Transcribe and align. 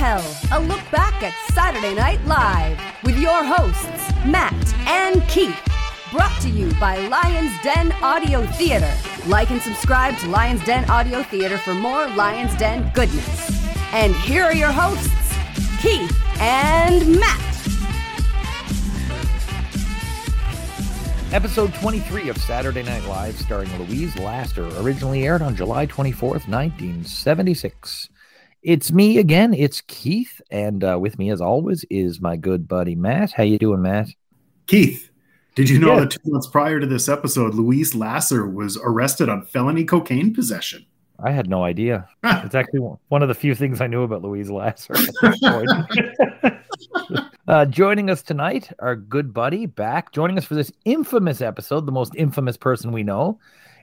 Hell, 0.00 0.24
a 0.50 0.58
look 0.58 0.80
back 0.90 1.22
at 1.22 1.34
Saturday 1.52 1.94
Night 1.94 2.24
Live 2.24 2.80
with 3.04 3.18
your 3.18 3.44
hosts, 3.44 4.10
Matt 4.24 4.74
and 4.88 5.22
Keith. 5.28 5.54
Brought 6.10 6.40
to 6.40 6.48
you 6.48 6.72
by 6.80 7.06
Lions 7.08 7.52
Den 7.62 7.92
Audio 8.02 8.46
Theater. 8.46 8.90
Like 9.26 9.50
and 9.50 9.60
subscribe 9.60 10.16
to 10.20 10.28
Lions 10.28 10.64
Den 10.64 10.88
Audio 10.90 11.22
Theater 11.24 11.58
for 11.58 11.74
more 11.74 12.08
Lions 12.08 12.56
Den 12.56 12.90
goodness. 12.94 13.62
And 13.92 14.14
here 14.14 14.42
are 14.44 14.54
your 14.54 14.72
hosts, 14.72 15.36
Keith 15.82 16.10
and 16.40 17.20
Matt. 17.20 17.38
Episode 21.34 21.74
23 21.74 22.30
of 22.30 22.38
Saturday 22.38 22.84
Night 22.84 23.04
Live, 23.04 23.36
starring 23.36 23.70
Louise 23.76 24.16
Lasser, 24.16 24.66
originally 24.78 25.26
aired 25.26 25.42
on 25.42 25.54
July 25.54 25.86
24th, 25.86 26.48
1976. 26.48 28.08
It's 28.62 28.92
me 28.92 29.18
again. 29.18 29.54
It's 29.54 29.80
Keith, 29.86 30.40
and 30.50 30.84
uh, 30.84 30.98
with 31.00 31.18
me, 31.18 31.30
as 31.30 31.40
always, 31.40 31.84
is 31.88 32.20
my 32.20 32.36
good 32.36 32.68
buddy 32.68 32.94
Matt. 32.94 33.32
How 33.32 33.42
you 33.42 33.58
doing, 33.58 33.80
Matt? 33.80 34.08
Keith, 34.66 35.10
did 35.54 35.70
you 35.70 35.78
know 35.78 35.94
Yeah. 35.94 36.00
that 36.00 36.10
two 36.10 36.30
months 36.30 36.46
prior 36.46 36.78
to 36.78 36.86
this 36.86 37.08
episode, 37.08 37.54
Louise 37.54 37.94
Lasser 37.94 38.46
was 38.46 38.76
arrested 38.82 39.30
on 39.30 39.46
felony 39.46 39.84
cocaine 39.84 40.34
possession? 40.34 40.84
I 41.22 41.30
had 41.30 41.48
no 41.48 41.64
idea. 41.64 42.06
It's 42.24 42.54
actually 42.54 42.80
one- 43.08 43.22
of 43.22 43.28
the 43.28 43.34
few 43.34 43.54
things 43.54 43.80
I 43.80 43.86
knew 43.86 44.02
about 44.02 44.22
Louise 44.22 44.50
Lasser. 44.50 44.94
uh, 47.48 47.66
joining 47.66 48.08
us 48.10 48.22
tonight, 48.22 48.70
our 48.78 48.96
good 48.96 49.32
buddy 49.34 49.66
back, 49.66 50.12
joining 50.12 50.38
us 50.38 50.44
for 50.44 50.54
this 50.54 50.72
infamous 50.84 51.40
episode, 51.42 51.84
the 51.86 51.92
most 51.92 52.14
infamous 52.14 52.56
person 52.56 52.92
we 52.92 53.02
know. 53.02 53.38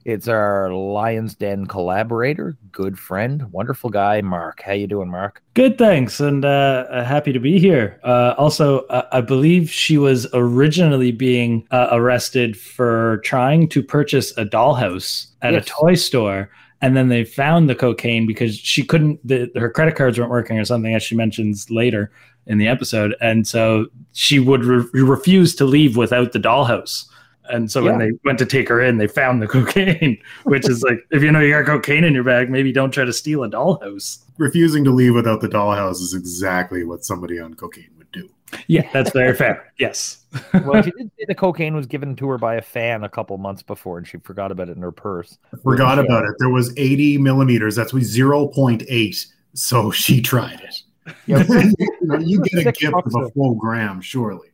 It's 0.08 0.30
our 0.30 0.72
Lions 0.72 1.36
Den 1.36 1.66
collaborator, 1.66 2.56
good 2.72 2.98
friend, 2.98 3.52
wonderful 3.52 3.90
guy, 3.90 4.22
Mark. 4.22 4.62
How 4.62 4.72
you 4.72 4.88
doing, 4.88 5.10
Mark? 5.12 5.44
Good, 5.54 5.78
thanks, 5.78 6.22
and 6.22 6.46
uh, 6.46 6.86
uh, 6.90 7.04
happy 7.04 7.34
to 7.34 7.41
be 7.41 7.60
here. 7.60 7.99
Uh, 8.05 8.34
also, 8.38 8.84
uh, 8.84 9.05
I 9.12 9.20
believe 9.20 9.70
she 9.70 9.98
was 9.98 10.26
originally 10.34 11.12
being 11.12 11.68
uh, 11.72 11.90
arrested 11.91 12.58
for 12.58 13.18
trying 13.26 13.68
to 13.68 13.84
purchase 13.84 14.32
a 14.38 14.46
dollhouse 14.46 15.27
at 15.41 15.52
Yes. 15.52 15.66
a 15.66 15.70
toy 15.70 15.96
store, 15.96 16.49
and 16.80 16.96
then 16.96 17.10
they 17.10 17.26
found 17.26 17.70
the 17.70 17.76
cocaine 17.76 18.26
because 18.26 18.58
she 18.58 18.86
couldn't. 18.86 19.20
The, 19.27 19.52
her 19.58 19.70
credit 19.70 19.98
cards 19.98 20.18
weren't 20.18 20.32
working 20.32 20.58
or 20.58 20.64
something, 20.64 20.96
as 20.96 21.04
she 21.04 21.16
mentions 21.18 21.70
later 21.70 22.14
in 22.46 22.60
the 22.60 22.70
episode, 22.70 23.14
and 23.20 23.46
so 23.46 23.88
she 24.14 24.40
would 24.40 24.64
re- 24.64 24.88
refuse 25.02 25.54
to 25.55 25.66
leave 25.66 25.98
without 25.98 26.32
the 26.32 26.40
dollhouse. 26.40 27.04
And 27.49 27.71
so 27.71 27.84
when 27.84 27.98
they 27.99 28.12
went 28.26 28.40
to 28.40 28.45
take 28.45 28.67
her 28.70 28.81
in, 28.81 28.98
they 28.98 29.07
found 29.07 29.41
the 29.41 29.48
cocaine, 29.57 30.17
which 30.43 30.67
is 30.70 30.84
like, 30.84 30.99
if 31.12 31.23
you 31.23 31.31
know 31.31 31.40
you 31.40 31.51
got 31.51 31.65
cocaine 31.65 32.03
in 32.03 32.13
your 32.13 32.23
bag, 32.23 32.49
maybe 32.49 32.71
don't 32.71 32.91
try 32.91 33.05
to 33.05 33.13
steal 33.13 33.43
a 33.43 33.49
dollhouse. 33.49 34.20
Refusing 34.37 34.84
to 34.84 34.91
leave 34.91 35.15
without 35.15 35.41
the 35.41 35.48
dollhouse 35.48 36.01
is 36.01 36.13
exactly 36.13 36.84
what 36.84 37.03
somebody 37.05 37.40
on 37.40 37.53
cocaine 37.55 37.90
would 37.98 38.12
do. 38.12 38.29
Yeah, 38.68 38.90
that's 38.93 39.12
very 39.12 39.35
fair. 39.35 39.73
Yes. 39.79 40.23
Well, 40.65 40.81
she 40.84 40.91
did 40.91 41.12
say 41.18 41.25
the 41.27 41.35
cocaine 41.35 41.75
was 41.75 41.85
given 41.85 42.15
to 42.18 42.29
her 42.29 42.37
by 42.37 42.55
a 42.55 42.62
fan 42.62 43.03
a 43.03 43.09
couple 43.09 43.37
months 43.37 43.63
before, 43.63 43.98
and 43.98 44.07
she 44.07 44.18
forgot 44.20 44.51
about 44.51 44.70
it 44.70 44.75
in 44.77 44.81
her 44.84 44.91
purse. 44.91 45.37
Forgot 45.63 45.98
Yeah. 45.98 46.03
about 46.03 46.23
it. 46.25 46.31
There 46.40 46.49
was 46.49 46.73
80 46.77 47.18
millimeters. 47.18 47.75
That's 47.75 47.91
0.8. 47.93 49.25
So 49.53 49.91
she 49.91 50.21
tried 50.21 50.62
it. 50.62 50.81
Yeah, 51.25 51.43
you, 51.49 51.73
know, 52.01 52.20
you 52.20 52.41
get 52.41 52.68
a 52.68 52.71
gift 52.71 52.93
of 52.93 53.15
a 53.15 53.25
a- 53.25 53.29
full 53.31 53.55
gram, 53.55 54.01
surely. 54.01 54.49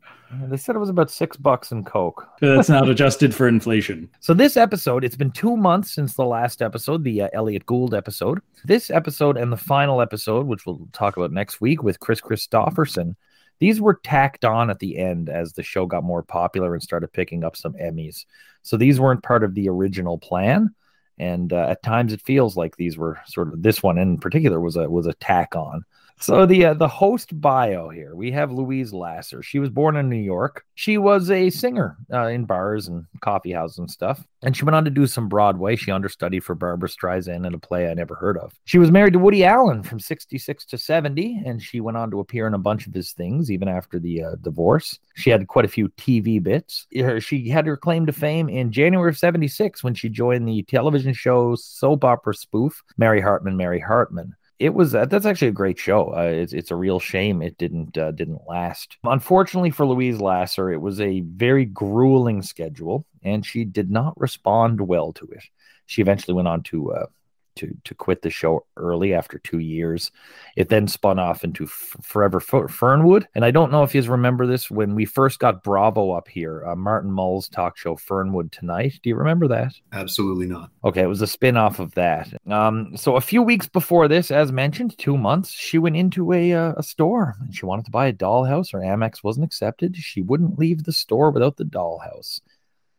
They 0.47 0.57
said 0.57 0.75
it 0.75 0.79
was 0.79 0.89
about 0.89 1.11
six 1.11 1.37
bucks 1.37 1.71
in 1.71 1.83
coke. 1.83 2.27
That's 2.41 2.69
not 2.69 2.89
adjusted 2.89 3.33
for 3.33 3.47
inflation. 3.47 4.09
So 4.19 4.33
this 4.33 4.55
episode, 4.55 5.03
it's 5.03 5.17
been 5.17 5.31
two 5.31 5.57
months 5.57 5.91
since 5.91 6.13
the 6.13 6.25
last 6.25 6.61
episode, 6.61 7.03
the 7.03 7.23
uh, 7.23 7.29
Elliot 7.33 7.65
Gould 7.65 7.93
episode. 7.93 8.39
This 8.63 8.89
episode 8.89 9.37
and 9.37 9.51
the 9.51 9.57
final 9.57 10.01
episode, 10.01 10.47
which 10.47 10.65
we'll 10.65 10.87
talk 10.93 11.17
about 11.17 11.31
next 11.31 11.59
week 11.59 11.83
with 11.83 11.99
Kris 11.99 12.21
Kristofferson, 12.21 13.15
these 13.59 13.81
were 13.81 13.99
tacked 14.03 14.45
on 14.45 14.69
at 14.69 14.79
the 14.79 14.97
end 14.97 15.29
as 15.29 15.53
the 15.53 15.63
show 15.63 15.85
got 15.85 16.03
more 16.03 16.23
popular 16.23 16.73
and 16.73 16.83
started 16.83 17.13
picking 17.13 17.43
up 17.43 17.55
some 17.55 17.73
Emmys. 17.73 18.25
So 18.61 18.77
these 18.77 18.99
weren't 18.99 19.23
part 19.23 19.43
of 19.43 19.55
the 19.55 19.69
original 19.69 20.17
plan, 20.17 20.73
and 21.17 21.51
uh, 21.53 21.67
at 21.69 21.83
times 21.83 22.13
it 22.13 22.21
feels 22.21 22.57
like 22.57 22.75
these 22.75 22.97
were 22.97 23.19
sort 23.25 23.49
of 23.49 23.61
this 23.61 23.83
one 23.83 23.97
in 23.97 24.17
particular 24.17 24.59
was 24.59 24.75
a 24.75 24.89
was 24.89 25.05
a 25.05 25.13
tack 25.13 25.55
on. 25.55 25.83
So 26.19 26.45
the 26.45 26.65
uh, 26.67 26.73
the 26.73 26.87
host 26.87 27.39
bio 27.41 27.89
here 27.89 28.15
we 28.15 28.31
have 28.31 28.51
Louise 28.51 28.93
Lasser. 28.93 29.43
She 29.43 29.59
was 29.59 29.69
born 29.69 29.97
in 29.97 30.09
New 30.09 30.15
York. 30.15 30.63
She 30.75 30.97
was 30.97 31.29
a 31.29 31.49
singer 31.49 31.97
uh, 32.13 32.27
in 32.27 32.45
bars 32.45 32.87
and 32.87 33.05
coffee 33.21 33.51
houses 33.51 33.79
and 33.79 33.91
stuff, 33.91 34.25
and 34.41 34.55
she 34.55 34.63
went 34.63 34.75
on 34.75 34.85
to 34.85 34.89
do 34.89 35.05
some 35.05 35.27
Broadway. 35.27 35.75
She 35.75 35.91
understudied 35.91 36.43
for 36.43 36.55
Barbra 36.55 36.87
Streisand 36.87 37.45
in 37.45 37.53
a 37.53 37.59
play 37.59 37.89
I 37.89 37.93
never 37.93 38.15
heard 38.15 38.37
of. 38.37 38.53
She 38.63 38.77
was 38.77 38.91
married 38.91 39.13
to 39.13 39.19
Woody 39.19 39.43
Allen 39.43 39.83
from 39.83 39.99
'66 39.99 40.65
to 40.65 40.77
'70, 40.77 41.41
and 41.45 41.61
she 41.61 41.81
went 41.81 41.97
on 41.97 42.09
to 42.11 42.19
appear 42.19 42.47
in 42.47 42.53
a 42.53 42.59
bunch 42.59 42.87
of 42.87 42.93
his 42.93 43.11
things 43.11 43.51
even 43.51 43.67
after 43.67 43.99
the 43.99 44.23
uh, 44.23 44.35
divorce. 44.41 44.99
She 45.15 45.29
had 45.29 45.47
quite 45.47 45.65
a 45.65 45.69
few 45.69 45.89
TV 45.89 46.41
bits. 46.41 46.87
She 47.19 47.49
had 47.49 47.67
her 47.67 47.77
claim 47.77 48.05
to 48.05 48.13
fame 48.13 48.49
in 48.49 48.71
January 48.71 49.09
of 49.09 49.17
'76 49.17 49.83
when 49.83 49.93
she 49.93 50.09
joined 50.09 50.47
the 50.47 50.63
television 50.63 51.13
show 51.13 51.55
soap 51.55 52.05
opera 52.05 52.33
spoof 52.33 52.81
Mary 52.97 53.19
Hartman, 53.19 53.57
Mary 53.57 53.79
Hartman 53.79 54.35
it 54.63 54.73
was 54.73 54.95
uh, 54.95 55.05
that's 55.05 55.25
actually 55.25 55.49
a 55.49 55.51
great 55.51 55.77
show. 55.77 56.15
Uh, 56.15 56.21
it's 56.21 56.53
it's 56.53 56.71
a 56.71 56.75
real 56.75 56.97
shame 56.97 57.41
it 57.41 57.57
didn't 57.57 57.97
uh, 57.97 58.11
didn't 58.11 58.47
last. 58.47 58.95
Unfortunately 59.03 59.71
for 59.71 59.85
Louise 59.85 60.21
Lasser, 60.21 60.71
it 60.71 60.79
was 60.79 61.01
a 61.01 61.19
very 61.21 61.65
grueling 61.65 62.41
schedule, 62.41 63.05
and 63.23 63.45
she 63.45 63.65
did 63.65 63.91
not 63.91 64.17
respond 64.17 64.79
well 64.79 65.11
to 65.13 65.25
it. 65.25 65.43
She 65.85 66.01
eventually 66.01 66.33
went 66.33 66.47
on 66.47 66.63
to 66.63 66.93
uh, 66.93 67.05
to 67.55 67.75
to 67.83 67.95
quit 67.95 68.21
the 68.21 68.29
show 68.29 68.65
early 68.77 69.13
after 69.13 69.39
two 69.39 69.59
years. 69.59 70.11
It 70.55 70.69
then 70.69 70.87
spun 70.87 71.19
off 71.19 71.43
into 71.43 71.65
F- 71.65 71.97
Forever 72.01 72.37
F- 72.37 72.71
Fernwood, 72.71 73.27
and 73.35 73.45
I 73.45 73.51
don't 73.51 73.71
know 73.71 73.83
if 73.83 73.93
you 73.93 74.01
remember 74.03 74.47
this 74.47 74.69
when 74.71 74.95
we 74.95 75.05
first 75.05 75.39
got 75.39 75.63
Bravo 75.63 76.11
up 76.11 76.27
here. 76.27 76.65
Uh, 76.65 76.75
Martin 76.75 77.11
Mull's 77.11 77.49
talk 77.49 77.77
show 77.77 77.95
Fernwood 77.95 78.51
Tonight. 78.51 78.99
Do 79.03 79.09
you 79.09 79.15
remember 79.15 79.47
that? 79.49 79.73
Absolutely 79.91 80.45
not. 80.45 80.71
Okay, 80.83 81.01
it 81.01 81.07
was 81.07 81.21
a 81.21 81.27
spin-off 81.27 81.79
of 81.79 81.93
that. 81.95 82.33
Um, 82.49 82.95
so 82.97 83.15
a 83.15 83.21
few 83.21 83.41
weeks 83.41 83.67
before 83.67 84.07
this, 84.07 84.31
as 84.31 84.51
mentioned, 84.51 84.97
two 84.97 85.17
months, 85.17 85.49
she 85.49 85.77
went 85.77 85.95
into 85.97 86.33
a 86.33 86.53
uh, 86.53 86.73
a 86.77 86.83
store 86.83 87.35
and 87.39 87.55
she 87.55 87.65
wanted 87.65 87.85
to 87.85 87.91
buy 87.91 88.07
a 88.07 88.13
dollhouse. 88.13 88.71
Her 88.73 88.79
Amex 88.79 89.23
wasn't 89.23 89.45
accepted. 89.45 89.95
She 89.95 90.21
wouldn't 90.21 90.59
leave 90.59 90.83
the 90.83 90.93
store 90.93 91.31
without 91.31 91.57
the 91.57 91.65
dollhouse. 91.65 92.41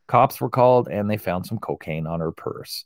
Cops 0.06 0.40
were 0.40 0.50
called 0.50 0.88
and 0.88 1.08
they 1.08 1.16
found 1.16 1.46
some 1.46 1.58
cocaine 1.58 2.06
on 2.06 2.20
her 2.20 2.32
purse. 2.32 2.84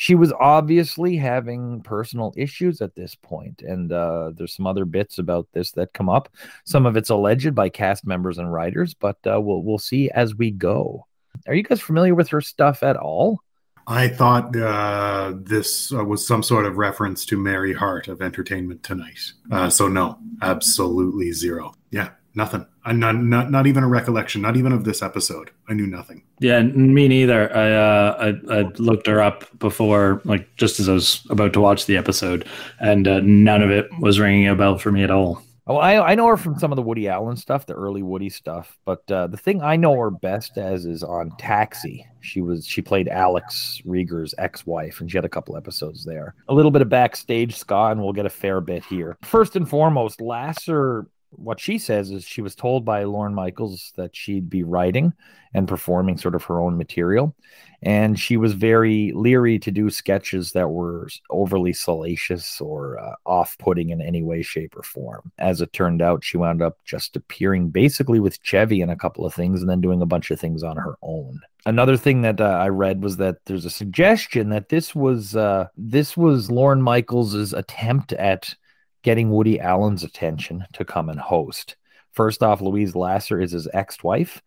She 0.00 0.14
was 0.14 0.32
obviously 0.32 1.18
having 1.18 1.82
personal 1.82 2.32
issues 2.34 2.80
at 2.80 2.94
this 2.94 3.14
point, 3.14 3.60
and 3.60 3.92
uh, 3.92 4.30
there's 4.34 4.54
some 4.54 4.66
other 4.66 4.86
bits 4.86 5.18
about 5.18 5.46
this 5.52 5.72
that 5.72 5.92
come 5.92 6.08
up. 6.08 6.30
Some 6.64 6.86
of 6.86 6.96
it's 6.96 7.10
alleged 7.10 7.54
by 7.54 7.68
cast 7.68 8.06
members 8.06 8.38
and 8.38 8.50
writers, 8.50 8.94
but 8.94 9.18
uh, 9.26 9.38
we'll 9.38 9.62
we'll 9.62 9.76
see 9.76 10.08
as 10.08 10.34
we 10.34 10.52
go. 10.52 11.06
Are 11.46 11.52
you 11.52 11.62
guys 11.62 11.82
familiar 11.82 12.14
with 12.14 12.30
her 12.30 12.40
stuff 12.40 12.82
at 12.82 12.96
all? 12.96 13.40
I 13.86 14.08
thought 14.08 14.56
uh, 14.56 15.34
this 15.36 15.92
uh, 15.92 16.02
was 16.02 16.26
some 16.26 16.42
sort 16.42 16.64
of 16.64 16.78
reference 16.78 17.26
to 17.26 17.36
Mary 17.36 17.74
Hart 17.74 18.08
of 18.08 18.22
Entertainment 18.22 18.82
Tonight. 18.82 19.32
Uh, 19.52 19.68
so 19.68 19.86
no, 19.86 20.18
absolutely 20.40 21.30
zero. 21.32 21.74
Yeah, 21.90 22.08
nothing. 22.34 22.66
I, 22.84 22.92
not, 22.92 23.16
not 23.16 23.50
not 23.50 23.66
even 23.66 23.84
a 23.84 23.88
recollection. 23.88 24.42
Not 24.42 24.56
even 24.56 24.72
of 24.72 24.84
this 24.84 25.02
episode. 25.02 25.50
I 25.68 25.74
knew 25.74 25.86
nothing. 25.86 26.22
Yeah, 26.38 26.62
me 26.62 27.08
neither. 27.08 27.54
I, 27.54 27.72
uh, 27.72 28.34
I 28.48 28.58
I 28.58 28.62
looked 28.78 29.06
her 29.06 29.20
up 29.20 29.58
before, 29.58 30.22
like 30.24 30.48
just 30.56 30.80
as 30.80 30.88
I 30.88 30.94
was 30.94 31.26
about 31.30 31.52
to 31.52 31.60
watch 31.60 31.86
the 31.86 31.96
episode, 31.96 32.46
and 32.80 33.06
uh, 33.06 33.20
none 33.20 33.62
of 33.62 33.70
it 33.70 33.88
was 34.00 34.18
ringing 34.18 34.48
a 34.48 34.54
bell 34.54 34.78
for 34.78 34.90
me 34.90 35.02
at 35.04 35.10
all. 35.10 35.42
Oh, 35.66 35.76
I 35.76 36.12
I 36.12 36.14
know 36.14 36.26
her 36.26 36.36
from 36.36 36.58
some 36.58 36.72
of 36.72 36.76
the 36.76 36.82
Woody 36.82 37.06
Allen 37.06 37.36
stuff, 37.36 37.66
the 37.66 37.74
early 37.74 38.02
Woody 38.02 38.30
stuff. 38.30 38.76
But 38.84 39.08
uh, 39.10 39.26
the 39.28 39.36
thing 39.36 39.62
I 39.62 39.76
know 39.76 39.94
her 39.96 40.10
best 40.10 40.58
as 40.58 40.84
is 40.84 41.04
on 41.04 41.30
Taxi. 41.38 42.06
She 42.22 42.40
was 42.40 42.66
she 42.66 42.82
played 42.82 43.08
Alex 43.08 43.80
Reiger's 43.84 44.34
ex-wife, 44.38 45.00
and 45.00 45.10
she 45.10 45.16
had 45.16 45.24
a 45.24 45.28
couple 45.28 45.56
episodes 45.56 46.04
there. 46.04 46.34
A 46.48 46.54
little 46.54 46.70
bit 46.70 46.82
of 46.82 46.88
backstage 46.88 47.56
ska, 47.56 47.90
and 47.90 48.02
we'll 48.02 48.12
get 48.12 48.26
a 48.26 48.30
fair 48.30 48.60
bit 48.60 48.84
here. 48.84 49.16
First 49.22 49.54
and 49.54 49.68
foremost, 49.68 50.20
Lasser. 50.20 51.06
What 51.30 51.60
she 51.60 51.78
says 51.78 52.10
is 52.10 52.24
she 52.24 52.42
was 52.42 52.54
told 52.54 52.84
by 52.84 53.04
Lorne 53.04 53.34
Michaels 53.34 53.92
that 53.96 54.14
she'd 54.14 54.50
be 54.50 54.62
writing 54.62 55.12
and 55.54 55.66
performing 55.66 56.16
sort 56.16 56.34
of 56.34 56.44
her 56.44 56.60
own 56.60 56.76
material. 56.76 57.34
And 57.82 58.18
she 58.18 58.36
was 58.36 58.52
very 58.52 59.12
leery 59.14 59.58
to 59.60 59.70
do 59.70 59.90
sketches 59.90 60.52
that 60.52 60.68
were 60.68 61.08
overly 61.30 61.72
salacious 61.72 62.60
or 62.60 62.98
uh, 62.98 63.14
off 63.24 63.56
putting 63.58 63.90
in 63.90 64.02
any 64.02 64.22
way, 64.22 64.42
shape, 64.42 64.76
or 64.76 64.82
form. 64.82 65.32
As 65.38 65.60
it 65.60 65.72
turned 65.72 66.02
out, 66.02 66.22
she 66.22 66.36
wound 66.36 66.60
up 66.60 66.78
just 66.84 67.16
appearing 67.16 67.70
basically 67.70 68.20
with 68.20 68.42
Chevy 68.42 68.82
in 68.82 68.90
a 68.90 68.96
couple 68.96 69.24
of 69.24 69.32
things 69.32 69.60
and 69.60 69.70
then 69.70 69.80
doing 69.80 70.02
a 70.02 70.06
bunch 70.06 70.30
of 70.30 70.38
things 70.38 70.62
on 70.62 70.76
her 70.76 70.96
own. 71.02 71.40
Another 71.66 71.96
thing 71.96 72.22
that 72.22 72.40
uh, 72.40 72.44
I 72.44 72.68
read 72.68 73.02
was 73.02 73.16
that 73.18 73.36
there's 73.46 73.64
a 73.64 73.70
suggestion 73.70 74.50
that 74.50 74.68
this 74.68 74.94
was 74.94 75.36
uh, 75.36 75.68
this 75.76 76.16
was 76.16 76.50
Lorne 76.50 76.82
Michaels' 76.82 77.52
attempt 77.52 78.12
at 78.14 78.54
getting 79.02 79.30
Woody 79.30 79.60
Allen's 79.60 80.04
attention 80.04 80.64
to 80.74 80.84
come 80.84 81.08
and 81.08 81.20
host. 81.20 81.76
First 82.12 82.42
off, 82.42 82.60
Louise 82.60 82.94
Lasser 82.94 83.40
is 83.40 83.52
his 83.52 83.68
ex-wife, 83.72 84.42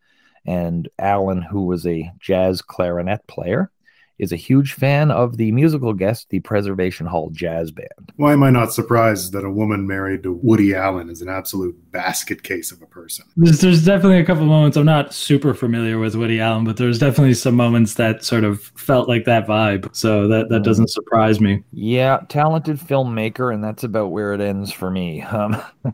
and 0.45 0.89
Allen, 1.00 1.41
who 1.41 1.63
was 1.63 1.88
a 1.88 2.11
jazz 2.19 2.61
clarinet 2.61 3.25
player, 3.27 3.71
is 4.23 4.31
a 4.31 4.37
huge 4.37 4.73
fan 4.73 5.11
of 5.11 5.37
the 5.37 5.51
musical 5.51 5.93
guest, 5.93 6.29
the 6.29 6.39
Preservation 6.39 7.05
Hall 7.05 7.29
Jazz 7.29 7.71
Band. 7.71 8.11
Why 8.15 8.33
am 8.33 8.41
I 8.41 8.49
not 8.49 8.73
surprised 8.73 9.33
that 9.33 9.45
a 9.45 9.51
woman 9.51 9.85
married 9.85 10.23
to 10.23 10.33
Woody 10.33 10.73
Allen 10.73 11.09
is 11.09 11.21
an 11.21 11.29
absolute 11.29 11.75
basket 11.91 12.41
case 12.41 12.71
of 12.71 12.81
a 12.81 12.87
person? 12.87 13.25
There's, 13.37 13.59
there's 13.59 13.85
definitely 13.85 14.19
a 14.19 14.25
couple 14.25 14.45
moments. 14.45 14.77
I'm 14.77 14.85
not 14.85 15.13
super 15.13 15.53
familiar 15.53 15.99
with 15.99 16.15
Woody 16.15 16.39
Allen, 16.39 16.63
but 16.63 16.77
there's 16.77 16.97
definitely 16.97 17.35
some 17.35 17.55
moments 17.55 17.95
that 17.95 18.23
sort 18.23 18.43
of 18.43 18.61
felt 18.75 19.07
like 19.07 19.25
that 19.25 19.45
vibe. 19.45 19.95
So 19.95 20.27
that, 20.27 20.49
that 20.49 20.63
doesn't 20.63 20.89
surprise 20.89 21.39
me. 21.39 21.63
Yeah, 21.71 22.21
talented 22.29 22.79
filmmaker, 22.79 23.53
and 23.53 23.63
that's 23.63 23.83
about 23.83 24.07
where 24.07 24.33
it 24.33 24.41
ends 24.41 24.71
for 24.71 24.89
me. 24.89 25.21
Um, 25.21 25.61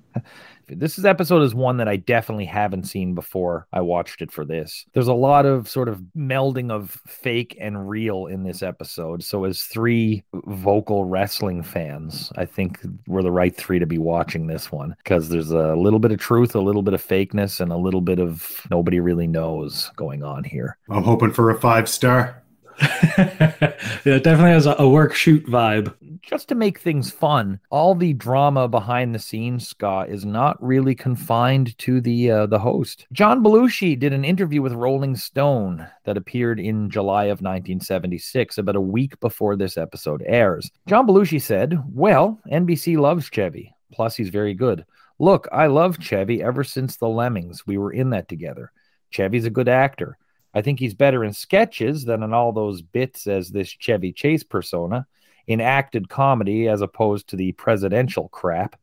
this 0.75 0.97
is 0.97 1.05
episode 1.05 1.41
is 1.41 1.55
one 1.55 1.77
that 1.77 1.87
I 1.87 1.95
definitely 1.97 2.45
haven't 2.45 2.85
seen 2.85 3.15
before 3.15 3.67
I 3.73 3.81
watched 3.81 4.21
it 4.21 4.31
for 4.31 4.45
this. 4.45 4.85
There's 4.93 5.07
a 5.07 5.13
lot 5.13 5.45
of 5.45 5.67
sort 5.69 5.89
of 5.89 6.01
melding 6.15 6.71
of 6.71 6.99
fake 7.07 7.57
and 7.59 7.89
real 7.89 8.27
in 8.27 8.43
this 8.43 8.63
episode. 8.63 9.23
So 9.23 9.45
as 9.45 9.63
three 9.63 10.23
vocal 10.33 11.05
wrestling 11.05 11.63
fans, 11.63 12.31
I 12.37 12.45
think 12.45 12.79
we're 13.07 13.23
the 13.23 13.31
right 13.31 13.55
three 13.55 13.79
to 13.79 13.85
be 13.85 13.97
watching 13.97 14.47
this 14.47 14.71
one 14.71 14.95
because 15.03 15.29
there's 15.29 15.51
a 15.51 15.75
little 15.75 15.99
bit 15.99 16.11
of 16.11 16.19
truth, 16.19 16.55
a 16.55 16.59
little 16.59 16.81
bit 16.81 16.93
of 16.93 17.05
fakeness, 17.05 17.59
and 17.59 17.71
a 17.71 17.77
little 17.77 18.01
bit 18.01 18.19
of 18.19 18.65
nobody 18.69 18.99
really 18.99 19.27
knows 19.27 19.91
going 19.95 20.23
on 20.23 20.43
here. 20.43 20.77
I'm 20.89 21.03
hoping 21.03 21.31
for 21.31 21.49
a 21.49 21.59
five 21.59 21.89
star. 21.89 22.38
yeah, 23.17 23.75
it 24.05 24.23
definitely 24.23 24.51
has 24.51 24.65
a, 24.65 24.75
a 24.79 24.87
work 24.87 25.13
shoot 25.13 25.45
vibe. 25.45 25.93
Just 26.21 26.47
to 26.49 26.55
make 26.55 26.79
things 26.79 27.11
fun, 27.11 27.59
all 27.69 27.95
the 27.95 28.13
drama 28.13 28.67
behind 28.67 29.13
the 29.13 29.19
scenes, 29.19 29.67
Scott, 29.67 30.09
is 30.09 30.25
not 30.25 30.61
really 30.63 30.95
confined 30.95 31.77
to 31.79 31.99
the 31.99 32.31
uh, 32.31 32.45
the 32.45 32.59
host. 32.59 33.07
John 33.11 33.43
Belushi 33.43 33.99
did 33.99 34.13
an 34.13 34.23
interview 34.23 34.61
with 34.61 34.73
Rolling 34.73 35.15
Stone 35.15 35.85
that 36.05 36.17
appeared 36.17 36.59
in 36.59 36.89
July 36.89 37.25
of 37.25 37.41
1976, 37.41 38.57
about 38.57 38.75
a 38.75 38.81
week 38.81 39.19
before 39.19 39.55
this 39.55 39.77
episode 39.77 40.23
airs. 40.25 40.71
John 40.87 41.07
Belushi 41.07 41.41
said, 41.41 41.81
"Well, 41.91 42.39
NBC 42.51 42.97
loves 42.97 43.29
Chevy. 43.29 43.73
Plus, 43.91 44.15
he's 44.15 44.29
very 44.29 44.53
good. 44.53 44.85
Look, 45.17 45.49
I 45.51 45.67
love 45.67 45.99
Chevy 45.99 46.41
ever 46.41 46.63
since 46.63 46.95
the 46.95 47.09
Lemmings. 47.09 47.65
We 47.65 47.77
were 47.77 47.91
in 47.91 48.11
that 48.11 48.29
together. 48.29 48.71
Chevy's 49.09 49.45
a 49.45 49.49
good 49.49 49.67
actor." 49.67 50.17
I 50.53 50.61
think 50.61 50.79
he's 50.79 50.93
better 50.93 51.23
in 51.23 51.33
sketches 51.33 52.05
than 52.05 52.23
in 52.23 52.33
all 52.33 52.51
those 52.51 52.81
bits 52.81 53.27
as 53.27 53.49
this 53.49 53.69
Chevy 53.69 54.11
Chase 54.11 54.43
persona, 54.43 55.05
in 55.47 55.61
acted 55.61 56.09
comedy 56.09 56.67
as 56.67 56.81
opposed 56.81 57.29
to 57.29 57.35
the 57.35 57.51
presidential 57.53 58.29
crap. 58.29 58.79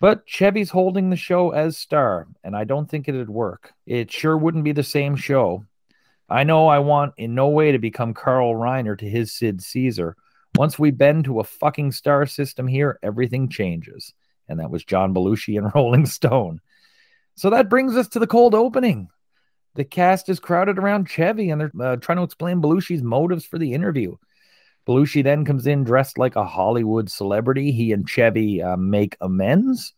But 0.00 0.26
Chevy's 0.26 0.70
holding 0.70 1.10
the 1.10 1.16
show 1.16 1.50
as 1.50 1.78
star, 1.78 2.26
and 2.42 2.56
I 2.56 2.64
don't 2.64 2.90
think 2.90 3.08
it'd 3.08 3.30
work. 3.30 3.72
It 3.86 4.10
sure 4.10 4.36
wouldn't 4.36 4.64
be 4.64 4.72
the 4.72 4.82
same 4.82 5.16
show. 5.16 5.64
I 6.28 6.44
know 6.44 6.68
I 6.68 6.78
want 6.78 7.14
in 7.16 7.34
no 7.34 7.48
way 7.48 7.72
to 7.72 7.78
become 7.78 8.14
Carl 8.14 8.54
Reiner 8.54 8.98
to 8.98 9.08
his 9.08 9.32
Sid 9.32 9.62
Caesar. 9.62 10.16
Once 10.56 10.78
we 10.78 10.90
bend 10.90 11.24
to 11.24 11.40
a 11.40 11.44
fucking 11.44 11.92
star 11.92 12.26
system 12.26 12.66
here, 12.66 12.98
everything 13.02 13.48
changes. 13.48 14.14
And 14.48 14.60
that 14.60 14.70
was 14.70 14.84
John 14.84 15.14
Belushi 15.14 15.58
and 15.58 15.72
Rolling 15.74 16.06
Stone. 16.06 16.60
So 17.36 17.50
that 17.50 17.68
brings 17.68 17.96
us 17.96 18.08
to 18.08 18.18
the 18.18 18.26
cold 18.26 18.54
opening 18.54 19.08
the 19.74 19.84
cast 19.84 20.28
is 20.28 20.40
crowded 20.40 20.78
around 20.78 21.08
Chevy 21.08 21.50
and 21.50 21.60
they're 21.60 21.72
uh, 21.80 21.96
trying 21.96 22.18
to 22.18 22.24
explain 22.24 22.62
Belushi's 22.62 23.02
motives 23.02 23.44
for 23.44 23.58
the 23.58 23.74
interview. 23.74 24.16
Belushi 24.86 25.24
then 25.24 25.44
comes 25.44 25.66
in 25.66 25.84
dressed 25.84 26.18
like 26.18 26.36
a 26.36 26.44
Hollywood 26.44 27.10
celebrity. 27.10 27.72
He 27.72 27.92
and 27.92 28.08
Chevy 28.08 28.62
uh, 28.62 28.76
make 28.76 29.16
amends 29.20 29.94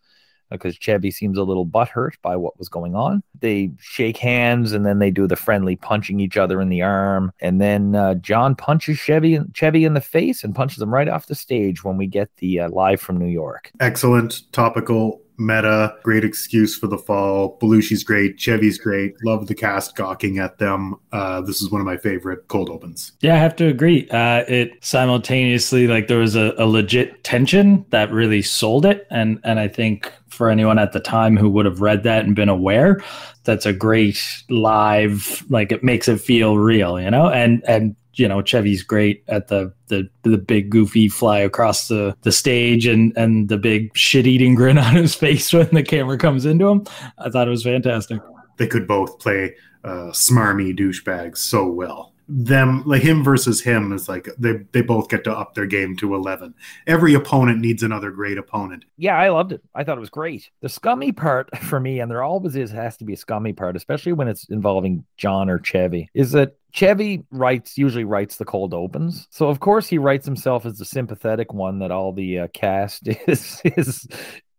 because 0.51 0.77
Chevy 0.77 1.11
seems 1.11 1.39
a 1.39 1.43
little 1.43 1.67
butthurt 1.67 2.13
by 2.23 2.37
what 2.37 2.57
was 2.59 2.69
going 2.69 2.95
on. 2.95 3.23
They 3.41 3.73
shake 3.81 4.17
hands 4.17 4.73
and 4.73 4.87
then 4.87 5.01
they 5.01 5.11
do 5.11 5.27
the 5.27 5.35
friendly 5.35 5.75
punching 5.75 6.21
each 6.21 6.37
other 6.37 6.61
in 6.61 6.69
the 6.69 6.83
arm. 6.83 7.33
And 7.41 7.61
then 7.61 7.97
uh, 7.97 8.15
John 8.15 8.55
punches 8.55 8.97
Chevy, 8.99 9.41
Chevy 9.55 9.85
in 9.85 9.95
the 9.95 10.01
face 10.01 10.45
and 10.45 10.55
punches 10.55 10.81
him 10.81 10.95
right 10.95 11.09
off 11.09 11.27
the 11.27 11.35
stage 11.35 11.83
when 11.83 11.97
we 11.97 12.07
get 12.07 12.31
the 12.37 12.61
uh, 12.61 12.71
live 12.71 13.01
from 13.01 13.19
New 13.19 13.27
York. 13.27 13.73
Excellent, 13.81 14.53
topical, 14.53 15.21
meta, 15.39 15.95
great 16.03 16.25
excuse 16.25 16.77
for 16.77 16.87
the 16.87 16.99
fall. 16.99 17.59
Belushi's 17.61 18.05
great, 18.05 18.39
Chevy's 18.39 18.79
great. 18.79 19.15
Love 19.25 19.47
the 19.47 19.55
cast 19.55 19.97
gawking 19.97 20.39
at 20.39 20.59
them. 20.59 20.97
Uh, 21.13 21.41
this 21.41 21.61
is 21.61 21.71
one 21.71 21.81
of 21.81 21.87
my 21.87 21.97
favorite 21.97 22.49
cold 22.49 22.71
opens. 22.71 23.13
Yeah, 23.21 23.35
I 23.35 23.39
have 23.39 23.57
to 23.57 23.67
agree. 23.67 24.09
Uh, 24.11 24.45
it 24.49 24.73
simultaneously 24.81 25.87
like 25.87 26.09
there 26.09 26.19
was 26.19 26.37
a, 26.37 26.55
a 26.59 26.67
legit 26.67 27.25
tension 27.25 27.85
that 27.91 28.11
really 28.11 28.43
sold 28.43 28.87
it, 28.87 29.07
and 29.11 29.41
and 29.45 29.59
I 29.59 29.69
think 29.69 30.13
for 30.29 30.51
anyone 30.51 30.79
at 30.79 30.93
the 30.93 31.01
time 31.01 31.37
who 31.37 31.49
would 31.49 31.67
have 31.67 31.81
read 31.81 32.03
that 32.03 32.25
and 32.25 32.35
been 32.37 32.49
aware, 32.49 33.03
that's 33.45 33.67
a 33.67 33.73
great 33.73 34.23
live. 34.51 35.45
Like 35.49 35.73
it 35.73 35.83
makes 35.83 36.09
it 36.09 36.21
feel 36.21 36.59
real, 36.59 37.01
you 37.01 37.11
know, 37.11 37.29
and 37.29 37.63
and 37.67 37.97
you 38.19 38.29
know 38.29 38.43
Chevy's 38.43 38.83
great 38.83 39.25
at 39.29 39.49
the 39.49 39.73
the 39.89 40.09
the 40.23 40.39
big 40.39 40.71
goofy 40.71 41.09
fly 41.09 41.39
across 41.39 41.89
the 41.89 42.17
the 42.23 42.33
stage 42.33 42.87
and 42.87 43.17
and 43.17 43.49
the 43.49 43.59
big 43.59 43.97
shit 43.97 44.27
eating 44.27 44.55
grin 44.55 44.79
on 44.87 44.95
his 44.97 45.15
face 45.15 45.53
when 45.53 45.69
the 45.71 45.83
camera 45.83 46.19
comes 46.19 46.45
into 46.47 46.69
him. 46.69 46.87
I 47.19 47.31
thought 47.31 47.47
it 47.47 47.51
was 47.51 47.65
fantastic. 47.65 48.21
They 48.57 48.67
could 48.67 48.87
both 48.87 49.19
play 49.19 49.55
uh, 49.85 50.11
smarmy 50.13 50.77
douchebags 50.77 51.39
so 51.39 51.69
well. 51.69 52.13
Them 52.29 52.83
like 52.85 53.03
him 53.03 53.23
versus 53.23 53.61
him 53.61 53.93
is 53.93 54.09
like 54.09 54.29
they 54.39 54.61
they 54.73 54.83
both 54.83 55.09
get 55.09 55.25
to 55.25 55.33
up 55.33 55.55
their 55.55 55.67
game 55.67 55.97
to 55.99 56.15
eleven. 56.15 56.55
Every 56.87 57.15
opponent 57.15 57.61
needs 57.61 57.83
another 57.83 58.11
great 58.11 58.37
opponent. 58.37 58.85
Yeah, 58.97 59.17
I 59.17 59.29
loved 59.29 59.53
it. 59.53 59.63
I 59.75 59.85
thought 59.85 59.97
it 59.97 60.01
was 60.01 60.11
great. 60.11 60.51
The 60.61 60.69
scummy 60.69 61.13
part 61.13 61.57
for 61.63 61.79
me, 61.79 62.01
and 62.01 62.11
there 62.11 62.23
always 62.23 62.57
is 62.57 62.71
has 62.73 62.97
to 62.97 63.05
be 63.05 63.13
a 63.13 63.17
scummy 63.17 63.53
part, 63.53 63.77
especially 63.77 64.13
when 64.13 64.29
it's 64.29 64.45
involving 64.49 65.05
John 65.17 65.49
or 65.49 65.61
Chevy, 65.61 66.11
is 66.15 66.33
that 66.33 66.57
Chevy 66.73 67.25
writes 67.31 67.79
usually 67.79 68.05
writes 68.05 68.37
the 68.37 68.45
cold 68.45 68.75
opens, 68.75 69.29
so 69.31 69.49
of 69.49 69.61
course 69.61 69.87
he 69.87 69.99
writes 69.99 70.27
himself 70.27 70.67
as 70.67 70.79
the 70.79 70.85
sympathetic 70.85 71.53
one 71.53 71.79
that 71.79 71.91
all 71.91 72.13
the 72.13 72.41
uh, 72.41 72.49
cast 72.53 73.07
is 73.29 73.61
is 73.65 74.09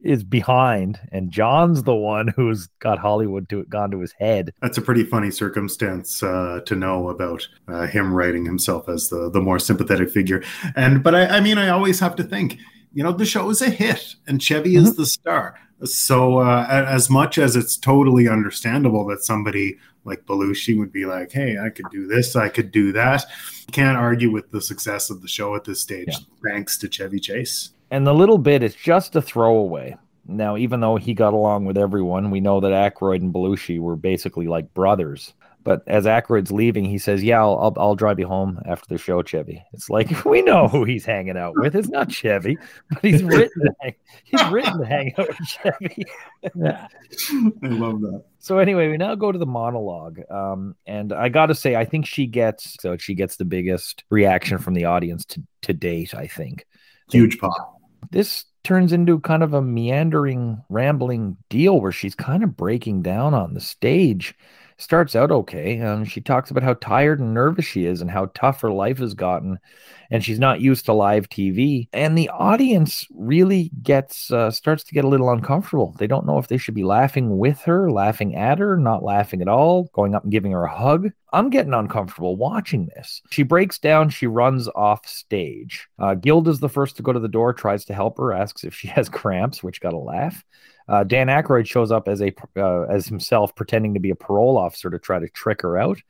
is 0.02 0.24
behind, 0.24 1.00
and 1.12 1.32
John's 1.32 1.84
the 1.84 1.96
one 1.96 2.28
who's 2.30 2.68
got 2.80 3.00
Hollywood 3.00 3.50
to 3.50 3.64
gone 3.66 3.92
to 3.92 4.00
his 4.00 4.14
head. 4.14 4.54
That's 4.62 4.78
a 4.78 4.82
pretty 4.82 5.04
funny 5.04 5.32
circumstance 5.32 6.22
uh, 6.22 6.62
to 6.66 6.76
know 6.76 7.10
about 7.10 7.48
uh, 7.68 7.88
him 7.88 8.14
writing 8.14 8.46
himself 8.46 8.88
as 8.90 9.10
the 9.10 9.30
the 9.30 9.42
more 9.42 9.60
sympathetic 9.60 10.10
figure. 10.10 10.44
And 10.76 11.04
but 11.04 11.16
I, 11.16 11.38
I 11.38 11.40
mean, 11.40 11.58
I 11.58 11.70
always 11.70 12.00
have 12.00 12.16
to 12.18 12.24
think, 12.24 12.58
you 12.94 13.04
know, 13.04 13.12
the 13.12 13.26
show 13.26 13.50
is 13.50 13.62
a 13.62 13.70
hit, 13.70 14.16
and 14.28 14.42
Chevy 14.42 14.76
mm-hmm. 14.76 14.86
is 14.86 14.96
the 14.96 15.06
star. 15.06 15.60
So 15.84 16.40
uh, 16.40 16.66
as 16.70 17.10
much 17.10 17.38
as 17.38 17.56
it's 17.56 17.78
totally 17.78 18.28
understandable 18.28 19.06
that 19.08 19.24
somebody 19.24 19.78
like 20.06 20.26
Belushi 20.26 20.78
would 20.78 20.92
be 20.92 21.06
like, 21.06 21.32
"Hey, 21.32 21.58
I 21.60 21.70
could 21.70 21.86
do 21.92 22.08
this, 22.08 22.36
I 22.36 22.50
could 22.50 22.72
do 22.72 22.92
that," 22.94 23.26
can't 23.72 23.98
argue 23.98 24.32
with 24.32 24.52
the 24.52 24.62
success 24.62 25.10
of 25.10 25.22
the 25.22 25.28
show 25.28 25.56
at 25.56 25.66
this 25.66 25.82
stage, 25.82 26.08
yeah. 26.10 26.52
thanks 26.52 26.78
to 26.80 26.88
Chevy 26.88 27.20
Chase. 27.20 27.72
And 27.92 28.06
the 28.06 28.14
little 28.14 28.38
bit 28.38 28.64
is 28.64 28.76
just 28.76 29.16
a 29.16 29.22
throwaway. 29.22 29.98
Now, 30.28 30.58
even 30.58 30.82
though 30.82 30.98
he 30.98 31.14
got 31.14 31.34
along 31.34 31.66
with 31.66 31.78
everyone, 31.78 32.32
we 32.32 32.42
know 32.42 32.60
that 32.60 32.74
Aykroyd 32.74 33.22
and 33.22 33.34
Belushi 33.34 33.80
were 33.80 33.96
basically 33.96 34.48
like 34.48 34.74
brothers. 34.74 35.34
But 35.64 35.84
as 35.86 36.06
Aykroyd's 36.06 36.52
leaving, 36.52 36.86
he 36.86 36.98
says, 36.98 37.22
"Yeah, 37.22 37.42
I'll, 37.42 37.58
I'll, 37.60 37.74
I'll 37.76 37.96
drive 37.96 38.20
you 38.20 38.28
home 38.28 38.62
after 38.66 38.88
the 38.88 38.98
show, 38.98 39.22
Chevy." 39.22 39.62
It's 39.74 39.90
like 39.90 40.24
we 40.26 40.42
know 40.42 40.70
who 40.70 40.86
he's 40.86 41.04
hanging 41.04 41.38
out 41.38 41.56
with. 41.58 41.76
It's 41.76 41.90
not 41.90 42.10
Chevy, 42.10 42.58
but 42.90 43.00
he's 43.02 43.22
written 43.26 43.64
to 43.64 43.74
hang, 43.82 43.96
he's 44.24 44.46
written 44.46 44.80
to 44.80 44.86
hang 44.86 45.14
out 45.18 45.28
with 45.28 45.38
Chevy. 45.46 46.06
yeah. 46.56 46.88
I 47.34 47.68
love 47.68 48.00
that. 48.00 48.24
So 48.40 48.60
anyway, 48.60 48.88
we 48.88 48.96
now 48.96 49.16
go 49.16 49.30
to 49.30 49.38
the 49.38 49.46
monologue, 49.46 50.22
um, 50.32 50.76
and 50.86 51.12
I 51.12 51.28
got 51.28 51.48
to 51.48 51.56
say, 51.56 51.76
I 51.76 51.84
think 51.84 52.06
she 52.06 52.28
gets 52.28 52.78
so 52.80 52.96
she 52.96 53.14
gets 53.14 53.36
the 53.36 53.44
biggest 53.44 54.06
reaction 54.10 54.60
from 54.60 54.74
the 54.74 54.86
audience 54.86 55.26
to 55.26 55.44
to 55.64 55.74
date. 55.74 56.14
I 56.14 56.28
think 56.28 56.66
huge 57.10 57.40
pop. 57.40 57.77
This 58.12 58.46
turns 58.64 58.92
into 58.94 59.20
kind 59.22 59.44
of 59.44 59.54
a 59.54 59.62
meandering, 59.62 60.62
rambling 60.70 61.38
deal 61.50 61.80
where 61.80 61.92
she's 61.92 62.16
kind 62.16 62.44
of 62.44 62.58
breaking 62.58 63.02
down 63.02 63.34
on 63.34 63.54
the 63.54 63.62
stage 63.62 64.36
starts 64.78 65.16
out 65.16 65.32
okay. 65.32 65.82
Um, 65.82 66.06
she 66.06 66.22
talks 66.22 66.52
about 66.52 66.64
how 66.64 66.76
tired 66.76 67.20
and 67.20 67.34
nervous 67.34 67.66
she 67.66 67.86
is 67.86 68.02
and 68.02 68.10
how 68.10 68.28
tough 68.34 68.62
her 68.62 68.72
life 68.72 69.00
has 69.00 69.14
gotten, 69.14 69.60
and 70.12 70.24
she's 70.24 70.40
not 70.40 70.62
used 70.62 70.86
to 70.86 70.94
live 70.94 71.30
TV. 71.30 71.88
And 71.94 72.18
the 72.18 72.30
audience 72.30 73.08
really 73.14 73.72
gets 73.82 74.32
uh, 74.32 74.52
starts 74.52 74.84
to 74.86 74.94
get 74.94 75.06
a 75.06 75.08
little 75.08 75.32
uncomfortable. 75.32 75.96
They 75.98 76.08
don't 76.08 76.26
know 76.26 76.38
if 76.38 76.48
they 76.48 76.58
should 76.58 76.76
be 76.76 76.84
laughing 76.84 77.38
with 77.38 77.62
her, 77.62 77.92
laughing 77.92 78.36
at 78.36 78.60
her, 78.60 78.78
not 78.78 79.04
laughing 79.04 79.42
at 79.42 79.48
all, 79.48 79.90
going 79.94 80.16
up 80.16 80.24
and 80.24 80.32
giving 80.32 80.52
her 80.52 80.64
a 80.64 80.76
hug. 80.76 81.10
I'm 81.34 81.50
getting 81.50 81.74
uncomfortable 81.74 82.38
watching 82.38 82.90
this. 82.96 83.22
She 83.32 83.44
breaks 83.44 83.80
down. 83.80 84.10
She 84.10 84.28
runs 84.28 84.68
off 84.70 85.06
stage. 85.08 85.88
Uh, 86.00 86.16
Gilda's 86.16 86.60
the 86.60 86.70
first 86.70 86.98
to 86.98 87.04
go 87.04 87.12
to 87.12 87.20
the 87.20 87.28
door, 87.28 87.54
tries 87.54 87.84
to 87.86 87.94
help 87.94 88.18
her, 88.18 88.32
asks 88.34 88.64
if 88.64 88.74
she 88.74 88.88
has 88.90 89.10
cramps, 89.10 89.64
which 89.64 89.82
got 89.82 89.94
a 89.94 89.98
laugh. 89.98 90.44
Uh, 90.88 91.04
Dan 91.04 91.28
Aykroyd 91.28 91.68
shows 91.68 91.92
up 91.92 92.08
as 92.08 92.22
a 92.22 92.34
uh, 92.56 92.84
as 92.84 93.06
himself, 93.08 93.56
pretending 93.56 93.94
to 93.94 94.00
be 94.00 94.10
a 94.10 94.16
parole 94.16 94.58
officer 94.58 94.90
to 94.90 95.00
try 95.00 95.20
to 95.20 95.30
trick 95.30 95.62
her 95.62 95.78
out. 95.78 96.02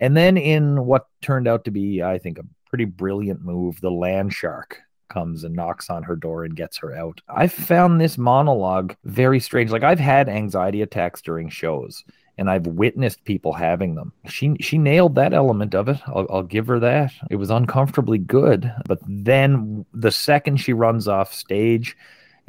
And 0.00 0.16
then, 0.16 0.36
in 0.36 0.84
what 0.86 1.06
turned 1.20 1.46
out 1.46 1.64
to 1.64 1.70
be, 1.70 2.02
I 2.02 2.18
think, 2.18 2.38
a 2.38 2.44
pretty 2.68 2.86
brilliant 2.86 3.42
move, 3.44 3.80
the 3.80 3.90
land 3.90 4.32
shark 4.32 4.80
comes 5.12 5.44
and 5.44 5.54
knocks 5.54 5.90
on 5.90 6.02
her 6.02 6.16
door 6.16 6.44
and 6.44 6.56
gets 6.56 6.78
her 6.78 6.94
out. 6.94 7.20
I 7.28 7.46
found 7.46 8.00
this 8.00 8.16
monologue 8.16 8.96
very 9.04 9.40
strange. 9.40 9.70
Like 9.70 9.82
I've 9.82 10.00
had 10.00 10.28
anxiety 10.28 10.80
attacks 10.80 11.20
during 11.20 11.50
shows, 11.50 12.02
and 12.38 12.48
I've 12.48 12.66
witnessed 12.66 13.24
people 13.24 13.52
having 13.52 13.94
them. 13.94 14.12
She 14.26 14.56
she 14.60 14.78
nailed 14.78 15.14
that 15.16 15.34
element 15.34 15.74
of 15.74 15.88
it. 15.88 15.98
I'll, 16.06 16.26
I'll 16.30 16.42
give 16.42 16.66
her 16.68 16.80
that. 16.80 17.12
It 17.30 17.36
was 17.36 17.50
uncomfortably 17.50 18.18
good, 18.18 18.72
but 18.86 19.00
then 19.06 19.84
the 19.92 20.10
second 20.10 20.56
she 20.56 20.72
runs 20.72 21.06
off 21.06 21.34
stage 21.34 21.96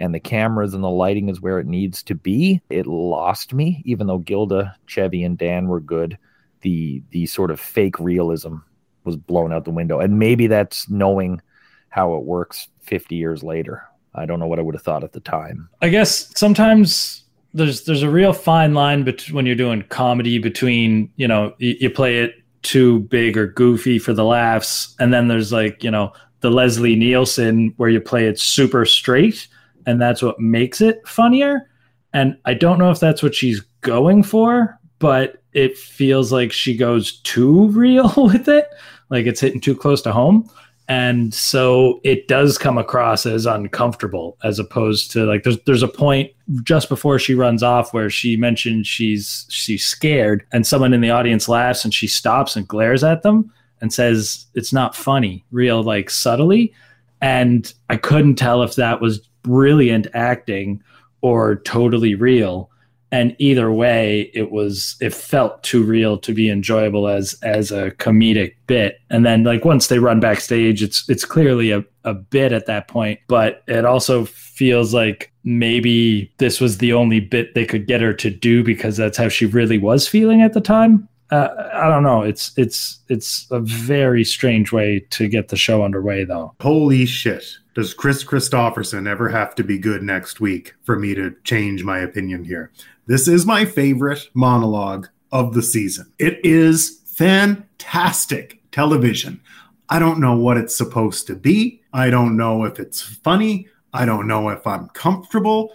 and 0.03 0.13
the 0.13 0.19
cameras 0.19 0.74
and 0.74 0.83
the 0.83 0.89
lighting 0.89 1.29
is 1.29 1.39
where 1.39 1.60
it 1.60 1.65
needs 1.65 2.03
to 2.03 2.13
be, 2.13 2.62
it 2.69 2.86
lost 2.86 3.53
me. 3.53 3.81
Even 3.86 4.05
though 4.05 4.17
Gilda, 4.17 4.75
Chevy, 4.86 5.24
and 5.24 5.38
Dan 5.38 5.67
were 5.67 5.79
good, 5.79 6.17
the 6.62 7.01
the 7.12 7.25
sort 7.25 7.51
of 7.51 7.60
fake 7.60 7.98
realism 8.00 8.57
was 9.05 9.15
blown 9.15 9.53
out 9.53 9.63
the 9.63 9.72
window. 9.72 10.00
And 10.01 10.19
maybe 10.19 10.48
that's 10.48 10.89
knowing 10.89 11.41
how 11.88 12.15
it 12.15 12.24
works 12.24 12.67
50 12.81 13.15
years 13.15 13.43
later. 13.43 13.83
I 14.13 14.25
don't 14.25 14.39
know 14.39 14.48
what 14.48 14.60
I 14.60 14.62
would 14.62 14.75
have 14.75 14.83
thought 14.83 15.05
at 15.05 15.13
the 15.13 15.22
time. 15.22 15.69
I 15.81 15.88
guess 15.88 16.38
sometimes 16.38 17.24
there's 17.53 17.86
there's 17.86 18.03
a 18.03 18.10
real 18.10 18.33
fine 18.33 18.74
line 18.74 19.03
between 19.03 19.36
when 19.36 19.45
you're 19.45 19.55
doing 19.55 19.83
comedy 19.83 20.38
between 20.38 21.10
you 21.15 21.29
know 21.29 21.53
you 21.60 21.89
play 21.89 22.19
it 22.19 22.36
too 22.62 23.00
big 23.01 23.38
or 23.38 23.48
goofy 23.48 24.00
for 24.00 24.12
the 24.12 24.25
laughs, 24.25 24.95
and 25.00 25.13
then 25.13 25.29
there's 25.29 25.53
like 25.53 25.81
you 25.81 25.91
know 25.91 26.12
the 26.41 26.51
Leslie 26.51 26.98
Nielsen 26.98 27.74
where 27.77 27.89
you 27.89 28.01
play 28.01 28.27
it 28.27 28.38
super 28.38 28.86
straight, 28.86 29.48
and 29.85 30.01
that's 30.01 30.21
what 30.21 30.39
makes 30.39 30.81
it 30.81 31.07
funnier. 31.07 31.69
And 32.13 32.37
I 32.45 32.53
don't 32.53 32.79
know 32.79 32.91
if 32.91 32.99
that's 32.99 33.23
what 33.23 33.35
she's 33.35 33.61
going 33.81 34.23
for, 34.23 34.79
but 34.99 35.41
it 35.53 35.77
feels 35.77 36.31
like 36.31 36.51
she 36.51 36.75
goes 36.75 37.19
too 37.19 37.67
real 37.69 38.13
with 38.17 38.47
it, 38.47 38.67
like 39.09 39.25
it's 39.25 39.41
hitting 39.41 39.61
too 39.61 39.75
close 39.75 40.01
to 40.03 40.11
home. 40.11 40.49
And 40.89 41.33
so 41.33 42.01
it 42.03 42.27
does 42.27 42.57
come 42.57 42.77
across 42.77 43.25
as 43.25 43.45
uncomfortable 43.45 44.37
as 44.43 44.59
opposed 44.59 45.11
to 45.11 45.25
like 45.25 45.43
there's 45.43 45.57
there's 45.65 45.83
a 45.83 45.87
point 45.87 46.31
just 46.61 46.89
before 46.89 47.17
she 47.19 47.35
runs 47.35 47.63
off 47.63 47.93
where 47.93 48.09
she 48.09 48.35
mentions 48.35 48.85
she's 48.85 49.45
she's 49.49 49.85
scared 49.85 50.45
and 50.51 50.67
someone 50.67 50.93
in 50.93 50.99
the 50.99 51.09
audience 51.09 51.47
laughs 51.47 51.85
and 51.85 51.93
she 51.93 52.05
stops 52.05 52.57
and 52.57 52.67
glares 52.67 53.01
at 53.01 53.23
them 53.23 53.49
and 53.79 53.93
says 53.93 54.45
it's 54.55 54.73
not 54.73 54.95
funny 54.95 55.45
real 55.51 55.81
like 55.81 56.09
subtly. 56.09 56.73
And 57.21 57.73
i 57.89 57.95
couldn't 57.95 58.35
tell 58.35 58.61
if 58.61 58.75
that 58.75 58.99
was 58.99 59.25
brilliant 59.43 60.07
acting 60.13 60.81
or 61.21 61.57
totally 61.57 62.15
real. 62.15 62.69
And 63.12 63.35
either 63.38 63.71
way 63.71 64.31
it 64.33 64.51
was 64.51 64.95
it 65.00 65.13
felt 65.13 65.62
too 65.62 65.83
real 65.83 66.17
to 66.17 66.33
be 66.33 66.50
enjoyable 66.50 67.07
as 67.07 67.35
as 67.43 67.71
a 67.71 67.91
comedic 67.91 68.55
bit. 68.65 69.00
And 69.12 69.23
then 69.23 69.43
like 69.43 69.63
once 69.63 69.88
they 69.88 70.00
run 70.00 70.19
backstage 70.19 70.81
it's 70.81 71.07
it's 71.07 71.25
clearly 71.25 71.71
a, 71.71 71.85
a 72.03 72.13
bit 72.13 72.51
at 72.51 72.65
that 72.65 72.88
point 72.88 73.19
but 73.27 73.63
it 73.67 73.85
also 73.85 74.25
feels 74.25 74.93
like 74.93 75.31
maybe 75.43 76.33
this 76.38 76.59
was 76.59 76.79
the 76.79 76.93
only 76.93 77.19
bit 77.19 77.53
they 77.53 77.65
could 77.65 77.85
get 77.85 78.01
her 78.01 78.13
to 78.13 78.29
do 78.29 78.63
because 78.63 78.97
that's 78.97 79.17
how 79.17 79.29
she 79.29 79.45
really 79.45 79.77
was 79.77 80.07
feeling 80.07 80.41
at 80.41 80.53
the 80.53 80.62
time 80.62 81.07
uh, 81.33 81.71
I 81.73 81.89
don't 81.89 82.03
know. 82.03 82.21
It's 82.21 82.51
it's 82.57 82.99
it's 83.09 83.47
a 83.49 83.59
very 83.59 84.23
strange 84.23 84.71
way 84.71 84.99
to 85.09 85.27
get 85.27 85.47
the 85.47 85.55
show 85.55 85.83
underway, 85.83 86.25
though. 86.25 86.53
Holy 86.61 87.07
shit! 87.07 87.57
Does 87.73 87.95
Kris 87.95 88.23
Kristofferson 88.23 89.07
ever 89.07 89.29
have 89.29 89.55
to 89.55 89.63
be 89.63 89.79
good 89.79 90.03
next 90.03 90.39
week 90.39 90.75
for 90.83 90.99
me 90.99 91.15
to 91.15 91.35
change 91.43 91.83
my 91.83 91.97
opinion 91.97 92.43
here? 92.43 92.71
This 93.07 93.27
is 93.27 93.47
my 93.47 93.65
favorite 93.65 94.29
monologue 94.35 95.07
of 95.31 95.55
the 95.55 95.63
season. 95.63 96.13
It 96.19 96.39
is 96.45 97.01
fantastic 97.07 98.61
television. 98.71 99.41
I 99.89 99.97
don't 99.97 100.19
know 100.19 100.35
what 100.35 100.57
it's 100.57 100.75
supposed 100.75 101.25
to 101.27 101.35
be. 101.35 101.81
I 101.93 102.11
don't 102.11 102.37
know 102.37 102.63
if 102.63 102.79
it's 102.79 103.01
funny. 103.01 103.67
I 103.91 104.05
don't 104.05 104.27
know 104.27 104.49
if 104.49 104.67
I'm 104.67 104.87
comfortable. 104.89 105.73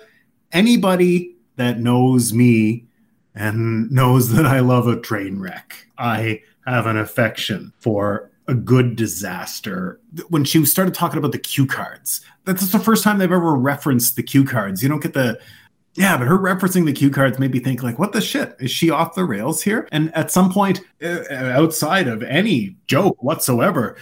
Anybody 0.52 1.36
that 1.56 1.80
knows 1.80 2.32
me 2.32 2.88
and 3.38 3.90
knows 3.90 4.30
that 4.30 4.45
I 4.45 4.61
love 4.61 4.88
a 4.88 5.00
train 5.00 5.40
wreck, 5.40 5.87
I 5.97 6.42
have 6.66 6.87
an 6.87 6.99
affection 6.99 7.73
for 7.78 8.30
a 8.49 8.54
good 8.54 8.97
disaster. 8.97 10.00
When 10.28 10.45
she 10.45 10.64
started 10.64 10.95
talking 10.95 11.18
about 11.18 11.33
the 11.33 11.38
cue 11.38 11.66
cards, 11.66 12.21
that's 12.45 12.73
the 12.73 12.78
first 12.78 13.04
time 13.04 13.18
they've 13.18 13.30
ever 13.30 13.54
referenced 13.54 14.16
the 14.16 14.23
cue 14.23 14.45
cards. 14.45 14.83
You 14.83 14.88
don't 14.88 15.02
get 15.02 15.14
the 15.14 15.38
yeah, 15.95 16.16
but 16.16 16.28
her 16.28 16.38
referencing 16.38 16.85
the 16.85 16.92
cue 16.92 17.11
cards 17.11 17.38
made 17.38 17.52
me 17.52 17.59
think 17.59 17.83
like, 17.83 17.99
what 17.99 18.12
the 18.12 18.21
shit? 18.21 18.54
Is 18.61 18.71
she 18.71 18.88
off 18.88 19.16
the 19.16 19.25
rails 19.25 19.62
here? 19.62 19.88
And 19.90 20.14
at 20.14 20.30
some 20.30 20.52
point, 20.52 20.80
uh, 21.02 21.25
outside 21.33 22.07
of 22.07 22.23
any 22.23 22.76
joke 22.87 23.21
whatsoever, 23.23 23.97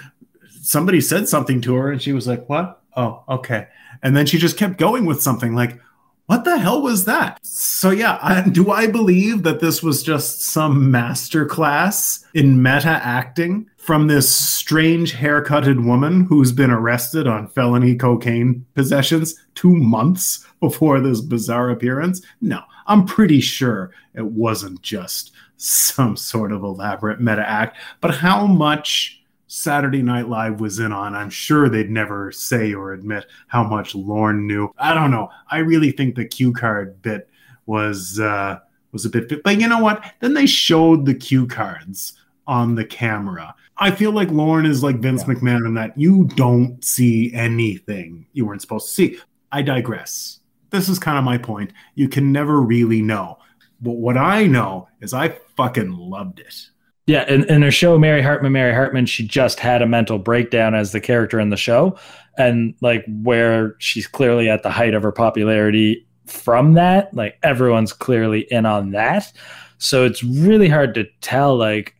somebody 0.60 1.00
said 1.00 1.28
something 1.28 1.60
to 1.62 1.74
her, 1.74 1.90
and 1.90 2.02
she 2.02 2.12
was 2.12 2.26
like, 2.26 2.48
"What? 2.48 2.82
Oh, 2.96 3.22
okay." 3.28 3.68
And 4.02 4.16
then 4.16 4.26
she 4.26 4.36
just 4.38 4.58
kept 4.58 4.78
going 4.78 5.06
with 5.06 5.22
something 5.22 5.54
like, 5.54 5.80
what 6.26 6.44
the 6.44 6.58
hell 6.58 6.82
was 6.82 7.04
that? 7.04 7.38
So 7.42 7.90
yeah, 7.90 8.18
I, 8.20 8.48
do 8.48 8.70
I 8.70 8.88
believe 8.88 9.44
that 9.44 9.60
this 9.60 9.82
was 9.82 10.02
just 10.02 10.42
some 10.42 10.92
masterclass 10.92 12.24
in 12.34 12.62
meta 12.62 13.00
acting 13.02 13.70
from 13.76 14.08
this 14.08 14.28
strange 14.28 15.12
haircutted 15.12 15.84
woman 15.84 16.24
who's 16.24 16.50
been 16.50 16.70
arrested 16.70 17.28
on 17.28 17.46
felony 17.46 17.94
cocaine 17.94 18.66
possessions 18.74 19.36
two 19.54 19.74
months 19.74 20.44
before 20.58 21.00
this 21.00 21.20
bizarre 21.20 21.70
appearance? 21.70 22.20
No, 22.40 22.60
I'm 22.88 23.06
pretty 23.06 23.40
sure 23.40 23.92
it 24.14 24.26
wasn't 24.26 24.82
just 24.82 25.30
some 25.58 26.16
sort 26.16 26.50
of 26.50 26.64
elaborate 26.64 27.20
meta 27.20 27.48
act, 27.48 27.76
but 28.00 28.14
how 28.14 28.46
much 28.46 29.22
Saturday 29.46 30.02
Night 30.02 30.28
Live 30.28 30.60
was 30.60 30.78
in 30.78 30.92
on, 30.92 31.14
I'm 31.14 31.30
sure 31.30 31.68
they'd 31.68 31.90
never 31.90 32.32
say 32.32 32.74
or 32.74 32.92
admit 32.92 33.26
how 33.46 33.62
much 33.64 33.94
Lorne 33.94 34.46
knew. 34.46 34.70
I 34.78 34.92
don't 34.92 35.10
know. 35.10 35.28
I 35.50 35.58
really 35.58 35.92
think 35.92 36.14
the 36.14 36.24
cue 36.24 36.52
card 36.52 37.00
bit 37.02 37.28
was 37.66 38.18
uh, 38.18 38.58
was 38.92 39.04
a 39.04 39.10
bit, 39.10 39.42
but 39.42 39.60
you 39.60 39.68
know 39.68 39.78
what? 39.78 40.04
Then 40.20 40.34
they 40.34 40.46
showed 40.46 41.04
the 41.04 41.14
cue 41.14 41.46
cards 41.46 42.14
on 42.46 42.74
the 42.74 42.84
camera. 42.84 43.54
I 43.78 43.90
feel 43.90 44.12
like 44.12 44.30
Lorne 44.30 44.66
is 44.66 44.82
like 44.82 44.96
Vince 44.96 45.24
yeah. 45.26 45.34
McMahon 45.34 45.66
in 45.66 45.74
that 45.74 45.98
you 45.98 46.24
don't 46.34 46.82
see 46.84 47.32
anything 47.34 48.26
you 48.32 48.46
weren't 48.46 48.62
supposed 48.62 48.86
to 48.88 48.92
see. 48.92 49.18
I 49.52 49.62
digress. 49.62 50.40
This 50.70 50.88
is 50.88 50.98
kind 50.98 51.18
of 51.18 51.24
my 51.24 51.38
point. 51.38 51.72
You 51.94 52.08
can 52.08 52.32
never 52.32 52.60
really 52.60 53.02
know. 53.02 53.38
But 53.80 53.92
what 53.92 54.16
I 54.16 54.46
know 54.46 54.88
is 55.00 55.12
I 55.12 55.38
fucking 55.56 55.92
loved 55.92 56.40
it. 56.40 56.70
Yeah, 57.06 57.28
in, 57.28 57.44
in 57.44 57.62
her 57.62 57.70
show, 57.70 57.98
Mary 57.98 58.20
Hartman, 58.20 58.52
Mary 58.52 58.74
Hartman, 58.74 59.06
she 59.06 59.26
just 59.26 59.60
had 59.60 59.80
a 59.80 59.86
mental 59.86 60.18
breakdown 60.18 60.74
as 60.74 60.90
the 60.90 61.00
character 61.00 61.38
in 61.38 61.50
the 61.50 61.56
show. 61.56 61.96
And 62.36 62.74
like 62.80 63.04
where 63.22 63.76
she's 63.78 64.08
clearly 64.08 64.50
at 64.50 64.64
the 64.64 64.70
height 64.70 64.92
of 64.92 65.04
her 65.04 65.12
popularity 65.12 66.04
from 66.26 66.74
that, 66.74 67.14
like 67.14 67.38
everyone's 67.44 67.92
clearly 67.92 68.40
in 68.50 68.66
on 68.66 68.90
that. 68.90 69.32
So 69.78 70.04
it's 70.04 70.24
really 70.24 70.68
hard 70.68 70.94
to 70.94 71.04
tell, 71.20 71.56
like, 71.56 71.94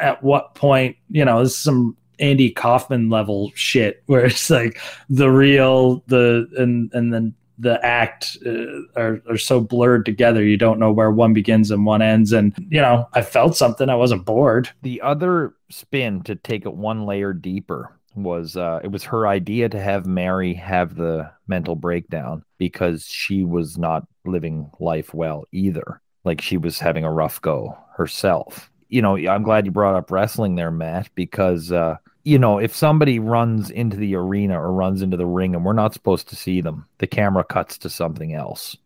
at 0.00 0.22
what 0.22 0.54
point, 0.54 0.96
you 1.10 1.24
know, 1.24 1.42
this 1.42 1.52
is 1.52 1.58
some 1.58 1.96
Andy 2.18 2.50
Kaufman 2.50 3.10
level 3.10 3.52
shit 3.54 4.02
where 4.06 4.24
it's 4.24 4.50
like 4.50 4.80
the 5.08 5.30
real, 5.30 6.02
the, 6.08 6.48
and, 6.56 6.90
and 6.94 7.12
then 7.12 7.34
the 7.58 7.84
act 7.84 8.36
uh, 8.46 8.82
are, 8.96 9.20
are 9.28 9.36
so 9.38 9.60
blurred 9.60 10.06
together 10.06 10.44
you 10.44 10.56
don't 10.56 10.78
know 10.78 10.92
where 10.92 11.10
one 11.10 11.32
begins 11.32 11.70
and 11.70 11.84
one 11.84 12.02
ends. 12.02 12.32
And 12.32 12.54
you 12.70 12.80
know 12.80 13.08
i 13.14 13.22
felt 13.22 13.56
something 13.56 13.88
i 13.88 13.94
wasn't 13.94 14.24
bored. 14.24 14.70
The 14.82 15.00
other 15.00 15.54
spin 15.70 16.22
to 16.22 16.36
take 16.36 16.64
it 16.64 16.74
one 16.74 17.04
layer 17.04 17.32
deeper 17.32 17.94
was 18.14 18.56
uh, 18.56 18.80
it 18.82 18.90
was 18.90 19.04
her 19.04 19.26
idea 19.26 19.68
to 19.68 19.80
have 19.80 20.06
mary 20.06 20.54
have 20.54 20.96
the 20.96 21.30
mental 21.46 21.76
breakdown 21.76 22.42
because 22.58 23.06
she 23.06 23.44
was 23.44 23.78
not 23.78 24.06
living 24.24 24.70
life 24.80 25.14
well 25.14 25.44
either. 25.52 26.00
Like 26.24 26.40
she 26.40 26.56
was 26.56 26.78
having 26.78 27.04
a 27.04 27.12
rough 27.12 27.40
go 27.40 27.76
herself. 27.96 28.70
You 28.88 29.02
know 29.02 29.16
i'm 29.16 29.42
glad 29.42 29.66
you 29.66 29.72
brought 29.72 29.96
up 29.96 30.10
wrestling 30.10 30.54
there 30.54 30.70
matt 30.70 31.10
because 31.14 31.72
uh, 31.72 31.96
you 32.28 32.38
know, 32.38 32.58
if 32.58 32.76
somebody 32.76 33.18
runs 33.18 33.70
into 33.70 33.96
the 33.96 34.14
arena 34.14 34.60
or 34.60 34.70
runs 34.70 35.00
into 35.00 35.16
the 35.16 35.24
ring 35.24 35.54
and 35.54 35.64
we're 35.64 35.72
not 35.72 35.94
supposed 35.94 36.28
to 36.28 36.36
see 36.36 36.60
them, 36.60 36.84
the 36.98 37.06
camera 37.06 37.42
cuts 37.42 37.78
to 37.78 37.88
something 37.88 38.34
else. 38.34 38.76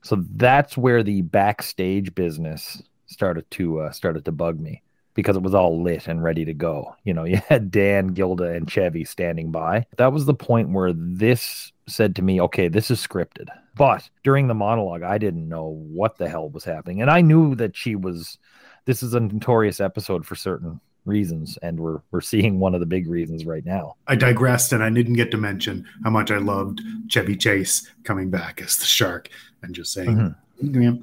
So 0.00 0.24
that's 0.36 0.74
where 0.74 1.02
the 1.02 1.20
backstage 1.20 2.14
business 2.14 2.82
started 3.04 3.50
to 3.50 3.80
uh, 3.80 3.90
started 3.92 4.24
to 4.24 4.32
bug 4.32 4.58
me 4.58 4.82
because 5.12 5.36
it 5.36 5.42
was 5.42 5.52
all 5.54 5.82
lit 5.82 6.08
and 6.08 6.24
ready 6.24 6.46
to 6.46 6.54
go. 6.54 6.96
You 7.04 7.12
know, 7.12 7.24
you 7.32 7.42
had 7.46 7.70
Dan, 7.70 8.08
Gilda, 8.08 8.54
and 8.54 8.70
Chevy 8.70 9.04
standing 9.04 9.50
by. 9.50 9.84
That 9.98 10.14
was 10.14 10.24
the 10.24 10.32
point 10.32 10.70
where 10.70 10.94
this 10.94 11.72
said 11.86 12.16
to 12.16 12.22
me, 12.22 12.40
okay, 12.40 12.68
this 12.68 12.90
is 12.90 13.06
scripted. 13.06 13.48
But 13.76 14.08
during 14.24 14.46
the 14.46 14.54
monologue, 14.54 15.02
I 15.02 15.18
didn't 15.18 15.46
know 15.46 15.66
what 15.66 16.16
the 16.16 16.28
hell 16.28 16.48
was 16.48 16.64
happening. 16.64 17.02
And 17.02 17.10
I 17.10 17.20
knew 17.20 17.54
that 17.56 17.76
she 17.76 17.96
was, 17.96 18.38
this 18.86 19.02
is 19.02 19.12
a 19.12 19.20
notorious 19.20 19.78
episode 19.78 20.24
for 20.24 20.36
certain 20.36 20.80
reasons 21.04 21.58
and 21.62 21.78
we're 21.78 22.00
we're 22.10 22.20
seeing 22.20 22.60
one 22.60 22.74
of 22.74 22.80
the 22.80 22.86
big 22.86 23.08
reasons 23.08 23.44
right 23.44 23.64
now. 23.64 23.96
I 24.06 24.14
digressed 24.14 24.72
and 24.72 24.82
i 24.82 24.90
didn't 24.90 25.14
get 25.14 25.30
to 25.32 25.36
mention 25.36 25.86
how 26.04 26.10
much 26.10 26.30
i 26.30 26.38
loved 26.38 26.80
chevy 27.08 27.36
chase 27.36 27.90
coming 28.04 28.30
back 28.30 28.60
as 28.62 28.76
the 28.76 28.84
shark 28.84 29.28
and 29.62 29.74
just 29.74 29.92
saying 29.92 30.34
mm-hmm. 30.62 30.94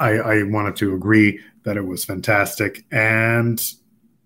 I, 0.00 0.10
I 0.18 0.42
wanted 0.42 0.76
to 0.76 0.94
agree 0.94 1.40
that 1.62 1.76
it 1.76 1.86
was 1.86 2.04
fantastic. 2.04 2.84
And 2.90 3.62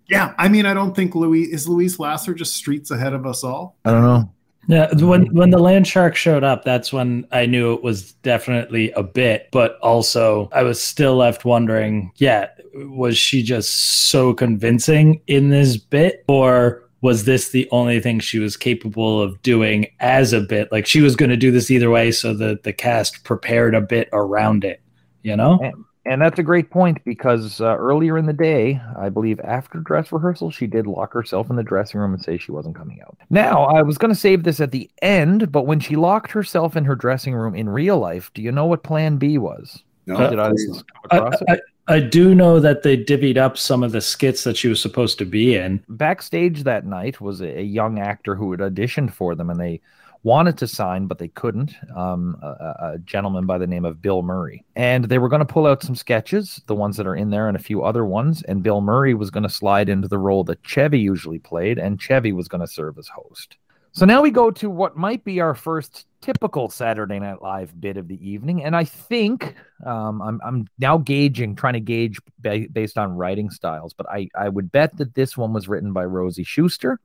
yeah 0.07 0.33
i 0.37 0.49
mean 0.49 0.65
i 0.65 0.73
don't 0.73 0.95
think 0.95 1.15
louis 1.15 1.43
is 1.43 1.67
louise 1.67 1.99
lasser 1.99 2.33
just 2.33 2.55
streets 2.55 2.91
ahead 2.91 3.13
of 3.13 3.25
us 3.25 3.43
all? 3.43 3.77
I 3.85 3.91
don't 3.91 4.03
know 4.03 4.29
Yeah, 4.67 4.93
when 4.93 5.25
when 5.33 5.49
the 5.49 5.57
land 5.57 5.87
shark 5.87 6.15
showed 6.15 6.43
up, 6.43 6.63
that's 6.63 6.93
when 6.93 7.27
I 7.31 7.45
knew 7.45 7.73
it 7.73 7.83
was 7.83 8.13
definitely 8.13 8.91
a 8.91 9.03
bit, 9.03 9.49
but 9.51 9.77
also 9.79 10.49
I 10.53 10.63
was 10.63 10.81
still 10.81 11.15
left 11.15 11.45
wondering, 11.45 12.11
yeah, 12.17 12.47
was 12.73 13.17
she 13.17 13.43
just 13.43 14.09
so 14.09 14.33
convincing 14.33 15.21
in 15.27 15.49
this 15.49 15.77
bit 15.77 16.23
or 16.27 16.83
was 17.01 17.25
this 17.25 17.49
the 17.49 17.67
only 17.71 17.99
thing 17.99 18.19
she 18.19 18.37
was 18.37 18.55
capable 18.55 19.19
of 19.19 19.41
doing 19.41 19.87
as 19.99 20.33
a 20.33 20.41
bit? 20.41 20.71
Like 20.71 20.85
she 20.85 21.01
was 21.01 21.15
going 21.15 21.31
to 21.31 21.37
do 21.37 21.51
this 21.51 21.71
either 21.71 21.89
way 21.89 22.11
so 22.11 22.33
that 22.35 22.63
the 22.63 22.73
cast 22.73 23.23
prepared 23.23 23.73
a 23.73 23.81
bit 23.81 24.07
around 24.13 24.63
it, 24.63 24.81
you 25.23 25.35
know? 25.35 25.59
And, 26.05 26.13
and 26.13 26.21
that's 26.21 26.39
a 26.39 26.43
great 26.43 26.69
point 26.69 27.03
because 27.03 27.61
uh, 27.61 27.75
earlier 27.77 28.17
in 28.17 28.25
the 28.25 28.33
day, 28.33 28.81
I 28.97 29.09
believe 29.09 29.39
after 29.41 29.79
dress 29.79 30.11
rehearsal, 30.11 30.51
she 30.51 30.67
did 30.67 30.87
lock 30.87 31.13
herself 31.13 31.49
in 31.49 31.55
the 31.55 31.63
dressing 31.63 31.99
room 31.99 32.13
and 32.13 32.23
say 32.23 32.37
she 32.37 32.51
wasn't 32.51 32.75
coming 32.75 33.01
out. 33.01 33.17
Now, 33.29 33.65
I 33.65 33.81
was 33.81 33.97
going 33.97 34.13
to 34.13 34.19
save 34.19 34.43
this 34.43 34.59
at 34.59 34.71
the 34.71 34.89
end, 35.01 35.51
but 35.51 35.67
when 35.67 35.79
she 35.79 35.95
locked 35.95 36.31
herself 36.31 36.75
in 36.75 36.85
her 36.85 36.95
dressing 36.95 37.33
room 37.33 37.55
in 37.55 37.69
real 37.69 37.97
life, 37.99 38.31
do 38.33 38.41
you 38.41 38.51
know 38.51 38.65
what 38.65 38.83
plan 38.83 39.17
B 39.17 39.37
was? 39.37 39.83
No, 40.07 40.29
Did 40.29 40.39
I 40.39 40.49
come 40.49 40.83
across 41.05 41.41
it? 41.41 41.47
I, 41.47 41.53
I, 41.53 41.95
I 41.95 41.99
do 41.99 42.33
know 42.33 42.59
that 42.59 42.83
they 42.83 42.97
divvied 42.97 43.37
up 43.37 43.57
some 43.57 43.83
of 43.83 43.91
the 43.91 44.01
skits 44.01 44.43
that 44.43 44.57
she 44.57 44.67
was 44.67 44.81
supposed 44.81 45.17
to 45.19 45.25
be 45.25 45.55
in. 45.55 45.83
backstage 45.89 46.63
that 46.63 46.85
night 46.85 47.19
was 47.19 47.41
a, 47.41 47.59
a 47.59 47.63
young 47.63 47.99
actor 47.99 48.35
who 48.35 48.51
had 48.51 48.59
auditioned 48.59 49.11
for 49.11 49.35
them 49.35 49.49
and 49.49 49.59
they 49.59 49.81
wanted 50.23 50.57
to 50.59 50.67
sign 50.67 51.07
but 51.07 51.17
they 51.17 51.27
couldn't. 51.29 51.73
Um, 51.95 52.37
a, 52.41 52.47
a- 52.47 52.97
gentleman 53.05 53.45
by 53.45 53.57
the 53.57 53.67
name 53.67 53.85
of 53.85 54.01
bill 54.01 54.21
murray. 54.21 54.63
And 54.75 55.05
they 55.05 55.17
were 55.17 55.29
going 55.29 55.39
to 55.39 55.45
pull 55.45 55.65
out 55.65 55.81
some 55.81 55.95
sketches 55.95 56.61
the 56.67 56.75
ones 56.75 56.97
that 56.97 57.07
are 57.07 57.15
in 57.15 57.29
there 57.29 57.47
and 57.47 57.57
a 57.57 57.61
few 57.61 57.83
other 57.83 58.05
ones. 58.05 58.43
And 58.43 58.63
bill 58.63 58.81
murray 58.81 59.13
was 59.13 59.31
going 59.31 59.43
to 59.43 59.49
slide 59.49 59.89
into 59.89 60.07
the 60.07 60.19
role 60.19 60.43
that 60.45 60.63
chevy 60.63 60.99
usually 60.99 61.39
played 61.39 61.77
and 61.77 62.01
chevy 62.01 62.31
was 62.33 62.47
going 62.47 62.61
to 62.61 62.67
serve 62.67 62.97
as 62.97 63.07
host. 63.07 63.57
So 63.93 64.05
now 64.05 64.21
we 64.21 64.31
go 64.31 64.51
to 64.51 64.69
what 64.69 64.95
might 64.95 65.23
be 65.25 65.41
our 65.41 65.53
first 65.53 66.05
typical 66.21 66.69
Saturday 66.69 67.19
Night 67.19 67.41
Live 67.41 67.79
bit 67.79 67.97
of 67.97 68.07
the 68.07 68.25
evening, 68.25 68.63
and 68.63 68.73
I 68.73 68.85
think 68.85 69.53
um, 69.85 70.21
I'm 70.21 70.39
I'm 70.45 70.67
now 70.79 70.97
gauging, 70.97 71.57
trying 71.57 71.73
to 71.73 71.81
gauge 71.81 72.21
ba- 72.39 72.67
based 72.71 72.97
on 72.97 73.17
writing 73.17 73.49
styles, 73.49 73.93
but 73.93 74.09
I 74.09 74.29
I 74.33 74.47
would 74.47 74.71
bet 74.71 74.95
that 74.97 75.13
this 75.13 75.35
one 75.35 75.51
was 75.51 75.67
written 75.67 75.91
by 75.91 76.05
Rosie 76.05 76.45
Shuster. 76.45 77.01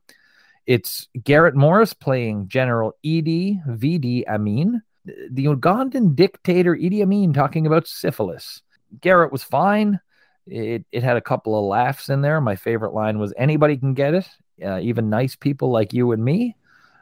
It's 0.67 1.07
Garrett 1.23 1.55
Morris 1.55 1.93
playing 1.93 2.49
General 2.49 2.93
Idi 3.03 3.61
Vidi 3.65 4.27
Amin, 4.27 4.81
the 5.05 5.45
Ugandan 5.45 6.13
dictator 6.13 6.75
Idi 6.75 7.01
Amin 7.01 7.31
talking 7.31 7.65
about 7.65 7.87
syphilis. 7.87 8.61
Garrett 8.99 9.31
was 9.31 9.43
fine. 9.43 10.01
It 10.45 10.85
it 10.91 11.03
had 11.03 11.15
a 11.15 11.21
couple 11.21 11.57
of 11.57 11.65
laughs 11.65 12.09
in 12.09 12.21
there. 12.21 12.41
My 12.41 12.57
favorite 12.57 12.93
line 12.93 13.17
was 13.17 13.33
"Anybody 13.37 13.77
can 13.77 13.93
get 13.93 14.13
it, 14.13 14.27
uh, 14.61 14.79
even 14.79 15.09
nice 15.09 15.37
people 15.37 15.71
like 15.71 15.93
you 15.93 16.11
and 16.11 16.23
me." 16.23 16.57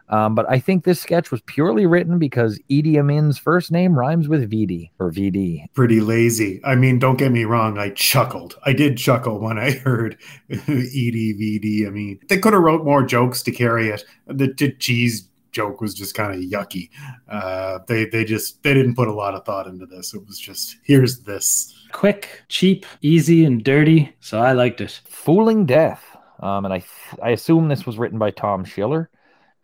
Um, 0.10 0.36
but 0.36 0.50
I 0.50 0.60
think 0.60 0.84
this 0.84 1.02
sketch 1.02 1.32
was 1.32 1.42
purely 1.42 1.86
written 1.86 2.20
because 2.20 2.60
Idi 2.70 2.98
Amin's 2.98 3.38
first 3.38 3.72
name 3.72 3.98
rhymes 3.98 4.28
with 4.28 4.50
VD 4.50 4.92
or 5.00 5.12
VD. 5.12 5.66
Pretty 5.74 6.00
lazy. 6.00 6.62
I 6.64 6.76
mean, 6.76 7.00
don't 7.00 7.18
get 7.18 7.32
me 7.32 7.44
wrong. 7.46 7.78
I 7.80 7.90
chuckled. 7.90 8.56
I 8.66 8.74
did 8.74 8.98
chuckle 8.98 9.40
when 9.40 9.58
I 9.58 9.72
heard 9.78 10.18
Edie 10.50 11.34
VD. 11.34 11.88
I 11.88 11.90
mean, 11.90 12.20
they 12.30 12.38
could 12.38 12.54
have 12.54 12.62
wrote 12.62 12.86
more 12.86 13.04
jokes 13.04 13.42
to 13.44 13.52
carry 13.52 13.90
it. 13.90 14.04
The, 14.28 14.54
the 14.58 14.72
cheese 14.74 15.28
joke 15.56 15.82
was 15.82 15.96
just 15.96 16.14
kind 16.14 16.34
of 16.34 16.42
yucky. 16.42 16.90
Uh, 17.30 17.80
they 17.88 18.06
they 18.06 18.26
just 18.26 18.62
they 18.62 18.74
didn't 18.74 18.96
put 18.96 19.08
a 19.08 19.14
lot 19.14 19.34
of 19.34 19.46
thought 19.46 19.66
into 19.66 19.86
this. 19.88 20.14
It 20.14 20.26
was 20.28 20.38
just 20.38 20.78
here's 20.84 21.20
this. 21.22 21.74
Quick, 21.94 22.44
cheap, 22.50 22.86
easy, 23.02 23.46
and 23.46 23.64
dirty. 23.64 24.14
So 24.20 24.40
I 24.40 24.52
liked 24.52 24.82
it. 24.82 25.02
Fooling 25.06 25.66
Death. 25.66 26.04
Um, 26.42 26.66
and 26.66 26.74
I 26.74 26.84
I 27.24 27.30
assume 27.30 27.70
this 27.70 27.86
was 27.86 27.98
written 27.98 28.20
by 28.20 28.32
Tom 28.32 28.66
Schiller. 28.66 29.10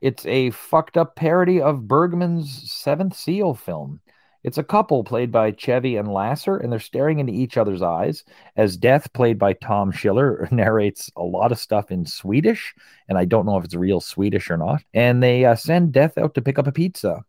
It's 0.02 0.26
a 0.26 0.50
fucked 0.50 0.98
up 0.98 1.16
parody 1.16 1.62
of 1.62 1.88
Bergman's 1.88 2.72
Seventh 2.72 3.16
Seal 3.16 3.54
film. 3.54 4.02
It's 4.44 4.58
a 4.58 4.64
couple 4.64 5.04
played 5.04 5.32
by 5.32 5.52
Chevy 5.52 5.98
and 5.98 6.12
Lasser, 6.12 6.58
and 6.58 6.72
they're 6.72 6.80
staring 6.80 7.20
into 7.20 7.32
each 7.32 7.58
other's 7.58 7.84
eyes 7.84 8.24
as 8.56 8.76
Death, 8.76 9.14
played 9.14 9.38
by 9.38 9.54
Tom 9.54 9.92
Schiller, 9.92 10.48
narrates 10.52 11.12
a 11.16 11.22
lot 11.22 11.52
of 11.52 11.60
stuff 11.60 11.92
in 11.92 12.08
Swedish, 12.08 12.74
and 13.08 13.20
I 13.20 13.26
don't 13.26 13.46
know 13.46 13.58
if 13.58 13.66
it's 13.66 13.76
real 13.76 14.02
Swedish 14.02 14.50
or 14.50 14.58
not. 14.58 14.84
And 14.96 15.22
they 15.22 15.46
uh, 15.46 15.56
send 15.56 15.92
Death 15.92 16.18
out 16.18 16.34
to 16.34 16.42
pick 16.42 16.58
up 16.58 16.66
a 16.66 16.72
pizza. 16.72 17.24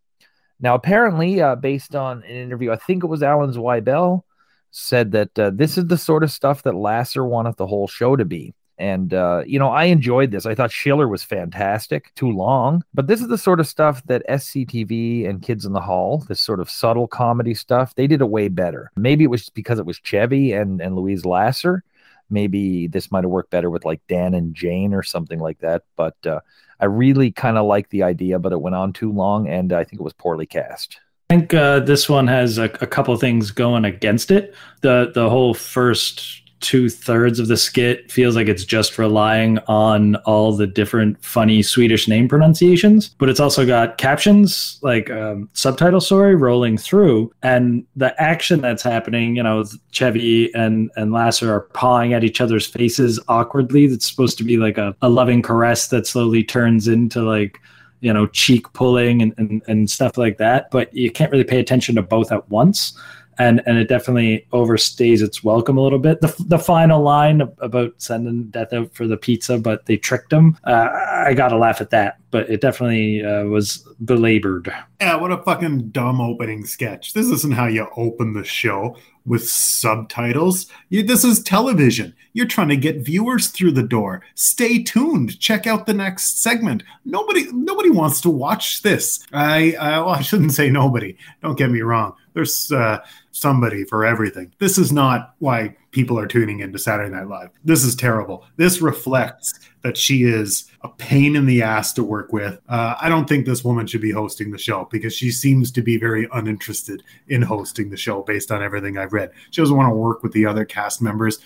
Now, 0.59 0.75
apparently, 0.75 1.43
uh, 1.43 1.57
based 1.57 1.95
on 1.95 2.23
an 2.23 2.31
interview, 2.31 2.73
I 2.73 2.77
think 2.77 3.05
it 3.05 3.09
was 3.09 3.23
Alan 3.23 3.53
Zweibel, 3.53 4.23
said 4.71 5.13
that 5.13 5.39
uh, 5.39 5.51
this 5.53 5.77
is 5.77 5.87
the 5.89 5.99
sort 5.99 6.23
of 6.23 6.31
stuff 6.31 6.63
that 6.63 6.75
Lasser 6.75 7.27
wanted 7.27 7.57
the 7.59 7.67
whole 7.67 7.89
show 7.89 8.17
to 8.17 8.25
be. 8.25 8.55
And, 8.79 9.15
uh, 9.15 9.43
you 9.47 9.59
know, 9.59 9.69
I 9.69 9.85
enjoyed 9.85 10.31
this. 10.31 10.47
I 10.47 10.55
thought 10.55 10.73
Schiller 10.73 11.07
was 11.07 11.23
fantastic, 11.23 12.13
too 12.15 12.31
long. 12.31 12.83
But 12.95 13.07
this 13.07 13.21
is 13.21 13.29
the 13.29 13.39
sort 13.39 13.61
of 13.61 13.67
stuff 13.67 14.03
that 14.07 14.27
SCTV 14.29 15.29
and 15.29 15.43
Kids 15.43 15.65
in 15.65 15.73
the 15.73 15.81
Hall, 15.81 16.25
this 16.29 16.41
sort 16.41 16.61
of 16.61 16.71
subtle 16.71 17.07
comedy 17.07 17.55
stuff, 17.55 17.95
they 17.95 18.07
did 18.07 18.21
it 18.21 18.31
way 18.31 18.49
better. 18.49 18.91
Maybe 18.97 19.25
it 19.25 19.31
was 19.31 19.51
because 19.51 19.79
it 19.79 19.87
was 19.87 20.01
Chevy 20.03 20.53
and, 20.53 20.81
and 20.81 20.97
Louise 20.97 21.25
Lasser. 21.25 21.85
Maybe 22.31 22.87
this 22.87 23.13
might 23.13 23.25
have 23.25 23.31
worked 23.31 23.51
better 23.51 23.71
with 23.71 23.85
like 23.85 24.01
Dan 24.09 24.35
and 24.35 24.55
Jane 24.55 24.95
or 24.95 25.03
something 25.03 25.39
like 25.39 25.59
that. 25.59 25.83
But 25.97 26.17
uh, 26.25 26.41
I 26.81 26.87
really 26.87 27.31
kind 27.31 27.59
of 27.59 27.67
like 27.67 27.91
the 27.91 28.03
idea, 28.03 28.39
but 28.39 28.53
it 28.53 28.61
went 28.61 28.75
on 28.75 28.93
too 28.93 29.13
long 29.13 29.49
and 29.49 29.73
I 29.73 29.85
think 29.85 30.01
it 30.01 30.05
was 30.05 30.15
poorly 30.15 30.47
cast. 30.47 30.99
I 31.31 31.35
think 31.35 31.55
uh, 31.55 31.81
this 31.81 32.09
one 32.09 32.27
has 32.27 32.59
a, 32.59 32.65
a 32.65 32.87
couple 32.87 33.17
things 33.17 33.51
going 33.53 33.85
against 33.85 34.31
it. 34.31 34.55
The 34.83 35.13
the 35.15 35.31
whole 35.31 35.55
first 35.55 36.42
two 36.63 36.89
thirds 36.89 37.39
of 37.39 37.49
the 37.49 37.57
skit 37.57 38.11
feels 38.11 38.37
like 38.37 38.49
it's 38.49 38.65
just 38.65 38.97
relying 38.97 39.59
on 39.67 40.17
all 40.25 40.57
the 40.57 40.67
different 40.67 41.23
funny 41.23 41.61
Swedish 41.63 42.09
name 42.09 42.29
pronunciations, 42.29 43.11
but 43.19 43.29
it's 43.29 43.41
also 43.41 43.67
got 43.67 43.99
captions 43.99 44.79
like 44.81 45.11
um, 45.11 45.51
subtitle 45.53 46.01
story 46.01 46.35
rolling 46.35 46.79
through, 46.79 47.33
and 47.43 47.85
the 47.97 48.19
action 48.23 48.61
that's 48.61 48.83
happening. 48.83 49.37
You 49.37 49.43
know, 49.43 49.65
Chevy 49.91 50.55
and 50.55 50.91
and 50.97 51.13
Lasser 51.13 51.53
are 51.53 51.61
pawing 51.75 52.15
at 52.15 52.25
each 52.25 52.41
other's 52.41 52.67
faces 52.67 53.21
awkwardly. 53.29 53.87
That's 53.89 54.09
supposed 54.09 54.39
to 54.39 54.45
be 54.45 54.57
like 54.57 54.79
a, 54.79 54.97
a 55.03 55.11
loving 55.11 55.43
caress 55.43 55.89
that 55.89 56.07
slowly 56.07 56.45
turns 56.45 56.89
into 56.89 57.23
like 57.23 57.59
you 58.01 58.13
know 58.13 58.27
cheek 58.27 58.73
pulling 58.73 59.23
and, 59.23 59.35
and 59.39 59.63
and 59.69 59.89
stuff 59.89 60.19
like 60.19 60.37
that 60.37 60.71
but 60.73 60.93
you 60.93 61.11
can't 61.11 61.31
really 61.31 61.45
pay 61.45 61.61
attention 61.61 61.95
to 61.95 62.03
both 62.03 62.33
at 62.33 62.51
once 62.51 62.99
and 63.39 63.63
and 63.67 63.79
it 63.79 63.89
definitely 63.89 64.47
overstays 64.53 65.23
its 65.23 65.43
welcome 65.43 65.77
a 65.77 65.81
little 65.83 65.99
bit 65.99 66.21
the, 66.21 66.35
the 66.47 66.59
final 66.59 67.03
line 67.03 67.43
about 67.59 67.93
sending 67.99 68.45
death 68.45 68.73
out 68.73 68.93
for 68.95 69.07
the 69.07 69.17
pizza 69.17 69.59
but 69.59 69.87
they 69.87 69.97
tricked 69.97 70.33
him 70.33 70.57
uh, 70.65 70.89
i 71.27 71.35
gotta 71.35 71.57
laugh 71.57 71.81
at 71.81 71.91
that 71.91 72.19
but 72.31 72.49
it 72.51 72.61
definitely 72.61 73.25
uh, 73.25 73.45
was 73.45 73.87
belabored 74.05 74.73
Yeah, 75.01 75.17
what 75.17 75.31
a 75.31 75.43
fucking 75.43 75.91
dumb 75.91 76.21
opening 76.21 76.65
sketch. 76.65 77.13
This 77.13 77.27
isn't 77.27 77.55
how 77.55 77.67
you 77.67 77.89
open 77.97 78.33
the 78.33 78.43
show 78.43 78.97
with 79.27 79.49
subtitles. 79.49 80.67
You, 80.89 81.03
this 81.03 81.25
is 81.25 81.43
television. 81.43 82.15
You're 82.33 82.47
trying 82.47 82.71
to 82.71 82.77
get 82.77 83.05
viewers 83.05 83.49
through 83.49 83.73
the 83.73 83.83
door. 83.83 84.23
Stay 84.35 84.83
tuned. 84.83 85.39
Check 85.39 85.67
out 85.67 85.87
the 85.87 85.95
next 85.95 86.43
segment. 86.43 86.83
Nobody, 87.05 87.47
nobody 87.53 87.91
wants 87.91 88.21
to 88.23 88.31
watch 88.31 88.83
this. 88.83 89.25
I, 89.33 89.75
I, 89.79 89.99
well, 89.99 90.09
I 90.09 90.23
shouldn't 90.23 90.53
say 90.53 90.71
nobody. 90.71 91.17
Don't 91.43 91.59
get 91.59 91.71
me 91.71 91.83
wrong. 91.83 92.15
There's 92.35 92.73
uh, 92.73 92.99
somebody 93.33 93.85
for 93.85 94.05
everything. 94.05 94.53
This 94.59 94.79
is 94.79 94.93
not 94.93 95.35
why 95.41 95.77
people 95.91 96.19
are 96.19 96.27
tuning 96.27 96.61
into 96.61 96.79
Saturday 96.79 97.11
Night 97.11 97.29
Live. 97.29 97.51
This 97.65 97.83
is 97.83 97.97
terrible. 97.97 98.45
This 98.57 98.81
reflects 98.81 99.59
that 99.83 99.97
she 99.97 100.25
is 100.25 100.71
a 100.83 100.89
pain 100.89 101.35
in 101.35 101.47
the 101.47 101.63
ass 101.63 101.93
to 101.95 102.05
work 102.05 102.33
with. 102.33 102.61
Uh, 102.69 102.95
I 103.01 103.09
don't 103.09 103.29
think 103.29 103.47
this 103.47 103.65
woman 103.65 103.87
should 103.87 104.01
be 104.01 104.13
hosting 104.13 104.51
the 104.51 104.59
show 104.59 104.87
because 104.91 105.15
she 105.15 105.31
seems 105.31 105.73
to 105.73 105.83
be 105.83 105.97
very 105.97 106.29
uninterested 106.33 107.03
in 107.29 107.43
hosting 107.43 107.91
the 107.91 107.97
show 107.97 108.23
based 108.23 108.53
on 108.53 108.63
everything 108.63 108.99
I've 108.99 109.13
read. 109.13 109.31
She 109.51 109.61
doesn't 109.61 109.77
want 109.77 109.91
to 109.91 109.97
work 109.97 110.23
with 110.23 110.33
the 110.33 110.47
other 110.47 110.65
cast 110.65 111.03
members 111.03 111.39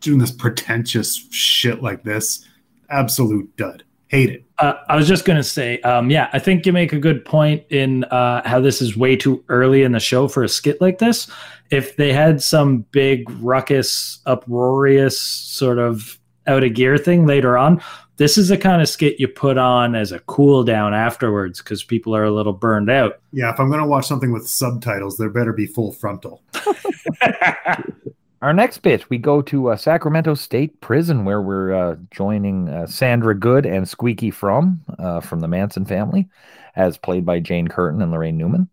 doing 0.00 0.18
this 0.18 0.32
pretentious 0.32 1.26
shit 1.30 1.82
like 1.82 2.02
this. 2.02 2.46
Absolute 2.88 3.56
dud. 3.56 3.84
Hate 4.08 4.30
it. 4.30 4.45
Uh, 4.58 4.74
I 4.88 4.96
was 4.96 5.06
just 5.06 5.24
going 5.24 5.36
to 5.36 5.44
say, 5.44 5.80
um, 5.80 6.10
yeah, 6.10 6.30
I 6.32 6.38
think 6.38 6.64
you 6.64 6.72
make 6.72 6.92
a 6.92 6.98
good 6.98 7.24
point 7.24 7.64
in 7.68 8.04
uh, 8.04 8.46
how 8.48 8.60
this 8.60 8.80
is 8.80 8.96
way 8.96 9.14
too 9.14 9.44
early 9.48 9.82
in 9.82 9.92
the 9.92 10.00
show 10.00 10.28
for 10.28 10.42
a 10.42 10.48
skit 10.48 10.80
like 10.80 10.98
this. 10.98 11.30
If 11.70 11.96
they 11.96 12.12
had 12.12 12.42
some 12.42 12.78
big, 12.90 13.28
ruckus, 13.40 14.20
uproarious, 14.24 15.18
sort 15.20 15.78
of 15.78 16.18
out 16.46 16.64
of 16.64 16.74
gear 16.74 16.96
thing 16.96 17.26
later 17.26 17.58
on, 17.58 17.82
this 18.16 18.38
is 18.38 18.48
the 18.48 18.56
kind 18.56 18.80
of 18.80 18.88
skit 18.88 19.20
you 19.20 19.28
put 19.28 19.58
on 19.58 19.94
as 19.94 20.10
a 20.10 20.20
cool 20.20 20.64
down 20.64 20.94
afterwards 20.94 21.58
because 21.58 21.84
people 21.84 22.16
are 22.16 22.24
a 22.24 22.30
little 22.30 22.54
burned 22.54 22.88
out. 22.88 23.20
Yeah, 23.32 23.52
if 23.52 23.60
I'm 23.60 23.68
going 23.68 23.82
to 23.82 23.86
watch 23.86 24.06
something 24.06 24.32
with 24.32 24.48
subtitles, 24.48 25.18
there 25.18 25.28
better 25.28 25.52
be 25.52 25.66
full 25.66 25.92
frontal. 25.92 26.42
Our 28.46 28.52
next 28.52 28.78
bit, 28.78 29.10
we 29.10 29.18
go 29.18 29.42
to 29.42 29.70
uh, 29.70 29.76
Sacramento 29.76 30.34
State 30.34 30.80
Prison, 30.80 31.24
where 31.24 31.42
we're 31.42 31.74
uh, 31.74 31.96
joining 32.12 32.68
uh, 32.68 32.86
Sandra 32.86 33.36
Good 33.36 33.66
and 33.66 33.88
Squeaky 33.88 34.30
From 34.30 34.84
uh, 35.00 35.18
from 35.18 35.40
the 35.40 35.48
Manson 35.48 35.84
family, 35.84 36.28
as 36.76 36.96
played 36.96 37.26
by 37.26 37.40
Jane 37.40 37.66
Curtin 37.66 38.00
and 38.00 38.12
Laraine 38.12 38.36
Newman. 38.36 38.68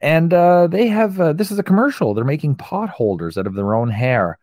And 0.00 0.32
uh, 0.32 0.68
they 0.68 0.86
have 0.86 1.20
uh, 1.20 1.32
this 1.32 1.50
is 1.50 1.58
a 1.58 1.64
commercial. 1.64 2.14
They're 2.14 2.24
making 2.24 2.54
pot 2.54 2.88
holders 2.88 3.36
out 3.36 3.48
of 3.48 3.56
their 3.56 3.74
own 3.74 3.90
hair. 3.90 4.38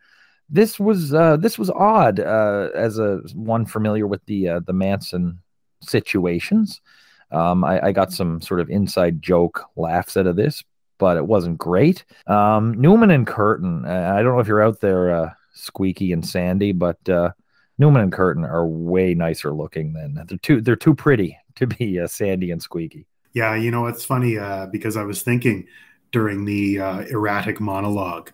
This 0.50 0.78
was 0.78 1.08
this 1.40 1.58
was 1.58 1.70
odd 1.70 2.20
as 2.20 2.98
a 2.98 3.22
one 3.32 3.64
familiar 3.64 4.06
with 4.06 4.22
the 4.26 4.60
the 4.66 4.74
Manson 4.74 5.38
situations. 5.80 6.82
Um, 7.30 7.64
I, 7.64 7.86
I 7.86 7.92
got 7.92 8.12
some 8.12 8.42
sort 8.42 8.60
of 8.60 8.68
inside 8.68 9.22
joke 9.22 9.64
laughs 9.76 10.18
out 10.18 10.26
of 10.26 10.36
this, 10.36 10.62
but 10.98 11.16
it 11.16 11.26
wasn't 11.26 11.58
great. 11.58 12.04
Um, 12.26 12.72
Newman 12.80 13.10
and 13.10 13.26
Curtin. 13.26 13.84
I 13.84 14.22
don't 14.22 14.34
know 14.34 14.40
if 14.40 14.48
you're 14.48 14.62
out 14.62 14.80
there, 14.80 15.14
uh, 15.14 15.30
Squeaky 15.54 16.12
and 16.12 16.26
Sandy, 16.26 16.72
but 16.72 17.08
uh, 17.08 17.30
Newman 17.78 18.02
and 18.02 18.12
Curtin 18.12 18.44
are 18.44 18.66
way 18.66 19.14
nicer 19.14 19.52
looking 19.52 19.92
than 19.92 20.14
they're 20.14 20.38
too. 20.38 20.60
They're 20.60 20.76
too 20.76 20.94
pretty 20.94 21.38
to 21.56 21.66
be 21.66 22.00
uh, 22.00 22.06
Sandy 22.06 22.50
and 22.50 22.62
Squeaky. 22.62 23.06
Yeah, 23.32 23.54
you 23.54 23.70
know 23.70 23.86
it's 23.86 24.04
funny 24.04 24.38
uh, 24.38 24.66
because 24.66 24.96
I 24.96 25.02
was 25.02 25.22
thinking 25.22 25.66
during 26.12 26.44
the 26.44 26.80
uh, 26.80 27.00
erratic 27.10 27.60
monologue 27.60 28.30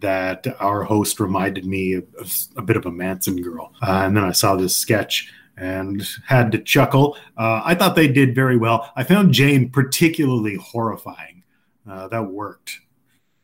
that 0.00 0.46
our 0.60 0.82
host 0.82 1.20
reminded 1.20 1.64
me 1.64 1.94
of, 1.94 2.04
of 2.18 2.48
a 2.56 2.62
bit 2.62 2.76
of 2.76 2.86
a 2.86 2.90
Manson 2.90 3.40
girl, 3.40 3.72
uh, 3.82 4.02
and 4.04 4.16
then 4.16 4.24
I 4.24 4.32
saw 4.32 4.56
this 4.56 4.74
sketch 4.74 5.32
and 5.56 6.02
had 6.26 6.50
to 6.52 6.58
chuckle. 6.58 7.16
I 7.36 7.74
thought 7.74 7.94
they 7.94 8.08
did 8.08 8.34
very 8.34 8.56
well. 8.56 8.90
I 8.96 9.04
found 9.04 9.34
Jane 9.34 9.68
particularly 9.68 10.54
horrifying. 10.54 11.39
Uh, 11.88 12.08
that 12.08 12.22
worked 12.22 12.80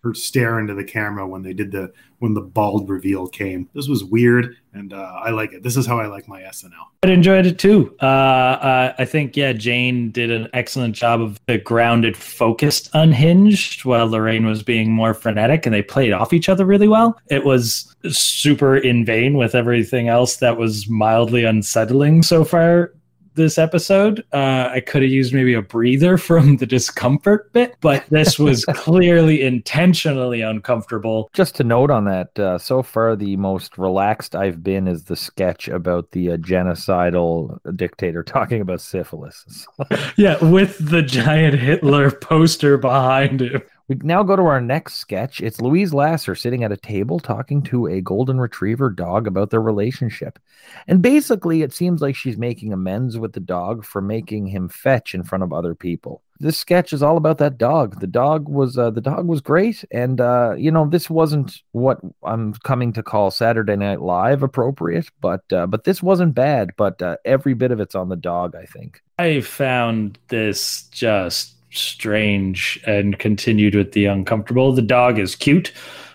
her 0.07 0.15
stare 0.15 0.61
into 0.61 0.75
the 0.75 0.85
camera 0.85 1.27
when 1.27 1.43
they 1.43 1.53
did 1.53 1.73
the 1.73 1.93
when 2.19 2.33
the 2.33 2.41
bald 2.41 2.89
reveal 2.89 3.27
came. 3.27 3.69
This 3.75 3.89
was 3.89 4.03
weird, 4.03 4.57
and 4.73 4.95
uh, 4.95 5.21
I 5.23 5.31
like 5.31 5.53
it. 5.53 5.63
This 5.63 5.77
is 5.77 5.87
how 5.87 6.01
I 6.01 6.07
like 6.07 6.27
my 6.27 6.41
SNL. 6.41 6.71
I 7.03 7.09
enjoyed 7.09 7.45
it 7.45 7.59
too. 7.59 7.95
Uh, 8.01 8.07
uh, 8.07 8.95
I 8.99 9.05
think 9.05 9.37
yeah, 9.37 9.53
Jane 9.53 10.11
did 10.13 10.31
an 10.31 10.49
excellent 10.55 10.95
job 10.95 11.21
of 11.21 11.39
the 11.47 11.59
grounded, 11.59 12.17
focused, 12.17 12.89
unhinged, 12.95 13.85
while 13.85 14.09
Laraine 14.09 14.47
was 14.47 14.63
being 14.63 14.91
more 14.91 15.13
frenetic, 15.13 15.67
and 15.67 15.75
they 15.75 15.83
played 15.83 16.13
off 16.13 16.33
each 16.33 16.49
other 16.49 16.65
really 16.65 16.89
well. 16.89 17.21
It 17.29 17.45
was 17.45 17.95
super 18.09 18.77
in 18.77 19.05
vein 19.05 19.37
with 19.37 19.55
everything 19.55 20.09
else 20.09 20.37
that 20.37 20.57
was 20.57 20.89
mildly 20.89 21.45
unsettling 21.45 22.23
so 22.23 22.45
far 22.45 22.93
this 23.37 23.59
episode. 23.59 24.25
Uh, 24.33 24.71
I 24.73 24.81
could 24.81 25.03
have 25.03 25.11
used 25.11 25.33
maybe 25.33 25.55
a 25.55 25.63
breather 25.63 26.19
from 26.19 26.57
the 26.57 26.67
discomfort 26.67 27.53
bit, 27.53 27.77
but 27.81 28.05
this 28.11 28.39
was 28.39 28.65
clearly 28.75 29.43
intentionally 29.43 30.41
uncomfortable. 30.41 31.31
Just 31.33 31.55
to 31.57 31.65
note 31.65 31.91
on 31.91 32.05
that, 32.07 32.39
uh, 32.39 32.59
so 32.59 32.83
far 32.83 33.15
the 33.15 33.37
most 33.37 33.79
relaxed 33.79 34.35
I've 34.35 34.63
been 34.63 34.89
is 34.89 35.05
the 35.05 35.17
sketch 35.17 35.69
about 35.69 36.11
the 36.11 36.33
uh, 36.33 36.37
genocidal 36.39 37.59
dictator 37.77 38.23
talking 38.23 38.61
about 38.61 38.81
syphilis. 38.81 39.67
yeah, 40.17 40.43
with 40.45 40.77
the 40.79 41.03
giant 41.03 41.59
Hitler 41.59 42.11
poster 42.11 42.77
behind 42.79 43.41
him. 43.41 43.63
We 43.89 43.97
now 44.03 44.25
go 44.25 44.35
to 44.35 44.43
our 44.43 44.61
next 44.61 44.95
sketch. 44.97 45.41
It's 45.41 45.61
Louise 45.61 45.95
Lasser 45.95 46.35
sitting 46.35 46.65
at 46.65 46.73
a 46.73 46.77
table 46.77 47.21
talking 47.21 47.63
to 47.65 47.87
a 47.87 48.01
golden 48.01 48.41
retriever 48.41 48.91
dog 48.91 49.29
about 49.29 49.51
their 49.51 49.63
relationship. 49.63 50.41
And 50.89 51.01
basically, 51.01 51.63
it 51.63 51.73
seems 51.73 52.03
like 52.03 52.17
she's 52.17 52.37
making 52.37 52.73
amends 52.73 53.17
with 53.17 53.33
the 53.33 53.41
dog 53.41 53.85
for 53.85 54.03
making 54.03 54.49
him 54.49 54.69
fetch 54.69 55.15
in 55.15 55.23
front 55.23 55.45
of 55.45 55.53
other 55.53 55.77
people. 55.77 56.23
This 56.41 56.59
sketch 56.59 56.93
is 56.93 57.03
all 57.03 57.17
about 57.17 57.39
that 57.39 57.59
dog. 57.59 58.01
The 58.01 58.09
dog 58.09 58.49
was 58.49 58.77
uh, 58.77 58.91
the 58.91 59.01
dog 59.01 59.27
was 59.27 59.41
great, 59.41 59.85
and 59.91 60.21
uh, 60.21 60.55
you 60.59 60.71
know 60.71 60.87
this 60.87 61.09
wasn't 61.09 61.63
what 61.73 61.99
I'm 62.25 62.53
coming 62.55 62.93
to 62.95 63.03
call 63.03 63.31
Saturday 63.31 63.77
Night 63.77 64.03
Live 64.03 64.43
appropriate, 64.43 65.09
but 65.21 65.51
uh, 65.51 65.67
but 65.67 65.85
this 65.85 66.03
wasn't 66.03 66.35
bad. 66.35 66.73
But 66.77 67.01
uh, 67.01 67.17
every 67.25 67.55
bit 67.55 67.71
of 67.71 67.81
it's 67.81 67.95
on 67.95 68.11
the 68.11 68.17
dog, 68.17 68.55
I 68.55 68.67
think. 68.67 69.01
I 69.19 69.41
found 69.41 70.19
this 70.29 70.83
just 70.89 71.56
strange 71.71 72.81
and 72.87 73.19
continued 73.19 73.75
with 73.75 73.93
the 73.93 74.07
uncomfortable. 74.07 74.73
The 74.73 74.83
dog 74.83 75.19
is 75.19 75.35
cute, 75.35 75.73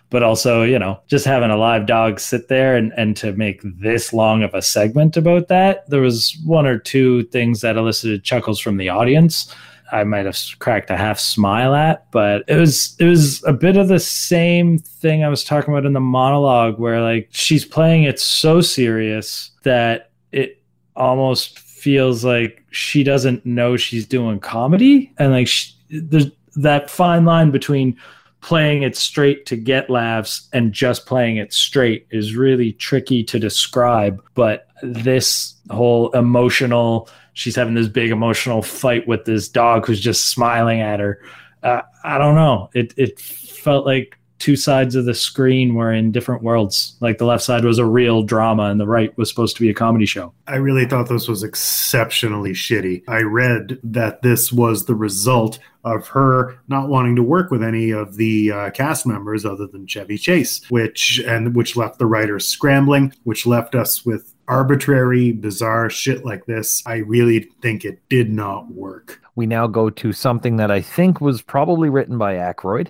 but 0.10 0.24
also, 0.24 0.64
you 0.64 0.78
know, 0.78 1.00
just 1.08 1.26
having 1.26 1.52
a 1.52 1.58
live 1.58 1.86
dog 1.86 2.20
sit 2.20 2.48
there 2.48 2.76
and, 2.76 2.94
and 2.98 3.16
to 3.18 3.34
make 3.34 3.62
this 3.64 4.14
long 4.14 4.44
of 4.44 4.54
a 4.54 4.62
segment 4.62 5.18
about 5.18 5.48
that, 5.48 5.90
there 5.90 6.02
was 6.02 6.38
one 6.46 6.66
or 6.66 6.78
two 6.78 7.24
things 7.26 7.62
that 7.62 7.78
elicited 7.78 8.24
chuckles 8.24 8.60
from 8.60 8.78
the 8.78 8.90
audience. 8.90 9.54
I 9.92 10.06
might 10.06 10.26
have 10.26 10.38
cracked 10.60 10.90
a 10.90 10.98
half 10.98 11.20
smile 11.20 11.76
at, 11.76 12.10
but 12.12 12.44
it 12.48 12.56
was 12.56 12.96
it 12.98 13.06
was 13.06 13.44
a 13.44 13.52
bit 13.52 13.76
of 13.76 13.90
the 13.90 14.00
same 14.00 14.80
thing 14.80 15.24
I 15.24 15.30
was 15.30 15.44
talking 15.44 15.74
about 15.74 15.86
in 15.86 15.94
the 15.94 16.00
monologue 16.00 16.80
where 16.80 17.02
like 17.02 17.28
she's 17.32 17.66
playing 17.66 18.04
it 18.04 18.20
so 18.20 18.62
serious 18.62 19.52
that 19.64 20.12
it 20.32 20.62
almost 20.96 21.60
feels 21.82 22.24
like 22.24 22.64
she 22.70 23.04
doesn't 23.04 23.44
know 23.44 23.76
she's 23.76 24.06
doing 24.06 24.40
comedy. 24.40 25.12
And 25.18 25.32
like 25.32 25.48
she, 25.48 25.74
there's 25.90 26.28
that 26.56 26.92
fine 26.92 27.26
line 27.26 27.50
between 27.50 27.98
playing 28.42 28.84
it 28.84 28.96
straight 28.96 29.46
to 29.48 29.56
get 29.56 29.90
laughs 29.90 30.48
and 30.54 30.74
just 30.74 31.08
playing 31.08 31.38
it 31.38 31.52
straight 31.52 32.06
is 32.12 32.36
really 32.36 32.74
tricky 32.74 33.24
to 33.24 33.40
describe. 33.40 34.24
But 34.36 34.68
this 34.84 35.56
whole 35.70 36.12
emotional 36.12 37.10
she's 37.34 37.56
having 37.56 37.74
this 37.76 37.88
big 37.88 38.12
emotional 38.12 38.62
fight 38.62 39.08
with 39.08 39.24
this 39.26 39.48
dog 39.48 39.86
who's 39.86 40.02
just 40.02 40.28
smiling 40.28 40.82
at 40.82 41.00
her 41.00 41.22
uh, 41.64 41.82
i 42.04 42.18
don't 42.18 42.36
know. 42.36 42.70
It 42.74 42.94
it 42.98 43.20
felt 43.20 43.86
like 43.86 44.18
two 44.42 44.56
sides 44.56 44.96
of 44.96 45.06
the 45.06 45.14
screen 45.14 45.76
were 45.76 45.94
in 45.94 46.12
different 46.12 46.42
worlds. 46.42 46.96
Like 47.00 47.20
the 47.20 47.26
left 47.26 47.44
side 47.44 47.64
was 47.64 47.78
a 47.78 47.86
real 47.86 48.24
drama 48.24 48.64
and 48.64 48.80
the 48.80 48.88
right 48.88 49.16
was 49.18 49.30
supposed 49.30 49.56
to 49.56 49.62
be 49.62 49.70
a 49.70 49.74
comedy 49.74 50.08
show. 50.08 50.34
I 50.48 50.56
really 50.56 50.86
thought 50.86 51.08
this 51.08 51.28
was 51.28 51.44
exceptionally 51.44 52.52
shitty. 52.52 53.04
I 53.08 53.22
read 53.22 53.80
that 53.84 54.24
this 54.24 54.52
was 54.52 54.86
the 54.86 54.96
result 54.96 55.60
of 55.84 56.08
her 56.08 56.60
not 56.68 56.90
wanting 56.90 57.16
to 57.16 57.24
work 57.24 57.52
with 57.52 57.64
any 57.64 57.92
of 57.92 58.16
the 58.18 58.52
uh, 58.52 58.70
cast 58.72 59.06
members 59.06 59.46
other 59.46 59.68
than 59.68 59.88
Chevy 59.88 60.18
Chase, 60.18 60.62
which 60.70 61.20
and 61.26 61.56
which 61.56 61.76
left 61.76 62.00
the 62.00 62.06
writers 62.06 62.46
scrambling, 62.46 63.14
which 63.24 63.46
left 63.46 63.76
us 63.76 64.06
with 64.06 64.34
arbitrary, 64.48 65.32
bizarre 65.32 65.90
shit 65.90 66.26
like 66.26 66.46
this. 66.46 66.84
I 66.86 66.98
really 66.98 67.50
think 67.62 67.86
it 67.86 68.00
did 68.10 68.32
not 68.32 68.72
work. 68.72 69.22
We 69.36 69.46
now 69.46 69.68
go 69.68 69.90
to 69.90 70.12
something 70.12 70.58
that 70.58 70.70
I 70.72 70.82
think 70.82 71.22
was 71.22 71.42
probably 71.42 71.90
written 71.90 72.18
by 72.18 72.36
Aykroyd. 72.36 72.90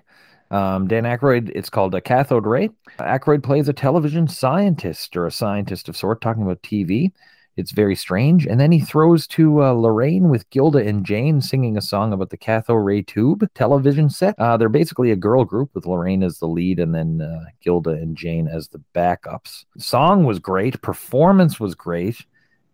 Um, 0.51 0.87
Dan 0.87 1.03
Aykroyd, 1.03 1.49
it's 1.55 1.69
called 1.69 1.95
a 1.95 2.01
cathode 2.01 2.45
ray. 2.45 2.69
Aykroyd 2.99 3.41
plays 3.41 3.69
a 3.69 3.73
television 3.73 4.27
scientist 4.27 5.15
or 5.15 5.25
a 5.25 5.31
scientist 5.31 5.87
of 5.89 5.95
sort 5.97 6.21
talking 6.21 6.43
about 6.43 6.61
TV. 6.61 7.11
It's 7.57 7.71
very 7.71 7.95
strange. 7.95 8.45
And 8.45 8.59
then 8.59 8.71
he 8.71 8.79
throws 8.79 9.27
to 9.27 9.61
uh, 9.61 9.73
Laraine 9.73 10.29
with 10.29 10.49
Gilda 10.49 10.79
and 10.79 11.05
Jane 11.05 11.41
singing 11.41 11.77
a 11.77 11.81
song 11.81 12.13
about 12.13 12.29
the 12.29 12.37
cathode 12.37 12.83
ray 12.83 13.01
tube 13.01 13.47
television 13.55 14.09
set. 14.09 14.35
Uh, 14.37 14.57
they're 14.57 14.69
basically 14.69 15.11
a 15.11 15.17
girl 15.17 15.43
group 15.43 15.69
with 15.73 15.85
Laraine 15.85 16.23
as 16.23 16.39
the 16.39 16.47
lead 16.47 16.79
and 16.79 16.93
then 16.93 17.21
uh, 17.21 17.49
Gilda 17.61 17.91
and 17.91 18.15
Jane 18.15 18.47
as 18.47 18.69
the 18.69 18.81
backups. 18.93 19.65
Song 19.77 20.23
was 20.23 20.39
great, 20.39 20.81
performance 20.81 21.59
was 21.59 21.75
great. 21.75 22.25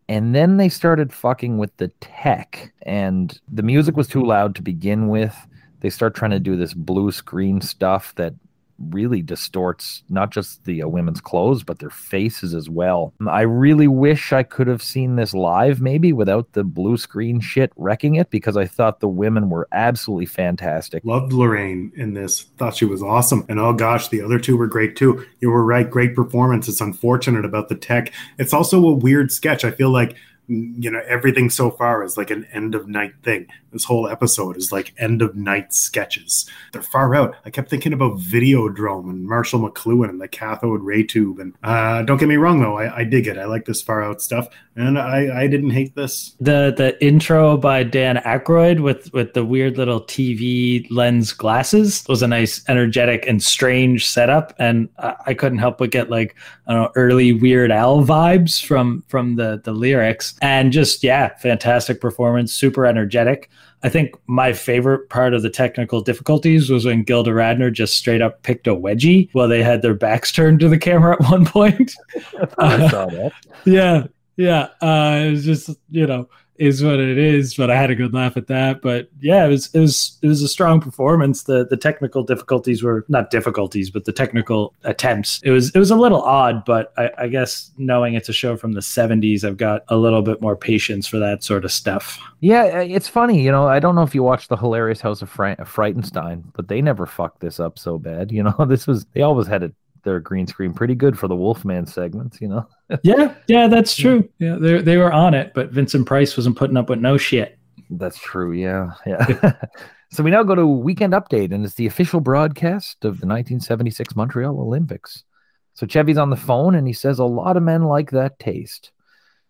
And 0.10 0.34
then 0.34 0.58
they 0.58 0.70
started 0.70 1.12
fucking 1.12 1.58
with 1.58 1.76
the 1.76 1.90
tech, 2.00 2.72
and 2.84 3.38
the 3.52 3.62
music 3.62 3.98
was 3.98 4.08
too 4.08 4.24
loud 4.24 4.56
to 4.56 4.62
begin 4.62 5.10
with 5.10 5.36
they 5.82 5.90
start 5.90 6.16
trying 6.16 6.32
to 6.32 6.40
do 6.40 6.56
this 6.56 6.74
blue 6.74 7.12
screen 7.12 7.62
stuff 7.62 8.14
that 8.16 8.34
really 8.80 9.22
distorts 9.22 10.04
not 10.10 10.32
just 10.32 10.64
the 10.66 10.84
uh, 10.84 10.88
women's 10.88 11.22
clothes 11.22 11.64
but 11.64 11.80
their 11.80 11.90
faces 11.90 12.54
as 12.54 12.70
well. 12.70 13.14
I 13.28 13.42
really 13.42 13.88
wish 13.88 14.34
I 14.34 14.44
could 14.44 14.68
have 14.68 14.84
seen 14.84 15.16
this 15.16 15.34
live 15.34 15.82
maybe 15.82 16.14
without 16.14 16.54
the 16.54 16.64
blue 16.64 16.98
screen 16.98 17.40
shit 17.40 17.72
wrecking 17.76 18.16
it 18.16 18.30
because 18.30 18.58
I 18.58 18.66
thought 18.66 19.00
the 19.00 19.08
women 19.08 19.50
were 19.50 19.68
absolutely 19.72 20.28
fantastic. 20.28 21.04
Loved 21.06 21.32
Laraine 21.32 21.94
in 21.96 22.14
this. 22.14 22.44
Thought 22.58 22.76
she 22.76 22.86
was 22.86 23.02
awesome. 23.02 23.46
And 23.50 23.60
oh 23.60 23.74
gosh, 23.74 24.10
the 24.10 24.22
other 24.22 24.40
two 24.40 24.58
were 24.58 24.68
great 24.68 24.96
too. 24.96 25.26
You 25.40 25.50
were 25.50 25.66
right, 25.66 25.90
great 25.90 26.16
performance. 26.16 26.68
It's 26.68 26.82
unfortunate 26.82 27.46
about 27.46 27.70
the 27.70 27.76
tech. 27.76 28.14
It's 28.38 28.54
also 28.54 28.84
a 28.88 28.94
weird 28.94 29.32
sketch. 29.32 29.66
I 29.66 29.72
feel 29.72 29.90
like 29.90 30.16
you 30.48 30.90
know 30.90 31.02
everything 31.08 31.50
so 31.50 31.70
far 31.70 32.04
is 32.04 32.18
like 32.18 32.32
an 32.32 32.46
end 32.54 32.76
of 32.76 32.88
night 32.88 33.14
thing. 33.24 33.48
This 33.72 33.84
whole 33.84 34.08
episode 34.08 34.58
is 34.58 34.72
like 34.72 34.94
end 34.98 35.22
of 35.22 35.36
night 35.36 35.74
sketches. 35.74 36.50
They're 36.72 36.82
far 36.82 37.14
out. 37.16 37.36
I 37.46 37.50
kept 37.50 37.70
thinking 37.70 37.94
about 37.94 38.20
videodrome 38.20 39.10
and 39.10 39.28
marshall 39.28 39.60
mcluhan 39.60 40.10
and 40.10 40.22
the 40.22 40.28
cathode 40.28 40.82
ray 40.82 41.04
tube 41.04 41.40
and 41.40 41.54
uh, 41.64 42.04
don't 42.04 42.18
get 42.18 42.30
me 42.30 42.38
wrong 42.38 42.62
though 42.62 42.78
I, 42.78 43.00
I, 43.00 43.04
dig 43.04 43.28
it. 43.28 43.38
I 43.38 43.46
like 43.46 43.66
this 43.66 43.82
far 43.82 44.04
out 44.04 44.22
stuff 44.22 44.48
and 44.78 44.98
i 44.98 45.42
i 45.42 45.48
didn't 45.48 45.72
hate 45.72 45.96
this 45.96 46.36
the 46.40 46.74
the 46.78 47.04
intro 47.04 47.58
by 47.58 47.84
dan 47.84 48.18
Aykroyd 48.18 48.80
with 48.80 49.12
with 49.14 49.34
the 49.34 49.44
weird 49.44 49.78
little 49.78 50.02
tv 50.02 50.88
lens 50.90 51.34
glasses 51.34 52.04
was 52.08 52.22
a 52.22 52.28
nice 52.28 52.64
energetic 52.70 53.28
and 53.28 53.44
strange 53.44 54.08
setup 54.08 54.54
and 54.60 54.88
i, 55.00 55.16
I 55.28 55.34
couldn't 55.34 55.58
help 55.60 55.80
but 55.80 55.92
get 55.92 56.10
like 56.10 56.36
I 56.68 56.74
don't 56.74 56.84
know, 56.84 56.92
early 56.96 57.32
weird 57.34 57.72
al 57.72 58.04
vibes 58.04 58.64
from 58.64 59.04
from 59.08 59.36
the 59.36 59.62
the 59.64 59.72
lyrics 59.72 60.36
and 60.42 60.72
just 60.72 61.04
yeah, 61.04 61.36
fantastic 61.38 62.02
performance, 62.02 62.54
super 62.54 62.86
energetic. 62.86 63.50
I 63.84 63.90
think 63.90 64.16
my 64.26 64.54
favorite 64.54 65.10
part 65.10 65.34
of 65.34 65.44
the 65.44 65.50
technical 65.50 66.02
difficulties 66.02 66.70
was 66.70 66.86
when 66.86 67.04
Gilda 67.04 67.32
Radner 67.32 67.72
just 67.72 67.96
straight 67.96 68.22
up 68.22 68.42
picked 68.42 68.68
a 68.68 68.76
wedgie 68.76 69.30
while 69.34 69.48
they 69.48 69.64
had 69.64 69.82
their 69.82 69.94
backs 69.94 70.32
turned 70.32 70.60
to 70.62 70.68
the 70.68 70.80
camera 70.80 71.14
at 71.14 71.30
one 71.30 71.46
point. 71.46 71.94
I 72.58 72.90
saw 72.90 73.06
that. 73.06 73.32
yeah, 73.66 74.08
yeah. 74.38 74.70
Uh, 74.82 75.24
it 75.26 75.32
was 75.32 75.46
just 75.46 75.70
you 75.90 76.08
know 76.08 76.30
is 76.60 76.84
what 76.84 77.00
it 77.00 77.18
is. 77.18 77.56
But 77.56 77.70
I 77.70 77.76
had 77.76 77.92
a 77.92 77.96
good 77.96 78.14
laugh 78.14 78.38
at 78.38 78.48
that. 78.48 78.82
But 78.82 79.10
yeah, 79.20 79.46
it 79.46 79.50
was 79.50 79.74
it 79.74 79.80
was 79.80 80.18
it 80.22 80.28
was 80.28 80.42
a 80.42 80.48
strong 80.48 80.80
performance. 80.80 81.44
The 81.44 81.66
the 81.66 81.78
technical 81.78 82.24
difficulties 82.24 82.84
were 82.84 83.06
not 83.08 83.30
difficulties, 83.30 83.90
but 83.90 84.06
the 84.06 84.12
technical 84.12 84.74
attempts. 84.84 85.42
It 85.44 85.52
was 85.52 85.72
it 85.72 85.80
was 85.80 85.92
a 85.92 85.96
little 85.96 86.22
odd, 86.22 86.66
but 86.66 86.94
I, 86.98 87.12
I 87.18 87.28
guess 87.28 87.72
knowing 87.78 88.14
it's 88.14 88.30
a 88.30 88.34
show 88.34 88.58
from 88.58 88.74
the 88.74 88.82
'70s, 88.82 89.44
I've 89.44 89.58
got 89.58 89.84
a 89.88 89.98
little 89.98 90.22
bit 90.22 90.42
more 90.42 90.56
patience 90.56 91.08
for 91.08 91.20
that 91.20 91.44
sort 91.44 91.66
of 91.66 91.72
stuff. 91.72 92.20
Yeah, 92.40 92.82
it's 92.82 93.08
funny. 93.08 93.42
You 93.42 93.52
know, 93.52 93.68
I 93.68 93.80
don't 93.80 93.96
know 93.96 94.04
if 94.04 94.14
you 94.14 94.24
watched 94.24 94.50
the 94.50 94.58
hilarious 94.58 95.02
House 95.02 95.22
of 95.22 95.30
Fra- 95.30 95.58
Frightenstein, 95.58 96.44
but 96.54 96.68
they 96.68 96.82
never 96.82 97.06
fucked 97.06 97.40
this 97.40 97.60
up 97.60 97.80
so 97.80 97.98
bad. 97.98 98.32
You 98.32 98.44
know, 98.44 98.56
this 98.68 98.88
was 98.88 99.06
they 99.14 99.22
always 99.22 99.48
had 99.48 99.64
it 99.64 99.74
their 100.08 100.20
green 100.22 100.48
screen 100.48 100.74
pretty 100.74 100.96
good 100.96 101.20
for 101.20 101.28
the 101.28 101.36
Wolfman 101.36 101.86
segments, 101.86 102.40
you 102.40 102.48
know. 102.48 102.66
yeah, 103.04 103.36
yeah, 103.48 103.68
that's 103.68 103.96
true. 103.96 104.28
Yeah, 104.40 104.56
they 104.56 104.82
they 104.82 104.98
were 104.98 105.12
on 105.12 105.34
it, 105.34 105.52
but 105.54 105.72
Vincent 105.72 106.08
Price 106.08 106.38
wasn't 106.38 106.58
putting 106.58 106.78
up 106.78 106.90
with 106.90 107.00
no 107.00 107.18
shit. 107.18 107.60
That's 107.90 108.18
true. 108.18 108.54
Yeah, 108.54 108.92
yeah. 109.06 109.54
so 110.12 110.24
we 110.24 110.32
now 110.32 110.44
go 110.44 110.56
to 110.56 110.66
weekend 110.66 111.12
update, 111.12 111.54
and 111.54 111.66
it's 111.66 111.76
the 111.76 111.88
official 111.88 112.22
broadcast 112.22 113.04
of 113.04 113.20
the 113.20 113.28
1976 113.28 114.16
Montreal 114.16 114.60
Olympics. 114.60 115.26
So 115.74 115.86
Chevy's 115.86 116.18
on 116.18 116.30
the 116.30 116.38
phone, 116.38 116.76
and 116.76 116.88
he 116.88 116.94
says 116.94 117.20
a 117.20 117.26
lot 117.26 117.58
of 117.58 117.64
men 117.64 117.84
like 117.84 118.12
that 118.12 118.40
taste 118.40 118.92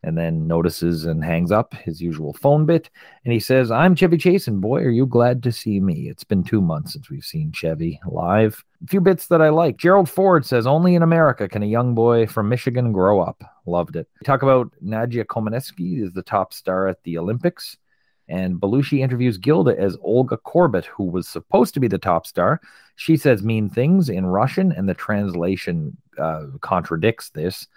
and 0.08 0.18
then 0.18 0.48
notices 0.48 1.04
and 1.04 1.22
hangs 1.22 1.52
up 1.52 1.74
his 1.74 2.02
usual 2.02 2.32
phone 2.32 2.66
bit. 2.66 2.90
And 3.26 3.34
he 3.34 3.42
says, 3.42 3.72
I'm 3.72 3.94
Chevy 3.94 4.16
Chase, 4.16 4.48
and 4.48 4.62
boy, 4.62 4.80
are 4.80 4.90
you 4.90 5.06
glad 5.06 5.44
to 5.44 5.52
see 5.52 5.82
me. 5.82 6.08
It's 6.08 6.24
been 6.24 6.46
two 6.46 6.62
months 6.62 6.94
since 6.94 7.10
we've 7.10 7.26
seen 7.26 7.52
Chevy 7.52 8.00
live. 8.08 8.64
A 8.86 8.88
few 8.88 9.02
bits 9.02 9.28
that 9.28 9.42
I 9.42 9.50
like. 9.50 9.76
Gerald 9.76 10.10
Ford 10.10 10.46
says, 10.46 10.66
Only 10.66 10.96
in 10.96 11.04
America 11.04 11.50
can 11.50 11.62
a 11.62 11.66
young 11.66 11.94
boy 11.94 12.26
from 12.26 12.48
Michigan 12.48 12.94
grow 12.94 13.20
up. 13.20 13.44
Loved 13.66 13.98
it. 13.98 14.08
We 14.22 14.26
talk 14.26 14.44
about 14.44 14.72
Nadia 14.80 15.26
Comaneci 15.26 16.02
is 16.02 16.14
the 16.14 16.24
top 16.24 16.54
star 16.54 16.88
at 16.88 17.04
the 17.04 17.18
Olympics. 17.18 17.76
And 18.30 18.62
Belushi 18.62 19.00
interviews 19.00 19.38
Gilda 19.38 19.78
as 19.78 19.98
Olga 20.02 20.38
Korbut, 20.38 20.86
who 20.86 21.04
was 21.04 21.28
supposed 21.28 21.74
to 21.74 21.82
be 21.82 21.90
the 21.90 21.98
top 21.98 22.26
star. 22.26 22.62
She 22.96 23.18
says 23.18 23.44
mean 23.44 23.70
things 23.70 24.08
in 24.08 24.26
Russian, 24.26 24.72
and 24.72 24.88
the 24.88 24.94
translation 24.94 25.98
uh, 26.18 26.46
contradicts 26.62 27.30
this 27.32 27.68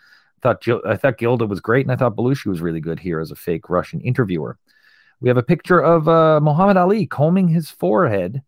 thought 0.43 0.67
I 0.87 0.97
thought 0.97 1.19
Gilda 1.19 1.47
was 1.47 1.61
great, 1.61 1.87
and 1.87 1.93
I 1.93 1.97
thought 1.97 2.17
Belushi 2.17 2.47
was 2.47 2.61
really 2.61 2.81
good 2.81 2.99
here 2.99 3.21
as 3.21 3.31
a 3.31 3.37
fake 3.37 3.69
Russian 3.69 4.01
interviewer. 4.01 4.59
We 5.21 5.29
have 5.29 5.37
a 5.37 5.43
picture 5.43 5.81
of 5.81 6.09
uh, 6.09 6.41
Muhammad 6.41 6.77
Ali 6.77 7.07
combing 7.07 7.49
his 7.49 7.71
forehead, 7.71 8.43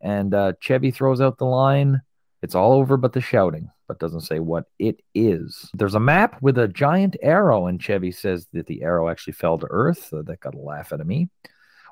and 0.00 0.34
uh, 0.34 0.52
Chevy 0.60 0.90
throws 0.90 1.20
out 1.20 1.38
the 1.38 1.46
line, 1.46 2.02
"It's 2.42 2.54
all 2.54 2.72
over 2.72 2.96
but 2.96 3.12
the 3.12 3.20
shouting," 3.20 3.70
but 3.88 3.98
doesn't 3.98 4.22
say 4.22 4.38
what 4.38 4.66
it 4.78 5.00
is. 5.14 5.70
There's 5.74 5.94
a 5.94 6.00
map 6.00 6.40
with 6.42 6.58
a 6.58 6.68
giant 6.68 7.16
arrow, 7.22 7.66
and 7.66 7.82
Chevy 7.82 8.12
says 8.12 8.46
that 8.52 8.66
the 8.66 8.82
arrow 8.82 9.08
actually 9.08 9.32
fell 9.34 9.58
to 9.58 9.66
Earth. 9.70 10.08
So 10.10 10.22
that 10.22 10.40
got 10.40 10.54
a 10.54 10.58
laugh 10.58 10.92
out 10.92 11.00
of 11.00 11.06
me. 11.06 11.28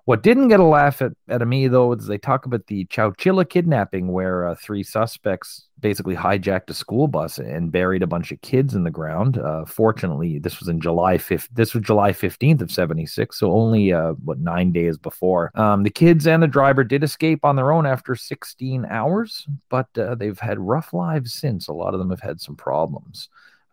What 0.08 0.22
didn't 0.22 0.48
get 0.48 0.58
a 0.58 0.64
laugh 0.64 1.02
at, 1.02 1.12
at 1.28 1.46
me, 1.46 1.68
though, 1.68 1.92
is 1.92 2.06
they 2.06 2.16
talk 2.16 2.46
about 2.46 2.66
the 2.66 2.86
Chowchilla 2.86 3.46
kidnapping, 3.46 4.10
where 4.10 4.48
uh, 4.48 4.54
three 4.54 4.82
suspects 4.82 5.68
basically 5.80 6.16
hijacked 6.16 6.70
a 6.70 6.72
school 6.72 7.08
bus 7.08 7.36
and 7.36 7.70
buried 7.70 8.02
a 8.02 8.06
bunch 8.06 8.32
of 8.32 8.40
kids 8.40 8.74
in 8.74 8.84
the 8.84 8.90
ground. 8.90 9.36
Uh, 9.36 9.66
fortunately, 9.66 10.38
this 10.38 10.60
was 10.60 10.68
in 10.70 10.80
July 10.80 11.18
5th. 11.18 11.48
This 11.52 11.74
was 11.74 11.82
July 11.82 12.12
15th 12.12 12.62
of 12.62 12.70
76, 12.70 13.38
so 13.38 13.52
only, 13.52 13.92
uh, 13.92 14.12
what, 14.24 14.38
nine 14.38 14.72
days 14.72 14.96
before. 14.96 15.50
Um, 15.54 15.82
the 15.82 15.90
kids 15.90 16.26
and 16.26 16.42
the 16.42 16.46
driver 16.46 16.84
did 16.84 17.04
escape 17.04 17.44
on 17.44 17.56
their 17.56 17.70
own 17.70 17.84
after 17.84 18.16
16 18.16 18.86
hours, 18.86 19.46
but 19.68 19.88
uh, 19.98 20.14
they've 20.14 20.38
had 20.38 20.58
rough 20.58 20.94
lives 20.94 21.34
since. 21.34 21.68
A 21.68 21.74
lot 21.74 21.92
of 21.92 22.00
them 22.00 22.08
have 22.08 22.20
had 22.20 22.40
some 22.40 22.56
problems. 22.56 23.28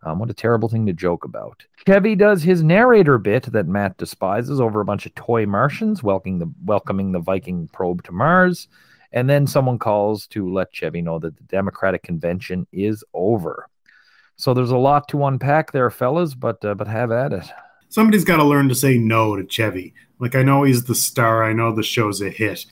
Um, 0.05 0.19
what 0.19 0.29
a 0.29 0.35
terrible 0.35 0.69
thing 0.69 0.85
to 0.85 0.93
joke 0.93 1.25
about. 1.25 1.65
Chevy 1.87 2.15
does 2.15 2.43
his 2.43 2.61
narrator 2.61 3.17
bit 3.17 3.51
that 3.51 3.67
Matt 3.67 3.97
despises 3.97 4.61
over 4.61 4.79
a 4.79 4.85
bunch 4.85 5.07
of 5.07 5.15
toy 5.15 5.47
Martians 5.47 6.03
welcoming 6.03 6.37
the, 6.37 6.51
welcoming 6.63 7.11
the 7.11 7.19
Viking 7.19 7.67
probe 7.69 8.03
to 8.03 8.11
Mars. 8.11 8.67
And 9.11 9.27
then 9.27 9.47
someone 9.47 9.79
calls 9.79 10.27
to 10.27 10.51
let 10.51 10.73
Chevy 10.73 11.01
know 11.01 11.17
that 11.19 11.35
the 11.35 11.43
Democratic 11.43 12.03
convention 12.03 12.67
is 12.71 13.03
over. 13.13 13.67
So 14.35 14.53
there's 14.53 14.71
a 14.71 14.77
lot 14.77 15.07
to 15.09 15.25
unpack 15.25 15.71
there, 15.71 15.89
fellas, 15.89 16.35
but 16.35 16.63
uh, 16.63 16.75
but 16.75 16.87
have 16.87 17.11
at 17.11 17.33
it. 17.33 17.45
Somebody's 17.89 18.25
got 18.25 18.37
to 18.37 18.43
learn 18.43 18.67
to 18.69 18.75
say 18.75 18.97
no 18.97 19.35
to 19.37 19.45
Chevy. 19.45 19.93
Like 20.19 20.35
I 20.35 20.43
know 20.43 20.63
he's 20.63 20.83
the 20.83 20.95
star, 20.95 21.43
I 21.43 21.53
know 21.53 21.73
the 21.73 21.83
show's 21.83 22.21
a 22.21 22.29
hit. 22.29 22.65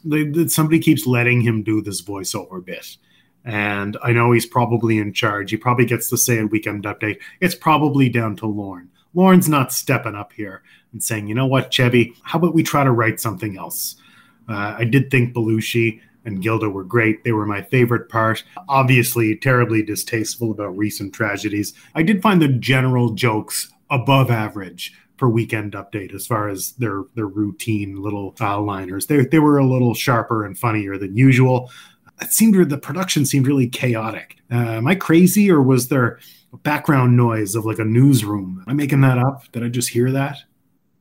Somebody 0.51 0.79
keeps 0.79 1.07
letting 1.07 1.41
him 1.41 1.63
do 1.63 1.81
this 1.81 2.01
voiceover 2.01 2.63
bit 2.63 2.97
and 3.45 3.97
I 4.03 4.11
know 4.11 4.31
he's 4.31 4.45
probably 4.45 4.97
in 4.97 5.13
charge. 5.13 5.51
He 5.51 5.57
probably 5.57 5.85
gets 5.85 6.09
to 6.09 6.17
say 6.17 6.37
in 6.37 6.49
Weekend 6.49 6.85
Update, 6.85 7.19
it's 7.41 7.55
probably 7.55 8.09
down 8.09 8.35
to 8.37 8.45
Lorne. 8.45 8.89
Lorne's 9.13 9.49
not 9.49 9.73
stepping 9.73 10.15
up 10.15 10.33
here 10.33 10.63
and 10.91 11.03
saying, 11.03 11.27
you 11.27 11.35
know 11.35 11.45
what, 11.45 11.71
Chevy, 11.71 12.15
how 12.23 12.39
about 12.39 12.55
we 12.55 12.63
try 12.63 12.83
to 12.83 12.91
write 12.91 13.19
something 13.19 13.57
else? 13.57 13.95
Uh, 14.49 14.75
I 14.77 14.85
did 14.85 15.11
think 15.11 15.33
Belushi 15.33 16.01
and 16.25 16.41
Gilda 16.41 16.69
were 16.69 16.83
great. 16.83 17.23
They 17.23 17.31
were 17.31 17.45
my 17.45 17.61
favorite 17.61 18.09
part. 18.09 18.43
Obviously, 18.69 19.35
terribly 19.35 19.83
distasteful 19.83 20.51
about 20.51 20.77
recent 20.77 21.13
tragedies. 21.13 21.73
I 21.95 22.03
did 22.03 22.21
find 22.21 22.41
the 22.41 22.47
general 22.47 23.09
jokes 23.09 23.71
above 23.89 24.31
average 24.31 24.93
for 25.17 25.29
Weekend 25.29 25.73
Update 25.73 26.13
as 26.13 26.25
far 26.25 26.49
as 26.49 26.71
their 26.73 27.03
their 27.15 27.27
routine 27.27 28.01
little 28.01 28.35
liners. 28.39 29.05
They, 29.05 29.25
they 29.25 29.39
were 29.39 29.57
a 29.57 29.65
little 29.65 29.93
sharper 29.93 30.45
and 30.45 30.57
funnier 30.57 30.97
than 30.97 31.15
usual 31.15 31.69
it 32.23 32.33
seemed 32.33 32.69
the 32.69 32.77
production 32.77 33.25
seemed 33.25 33.47
really 33.47 33.67
chaotic. 33.67 34.37
Uh, 34.51 34.55
am 34.55 34.87
I 34.87 34.95
crazy, 34.95 35.51
or 35.51 35.61
was 35.61 35.87
there 35.87 36.19
background 36.63 37.17
noise 37.17 37.55
of 37.55 37.65
like 37.65 37.79
a 37.79 37.85
newsroom? 37.85 38.63
Am 38.65 38.71
I 38.71 38.73
making 38.73 39.01
that 39.01 39.17
up? 39.17 39.43
Did 39.51 39.63
I 39.63 39.69
just 39.69 39.89
hear 39.89 40.11
that? 40.11 40.37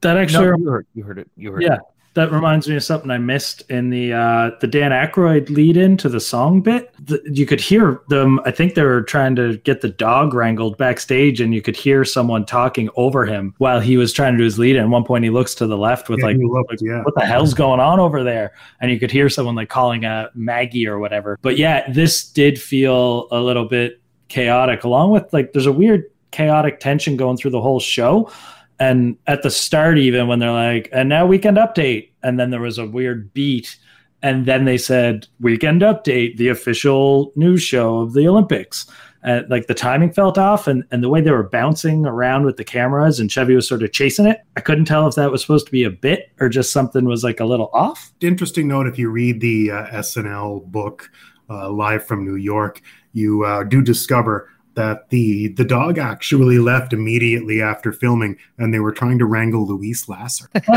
That 0.00 0.16
actually, 0.16 0.46
no, 0.46 0.56
you, 0.56 0.70
heard, 0.70 0.86
you 0.94 1.02
heard 1.04 1.18
it. 1.18 1.30
You 1.36 1.52
heard 1.52 1.62
yeah, 1.62 1.74
it 1.74 1.80
that 2.14 2.30
reminds 2.30 2.68
me 2.68 2.76
of 2.76 2.84
something 2.84 3.10
I 3.10 3.18
missed 3.18 3.62
in 3.70 3.88
the 3.88 4.12
uh, 4.12 4.50
the 4.60 4.66
Dan 4.66 4.90
Aykroyd 4.90 5.48
lead 5.48 5.76
in 5.76 5.96
to 5.98 6.08
the 6.08 6.20
song 6.20 6.60
bit. 6.60 6.94
The, 7.06 7.22
you 7.24 7.46
could 7.46 7.60
hear 7.60 8.02
them. 8.08 8.38
I 8.44 8.50
think 8.50 8.74
they 8.74 8.82
were 8.82 9.02
trying 9.02 9.34
to 9.36 9.56
get 9.58 9.80
the 9.80 9.88
dog 9.88 10.34
wrangled 10.34 10.76
backstage, 10.76 11.40
and 11.40 11.54
you 11.54 11.62
could 11.62 11.76
hear 11.76 12.04
someone 12.04 12.44
talking 12.44 12.90
over 12.96 13.24
him 13.24 13.54
while 13.58 13.80
he 13.80 13.96
was 13.96 14.12
trying 14.12 14.34
to 14.34 14.38
do 14.38 14.44
his 14.44 14.58
lead. 14.58 14.76
in. 14.76 14.82
At 14.82 14.88
one 14.88 15.04
point, 15.04 15.24
he 15.24 15.30
looks 15.30 15.54
to 15.56 15.66
the 15.66 15.78
left 15.78 16.08
with 16.08 16.18
yeah, 16.20 16.26
like, 16.26 16.36
looked, 16.38 16.70
like 16.70 16.80
yeah. 16.82 17.02
"What 17.02 17.14
the 17.14 17.24
hell's 17.24 17.54
going 17.54 17.80
on 17.80 17.98
over 17.98 18.22
there?" 18.22 18.52
And 18.80 18.90
you 18.90 18.98
could 18.98 19.10
hear 19.10 19.30
someone 19.30 19.54
like 19.54 19.70
calling 19.70 20.04
a 20.04 20.30
Maggie 20.34 20.86
or 20.86 20.98
whatever. 20.98 21.38
But 21.40 21.56
yeah, 21.56 21.90
this 21.90 22.28
did 22.28 22.60
feel 22.60 23.28
a 23.30 23.40
little 23.40 23.66
bit 23.66 24.02
chaotic, 24.28 24.84
along 24.84 25.12
with 25.12 25.32
like 25.32 25.52
there's 25.52 25.66
a 25.66 25.72
weird 25.72 26.04
chaotic 26.30 26.80
tension 26.80 27.16
going 27.16 27.36
through 27.36 27.50
the 27.50 27.60
whole 27.60 27.80
show 27.80 28.30
and 28.82 29.16
at 29.28 29.42
the 29.42 29.50
start, 29.50 29.96
even 29.96 30.26
when 30.26 30.40
they're 30.40 30.50
like, 30.50 30.88
and 30.92 31.08
now 31.08 31.24
weekend 31.24 31.56
update, 31.56 32.10
and 32.24 32.38
then 32.38 32.50
there 32.50 32.60
was 32.60 32.78
a 32.78 32.86
weird 32.86 33.32
beat. 33.32 33.78
And 34.24 34.44
then 34.44 34.64
they 34.64 34.76
said, 34.76 35.28
weekend 35.40 35.82
update, 35.82 36.36
the 36.36 36.48
official 36.48 37.32
news 37.36 37.62
show 37.62 37.98
of 37.98 38.12
the 38.12 38.26
Olympics. 38.26 38.86
And 39.22 39.48
like 39.48 39.68
the 39.68 39.74
timing 39.74 40.12
felt 40.12 40.36
off 40.36 40.66
and, 40.66 40.82
and 40.90 41.00
the 41.00 41.08
way 41.08 41.20
they 41.20 41.30
were 41.30 41.48
bouncing 41.48 42.06
around 42.06 42.44
with 42.44 42.56
the 42.56 42.64
cameras 42.64 43.20
and 43.20 43.30
Chevy 43.30 43.54
was 43.54 43.68
sort 43.68 43.84
of 43.84 43.92
chasing 43.92 44.26
it. 44.26 44.40
I 44.56 44.60
couldn't 44.60 44.86
tell 44.86 45.06
if 45.06 45.14
that 45.14 45.30
was 45.30 45.42
supposed 45.42 45.66
to 45.66 45.72
be 45.72 45.84
a 45.84 45.90
bit 45.90 46.32
or 46.40 46.48
just 46.48 46.72
something 46.72 47.04
was 47.04 47.22
like 47.22 47.38
a 47.38 47.44
little 47.44 47.70
off. 47.72 48.12
Interesting 48.20 48.66
note 48.66 48.88
if 48.88 48.98
you 48.98 49.10
read 49.10 49.40
the 49.40 49.70
uh, 49.70 49.86
SNL 49.92 50.64
book, 50.66 51.08
uh, 51.48 51.70
Live 51.70 52.04
from 52.04 52.24
New 52.24 52.36
York, 52.36 52.82
you 53.12 53.44
uh, 53.44 53.62
do 53.62 53.80
discover 53.80 54.50
that 54.74 55.10
the 55.10 55.48
the 55.48 55.64
dog 55.64 55.98
actually 55.98 56.58
left 56.58 56.92
immediately 56.92 57.60
after 57.62 57.92
filming 57.92 58.36
and 58.58 58.72
they 58.72 58.80
were 58.80 58.92
trying 58.92 59.18
to 59.18 59.26
wrangle 59.26 59.66
Louise 59.66 60.08
Lasser. 60.08 60.48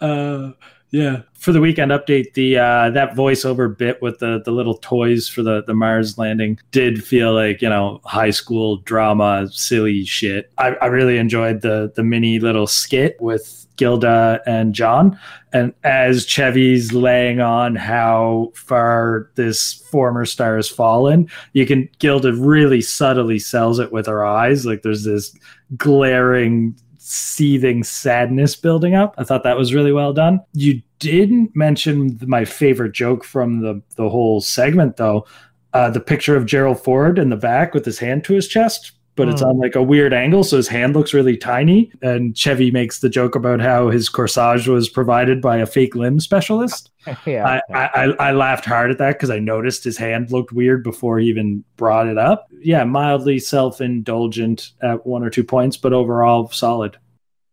uh, 0.00 0.52
yeah. 0.90 1.22
For 1.34 1.52
the 1.52 1.60
weekend 1.60 1.92
update, 1.92 2.34
the 2.34 2.58
uh, 2.58 2.90
that 2.90 3.14
voiceover 3.14 3.76
bit 3.76 4.00
with 4.00 4.18
the 4.18 4.40
the 4.44 4.50
little 4.50 4.78
toys 4.78 5.28
for 5.28 5.42
the 5.42 5.62
the 5.62 5.74
Mars 5.74 6.18
landing 6.18 6.58
did 6.70 7.04
feel 7.04 7.34
like 7.34 7.62
you 7.62 7.68
know 7.68 8.00
high 8.04 8.30
school 8.30 8.78
drama, 8.78 9.48
silly 9.50 10.04
shit. 10.04 10.50
I, 10.58 10.70
I 10.76 10.86
really 10.86 11.18
enjoyed 11.18 11.60
the 11.60 11.92
the 11.94 12.02
mini 12.02 12.38
little 12.38 12.66
skit 12.66 13.16
with 13.20 13.66
Gilda 13.78 14.42
and 14.46 14.74
John. 14.74 15.18
And 15.52 15.72
as 15.84 16.26
Chevy's 16.26 16.92
laying 16.92 17.40
on 17.40 17.76
how 17.76 18.52
far 18.54 19.30
this 19.36 19.74
former 19.90 20.26
star 20.26 20.56
has 20.56 20.68
fallen, 20.68 21.30
you 21.54 21.64
can 21.64 21.88
Gilda 21.98 22.34
really 22.34 22.82
subtly 22.82 23.38
sells 23.38 23.78
it 23.78 23.90
with 23.90 24.06
her 24.06 24.26
eyes. 24.26 24.66
Like 24.66 24.82
there's 24.82 25.04
this 25.04 25.34
glaring 25.76 26.74
seething 27.08 27.82
sadness 27.82 28.54
building 28.54 28.94
up. 28.94 29.14
I 29.16 29.24
thought 29.24 29.42
that 29.44 29.56
was 29.56 29.72
really 29.72 29.92
well 29.92 30.12
done. 30.12 30.40
You 30.52 30.82
didn't 30.98 31.56
mention 31.56 32.18
my 32.26 32.44
favorite 32.44 32.92
joke 32.92 33.24
from 33.24 33.60
the 33.60 33.82
the 33.96 34.08
whole 34.08 34.40
segment 34.40 34.96
though. 34.96 35.26
Uh, 35.72 35.90
the 35.90 36.00
picture 36.00 36.36
of 36.36 36.46
Gerald 36.46 36.82
Ford 36.82 37.18
in 37.18 37.28
the 37.28 37.36
back 37.36 37.74
with 37.74 37.84
his 37.84 37.98
hand 37.98 38.24
to 38.24 38.34
his 38.34 38.48
chest 38.48 38.92
but 39.18 39.28
it's 39.28 39.42
on 39.42 39.58
like 39.58 39.74
a 39.74 39.82
weird 39.82 40.14
angle, 40.14 40.44
so 40.44 40.56
his 40.56 40.68
hand 40.68 40.94
looks 40.94 41.12
really 41.12 41.36
tiny. 41.36 41.92
And 42.00 42.36
Chevy 42.36 42.70
makes 42.70 43.00
the 43.00 43.08
joke 43.08 43.34
about 43.34 43.60
how 43.60 43.90
his 43.90 44.08
corsage 44.08 44.68
was 44.68 44.88
provided 44.88 45.42
by 45.42 45.56
a 45.56 45.66
fake 45.66 45.96
limb 45.96 46.20
specialist. 46.20 46.90
yeah. 47.26 47.60
I, 47.68 47.74
I, 47.74 48.04
I 48.20 48.32
laughed 48.32 48.64
hard 48.64 48.92
at 48.92 48.98
that 48.98 49.14
because 49.14 49.28
I 49.28 49.40
noticed 49.40 49.82
his 49.82 49.98
hand 49.98 50.30
looked 50.30 50.52
weird 50.52 50.84
before 50.84 51.18
he 51.18 51.26
even 51.26 51.64
brought 51.76 52.06
it 52.06 52.16
up. 52.16 52.48
Yeah, 52.62 52.84
mildly 52.84 53.40
self 53.40 53.80
indulgent 53.80 54.70
at 54.80 55.04
one 55.04 55.24
or 55.24 55.30
two 55.30 55.44
points, 55.44 55.76
but 55.76 55.92
overall 55.92 56.48
solid. 56.50 56.96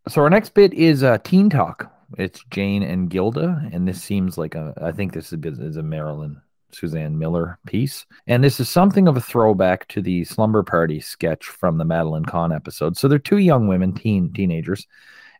So 0.08 0.22
our 0.22 0.30
next 0.30 0.54
bit 0.54 0.72
is 0.72 1.02
uh, 1.02 1.18
Teen 1.18 1.50
Talk. 1.50 1.92
It's 2.16 2.40
Jane 2.52 2.84
and 2.84 3.10
Gilda, 3.10 3.68
and 3.72 3.88
this 3.88 4.00
seems 4.00 4.38
like 4.38 4.54
a. 4.54 4.72
I 4.80 4.92
think 4.92 5.12
this 5.12 5.32
is 5.32 5.38
a, 5.42 5.48
is 5.48 5.76
a 5.76 5.82
Marilyn 5.82 6.40
Suzanne 6.76 7.18
Miller 7.18 7.58
piece, 7.66 8.06
and 8.26 8.44
this 8.44 8.60
is 8.60 8.68
something 8.68 9.08
of 9.08 9.16
a 9.16 9.20
throwback 9.20 9.88
to 9.88 10.02
the 10.02 10.24
Slumber 10.24 10.62
Party 10.62 11.00
sketch 11.00 11.46
from 11.46 11.78
the 11.78 11.84
Madeline 11.84 12.24
Kahn 12.24 12.52
episode. 12.52 12.96
So 12.96 13.08
they're 13.08 13.18
two 13.18 13.38
young 13.38 13.68
women, 13.68 13.92
teen 13.92 14.32
teenagers, 14.32 14.86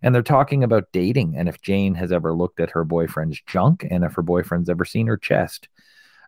and 0.02 0.14
they're 0.14 0.22
talking 0.22 0.64
about 0.64 0.92
dating 0.92 1.36
and 1.36 1.48
if 1.48 1.60
Jane 1.62 1.94
has 1.94 2.12
ever 2.12 2.32
looked 2.32 2.60
at 2.60 2.70
her 2.70 2.84
boyfriend's 2.84 3.40
junk 3.46 3.86
and 3.90 4.04
if 4.04 4.14
her 4.14 4.22
boyfriend's 4.22 4.70
ever 4.70 4.84
seen 4.84 5.06
her 5.06 5.16
chest. 5.16 5.68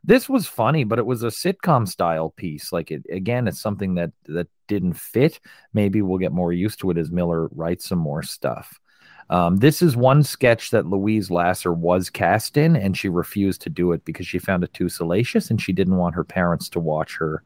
This 0.05 0.29
was 0.29 0.47
funny, 0.47 0.85
but 0.85 0.99
it 0.99 1.07
was 1.07 1.23
a 1.23 1.29
sitcom 1.29 1.89
style 1.89 2.31
piece. 2.31 2.73
Like 2.73 2.91
it 2.91 3.05
again, 3.11 3.49
it's 3.49 3.61
something 3.61 3.95
that 3.97 4.13
that 4.27 4.49
didn't 4.69 4.95
fit. 4.95 5.41
Maybe 5.73 6.03
we'll 6.03 6.19
get 6.19 6.33
more 6.33 6.53
used 6.53 6.81
to 6.81 6.91
it 6.91 6.99
as 6.99 7.11
Miller 7.11 7.49
writes 7.49 7.89
some 7.89 7.99
more 7.99 8.23
stuff. 8.23 8.79
Um, 9.31 9.57
this 9.59 9.83
is 9.83 9.97
one 9.97 10.23
sketch 10.23 10.71
that 10.71 10.87
Louise 10.87 11.31
Lasser 11.31 11.73
was 11.73 12.09
cast 12.09 12.57
in, 12.57 12.77
and 12.77 12.97
she 12.97 13.09
refused 13.09 13.61
to 13.63 13.71
do 13.71 13.93
it 13.93 14.05
because 14.05 14.27
she 14.27 14.39
found 14.39 14.65
it 14.65 14.73
too 14.73 14.89
salacious 14.89 15.51
and 15.51 15.61
she 15.61 15.73
didn't 15.73 15.97
want 15.97 16.15
her 16.15 16.25
parents 16.25 16.69
to 16.71 16.81
watch 16.81 17.17
her 17.17 17.43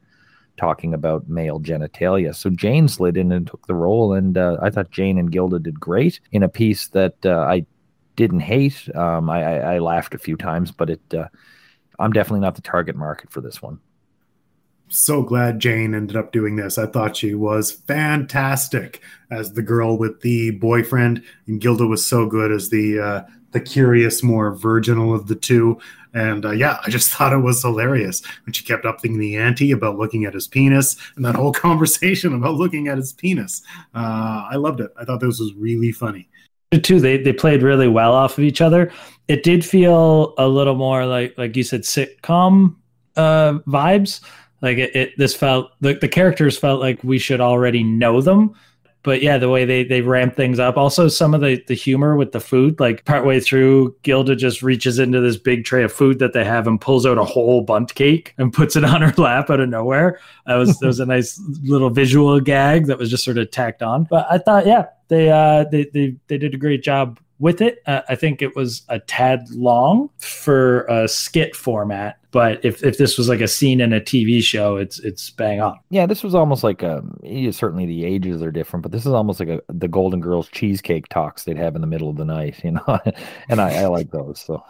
talking 0.55 0.93
about 0.93 1.27
male 1.27 1.59
genitalia. 1.59 2.33
So 2.35 2.49
Jane 2.49 2.87
slid 2.87 3.17
in 3.17 3.31
and 3.31 3.47
took 3.47 3.65
the 3.67 3.75
role, 3.75 4.13
and 4.13 4.37
uh, 4.37 4.57
I 4.61 4.69
thought 4.69 4.91
Jane 4.91 5.17
and 5.17 5.31
Gilda 5.31 5.59
did 5.59 5.79
great 5.79 6.19
in 6.31 6.43
a 6.43 6.49
piece 6.49 6.87
that 6.89 7.15
uh, 7.25 7.39
I 7.39 7.65
didn't 8.15 8.41
hate. 8.41 8.87
Um, 8.95 9.29
I, 9.29 9.43
I, 9.43 9.75
I 9.75 9.79
laughed 9.79 10.13
a 10.13 10.19
few 10.19 10.37
times, 10.37 10.71
but 10.71 10.89
it 10.91 11.01
uh, 11.13 11.27
I'm 11.99 12.11
definitely 12.11 12.41
not 12.41 12.55
the 12.55 12.61
target 12.61 12.95
market 12.95 13.31
for 13.31 13.41
this 13.41 13.61
one. 13.61 13.79
So 14.89 15.23
glad 15.23 15.59
Jane 15.59 15.95
ended 15.95 16.15
up 16.15 16.31
doing 16.31 16.55
this. 16.55 16.77
I 16.77 16.85
thought 16.85 17.17
she 17.17 17.33
was 17.33 17.71
fantastic 17.71 19.01
as 19.31 19.53
the 19.53 19.63
girl 19.63 19.97
with 19.97 20.21
the 20.21 20.51
boyfriend, 20.51 21.23
and 21.47 21.59
Gilda 21.59 21.87
was 21.87 22.05
so 22.05 22.25
good 22.27 22.51
as 22.51 22.69
the 22.69 22.99
uh, 22.99 23.21
the 23.51 23.61
curious, 23.61 24.21
more 24.23 24.53
virginal 24.53 25.13
of 25.13 25.27
the 25.27 25.35
two. 25.35 25.79
And 26.13 26.45
uh, 26.45 26.51
yeah, 26.51 26.79
I 26.85 26.89
just 26.89 27.09
thought 27.13 27.33
it 27.33 27.37
was 27.37 27.61
hilarious 27.61 28.21
when 28.45 28.53
she 28.53 28.63
kept 28.63 28.85
upping 28.85 29.17
the 29.17 29.37
ante 29.37 29.71
about 29.71 29.97
looking 29.97 30.25
at 30.25 30.33
his 30.33 30.47
penis 30.47 30.97
and 31.15 31.23
that 31.25 31.35
whole 31.35 31.53
conversation 31.67 32.33
about 32.33 32.55
looking 32.55 32.87
at 32.87 32.97
his 32.97 33.13
penis. 33.13 33.63
Uh, 33.95 34.47
I 34.51 34.55
loved 34.55 34.81
it. 34.81 34.91
I 34.99 35.05
thought 35.05 35.21
this 35.21 35.39
was 35.39 35.53
really 35.55 35.91
funny. 35.91 36.29
too 36.81 36.99
they 36.99 37.17
they 37.17 37.33
played 37.33 37.61
really 37.61 37.87
well 37.87 38.13
off 38.13 38.39
of 38.39 38.43
each 38.43 38.59
other 38.59 38.91
it 39.27 39.43
did 39.43 39.63
feel 39.63 40.33
a 40.39 40.47
little 40.47 40.73
more 40.73 41.05
like 41.05 41.37
like 41.37 41.55
you 41.55 41.63
said 41.63 41.81
sitcom 41.83 42.75
uh 43.15 43.53
vibes 43.67 44.21
like 44.63 44.79
it, 44.79 44.95
it 44.95 45.17
this 45.19 45.35
felt 45.35 45.71
the, 45.81 45.93
the 45.93 46.07
characters 46.07 46.57
felt 46.57 46.79
like 46.79 47.03
we 47.03 47.19
should 47.19 47.41
already 47.41 47.83
know 47.83 48.21
them 48.21 48.55
but 49.03 49.21
yeah 49.21 49.37
the 49.37 49.49
way 49.49 49.65
they 49.65 49.83
they 49.83 50.01
ramp 50.01 50.35
things 50.35 50.59
up. 50.59 50.77
Also 50.77 51.07
some 51.07 51.33
of 51.33 51.41
the 51.41 51.63
the 51.67 51.73
humor 51.75 52.15
with 52.15 52.31
the 52.31 52.39
food 52.39 52.79
like 52.79 53.05
partway 53.05 53.39
through 53.39 53.95
gilda 54.01 54.35
just 54.35 54.63
reaches 54.63 54.97
into 54.97 55.19
this 55.19 55.37
big 55.37 55.65
tray 55.65 55.83
of 55.83 55.91
food 55.91 56.19
that 56.19 56.33
they 56.33 56.43
have 56.43 56.65
and 56.65 56.81
pulls 56.81 57.05
out 57.05 57.17
a 57.17 57.23
whole 57.23 57.61
bunt 57.61 57.93
cake 57.93 58.33
and 58.37 58.51
puts 58.51 58.75
it 58.75 58.83
on 58.93 59.01
her 59.01 59.13
lap 59.21 59.49
out 59.49 59.59
of 59.59 59.69
nowhere. 59.69 60.19
That 60.47 60.55
was 60.55 60.79
that 60.79 60.87
was 60.87 60.99
a 60.99 61.05
nice 61.05 61.39
little 61.61 61.89
visual 61.89 62.39
gag 62.39 62.87
that 62.87 62.97
was 62.97 63.11
just 63.11 63.23
sort 63.23 63.37
of 63.37 63.51
tacked 63.51 63.83
on. 63.83 64.05
But 64.05 64.25
i 64.31 64.37
thought 64.37 64.65
yeah 64.65 64.87
they 65.09 65.29
uh 65.29 65.65
they 65.65 65.85
they, 65.93 66.15
they 66.27 66.37
did 66.37 66.53
a 66.55 66.57
great 66.57 66.81
job 66.81 67.19
with 67.39 67.61
it. 67.61 67.79
Uh, 67.85 68.01
i 68.07 68.15
think 68.15 68.41
it 68.41 68.55
was 68.55 68.83
a 68.89 68.99
tad 68.99 69.49
long 69.51 70.09
for 70.17 70.85
a 70.85 71.07
skit 71.07 71.55
format 71.55 72.17
but 72.33 72.63
if, 72.65 72.83
if 72.83 72.97
this 72.97 73.17
was 73.17 73.29
like 73.29 73.39
a 73.39 73.47
scene 73.47 73.79
in 73.79 73.93
a 73.93 74.01
tv 74.01 74.43
show 74.43 74.75
it's 74.75 74.99
it's 74.99 75.29
bang 75.29 75.61
on 75.61 75.79
Yeah, 75.89 76.05
this 76.05 76.23
was 76.23 76.35
almost 76.35 76.63
like 76.63 76.83
um, 76.83 77.17
certainly 77.51 77.85
the 77.85 78.03
ages 78.05 78.41
are 78.41 78.51
different, 78.51 78.83
but 78.83 78.91
this 78.91 79.05
is 79.05 79.13
almost 79.13 79.39
like 79.39 79.49
a 79.49 79.61
the 79.69 79.87
Golden 79.87 80.19
Girls 80.19 80.49
cheesecake 80.49 81.07
talks 81.09 81.43
they'd 81.43 81.57
have 81.57 81.75
in 81.75 81.81
the 81.81 81.87
middle 81.87 82.09
of 82.09 82.17
the 82.17 82.25
night, 82.25 82.63
you 82.63 82.71
know. 82.71 82.99
and 83.49 83.61
I, 83.61 83.83
I 83.83 83.85
like 83.87 84.11
those. 84.11 84.39
So 84.39 84.63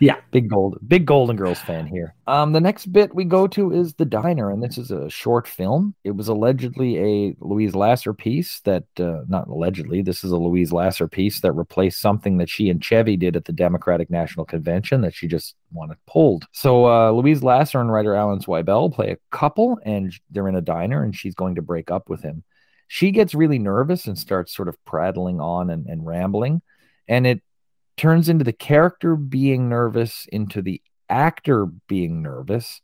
Yeah. 0.00 0.16
big 0.30 0.48
gold, 0.48 0.78
big 0.86 1.06
Golden 1.06 1.36
Girls 1.36 1.60
fan 1.60 1.86
here. 1.86 2.14
Um, 2.26 2.52
the 2.52 2.60
next 2.60 2.86
bit 2.86 3.14
we 3.14 3.24
go 3.24 3.46
to 3.48 3.72
is 3.72 3.94
the 3.94 4.04
diner, 4.04 4.50
and 4.50 4.62
this 4.62 4.78
is 4.78 4.90
a 4.90 5.08
short 5.08 5.46
film. 5.46 5.94
It 6.04 6.12
was 6.12 6.28
allegedly 6.28 6.98
a 6.98 7.36
Louise 7.40 7.74
Lasser 7.74 8.12
piece 8.12 8.60
that, 8.60 8.84
uh, 8.98 9.22
not 9.28 9.48
allegedly, 9.48 10.02
this 10.02 10.24
is 10.24 10.30
a 10.30 10.36
Louise 10.36 10.72
Lasser 10.72 11.08
piece 11.08 11.40
that 11.40 11.52
replaced 11.52 12.00
something 12.00 12.38
that 12.38 12.48
she 12.48 12.68
and 12.68 12.82
Chevy 12.82 13.16
did 13.16 13.36
at 13.36 13.44
the 13.44 13.52
Democratic 13.52 14.10
National 14.10 14.44
Convention 14.44 15.00
that 15.02 15.14
she 15.14 15.28
just 15.28 15.54
wanted 15.72 15.98
pulled. 16.06 16.46
So 16.52 16.86
uh, 16.86 17.10
Louise 17.12 17.42
Lasser 17.42 17.80
and 17.80 17.92
writer 17.92 18.14
Alan 18.14 18.40
Zweibel 18.40 18.92
play 18.92 19.10
a 19.10 19.36
couple, 19.36 19.78
and 19.84 20.12
they're 20.30 20.48
in 20.48 20.56
a 20.56 20.60
diner, 20.60 21.02
and 21.02 21.14
she's 21.14 21.34
going 21.34 21.54
to 21.56 21.62
break 21.62 21.90
up 21.90 22.08
with 22.08 22.22
him. 22.22 22.44
She 22.88 23.10
gets 23.10 23.34
really 23.34 23.58
nervous 23.58 24.06
and 24.06 24.18
starts 24.18 24.54
sort 24.54 24.68
of 24.68 24.82
prattling 24.84 25.40
on 25.40 25.70
and, 25.70 25.86
and 25.86 26.06
rambling, 26.06 26.62
and 27.08 27.26
it 27.26 27.42
turns 27.96 28.28
into 28.28 28.44
the 28.44 28.52
character 28.52 29.16
being 29.16 29.68
nervous, 29.68 30.26
into 30.32 30.62
the 30.62 30.80
actor 31.08 31.66
being 31.86 32.22
nervous. 32.22 32.80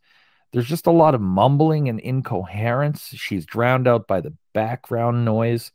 There's 0.52 0.68
just 0.68 0.86
a 0.86 0.92
lot 0.92 1.14
of 1.14 1.20
mumbling 1.20 1.88
and 1.88 2.00
incoherence. 2.00 3.08
She's 3.08 3.46
drowned 3.46 3.86
out 3.86 4.06
by 4.06 4.20
the 4.20 4.34
background 4.52 5.24
noise. 5.24 5.70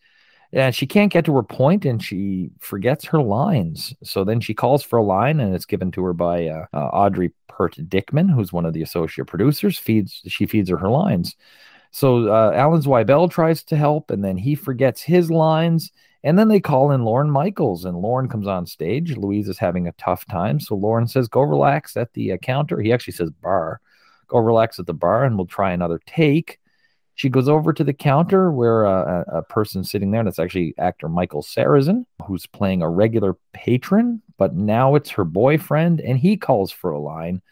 And 0.53 0.73
she 0.73 0.87
can't 0.87 1.11
get 1.11 1.25
to 1.25 1.35
her 1.35 1.43
point 1.43 1.85
and 1.85 2.01
she 2.01 2.49
forgets 2.59 3.05
her 3.05 3.21
lines. 3.21 3.93
So 4.03 4.23
then 4.23 4.39
she 4.39 4.53
calls 4.53 4.83
for 4.83 4.97
a 4.97 5.03
line 5.03 5.39
and 5.39 5.53
it's 5.53 5.65
given 5.65 5.91
to 5.91 6.03
her 6.03 6.13
by 6.13 6.47
uh, 6.47 6.65
uh, 6.73 6.77
Audrey 6.77 7.33
Peart 7.47 7.75
Dickman, 7.75 8.33
who's 8.33 8.53
one 8.53 8.65
of 8.65 8.73
the 8.73 8.81
associate 8.81 9.27
producers. 9.27 9.77
Feeds 9.77 10.21
She 10.27 10.45
feeds 10.45 10.69
her 10.69 10.77
her 10.77 10.89
lines. 10.89 11.35
So 11.91 12.27
uh, 12.27 12.51
Alan 12.53 12.81
Zweibel 12.81 13.29
tries 13.29 13.63
to 13.65 13.75
help 13.75 14.11
and 14.11 14.23
then 14.23 14.37
he 14.37 14.55
forgets 14.55 15.01
his 15.01 15.31
lines. 15.31 15.91
And 16.25 16.39
then 16.39 16.47
they 16.47 16.59
call 16.59 16.91
in 16.91 17.03
Lorne 17.05 17.29
Michaels, 17.29 17.85
and 17.85 17.99
Lorne 17.99 18.27
comes 18.27 18.47
on 18.47 18.65
stage. 18.65 19.15
Louise 19.15 19.47
is 19.47 19.59
having 19.59 19.87
a 19.87 19.91
tough 19.91 20.25
time. 20.25 20.59
So 20.59 20.75
Lorne 20.75 21.07
says, 21.07 21.27
Go 21.27 21.41
relax 21.41 21.95
at 21.95 22.13
the 22.13 22.31
uh, 22.31 22.37
counter. 22.37 22.81
He 22.81 22.91
actually 22.91 23.13
says 23.13 23.29
bar. 23.29 23.79
Go 24.27 24.39
relax 24.39 24.79
at 24.79 24.87
the 24.87 24.93
bar, 24.93 25.23
and 25.23 25.37
we'll 25.37 25.45
try 25.45 25.71
another 25.71 26.01
take. 26.07 26.59
She 27.13 27.29
goes 27.29 27.47
over 27.47 27.73
to 27.73 27.83
the 27.83 27.93
counter 27.93 28.51
where 28.51 28.87
uh, 28.87 29.23
a, 29.27 29.37
a 29.37 29.43
person's 29.43 29.91
sitting 29.91 30.09
there, 30.09 30.19
and 30.19 30.27
it's 30.27 30.39
actually 30.39 30.73
actor 30.79 31.07
Michael 31.07 31.43
Sarrazin, 31.43 32.07
who's 32.25 32.47
playing 32.47 32.81
a 32.81 32.89
regular 32.89 33.37
patron, 33.53 34.23
but 34.39 34.55
now 34.55 34.95
it's 34.95 35.11
her 35.11 35.25
boyfriend, 35.25 36.01
and 36.01 36.17
he 36.17 36.37
calls 36.37 36.71
for 36.71 36.89
a 36.89 36.99
line. 36.99 37.43